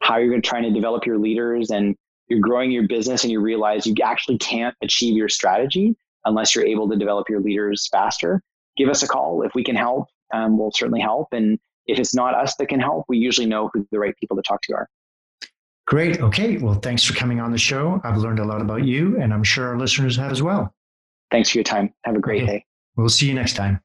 how 0.00 0.16
you're 0.16 0.30
going 0.30 0.42
to 0.42 0.48
try 0.48 0.62
to 0.62 0.70
develop 0.70 1.04
your 1.04 1.18
leaders 1.18 1.70
and 1.70 1.94
you're 2.30 2.40
growing 2.40 2.70
your 2.70 2.86
business 2.86 3.24
and 3.24 3.30
you 3.32 3.40
realize 3.40 3.86
you 3.86 3.94
actually 4.02 4.38
can't 4.38 4.74
achieve 4.82 5.16
your 5.16 5.28
strategy 5.28 5.96
unless 6.24 6.54
you're 6.54 6.64
able 6.66 6.88
to 6.88 6.96
develop 6.96 7.28
your 7.28 7.40
leaders 7.40 7.88
faster, 7.90 8.42
give 8.76 8.88
us 8.88 9.02
a 9.02 9.08
call. 9.08 9.42
If 9.42 9.52
we 9.54 9.64
can 9.64 9.76
help, 9.76 10.06
um, 10.32 10.56
we'll 10.58 10.70
certainly 10.72 11.00
help. 11.00 11.28
And 11.32 11.58
if 11.86 11.98
it's 11.98 12.14
not 12.14 12.34
us 12.34 12.54
that 12.56 12.68
can 12.68 12.78
help, 12.80 13.04
we 13.08 13.18
usually 13.18 13.46
know 13.46 13.68
who 13.74 13.86
the 13.90 13.98
right 13.98 14.14
people 14.18 14.36
to 14.36 14.42
talk 14.42 14.62
to 14.62 14.74
are. 14.74 14.88
Great. 15.86 16.20
Okay. 16.20 16.56
Well, 16.58 16.74
thanks 16.74 17.02
for 17.02 17.14
coming 17.14 17.40
on 17.40 17.50
the 17.50 17.58
show. 17.58 18.00
I've 18.04 18.18
learned 18.18 18.38
a 18.38 18.44
lot 18.44 18.60
about 18.60 18.84
you, 18.84 19.20
and 19.20 19.34
I'm 19.34 19.42
sure 19.42 19.66
our 19.66 19.76
listeners 19.76 20.16
have 20.16 20.30
as 20.30 20.40
well. 20.40 20.72
Thanks 21.32 21.50
for 21.50 21.58
your 21.58 21.64
time. 21.64 21.92
Have 22.04 22.14
a 22.14 22.20
great 22.20 22.44
Okay. 22.44 22.52
day. 22.58 22.64
We'll 22.96 23.08
see 23.08 23.26
you 23.26 23.34
next 23.34 23.54
time. 23.56 23.80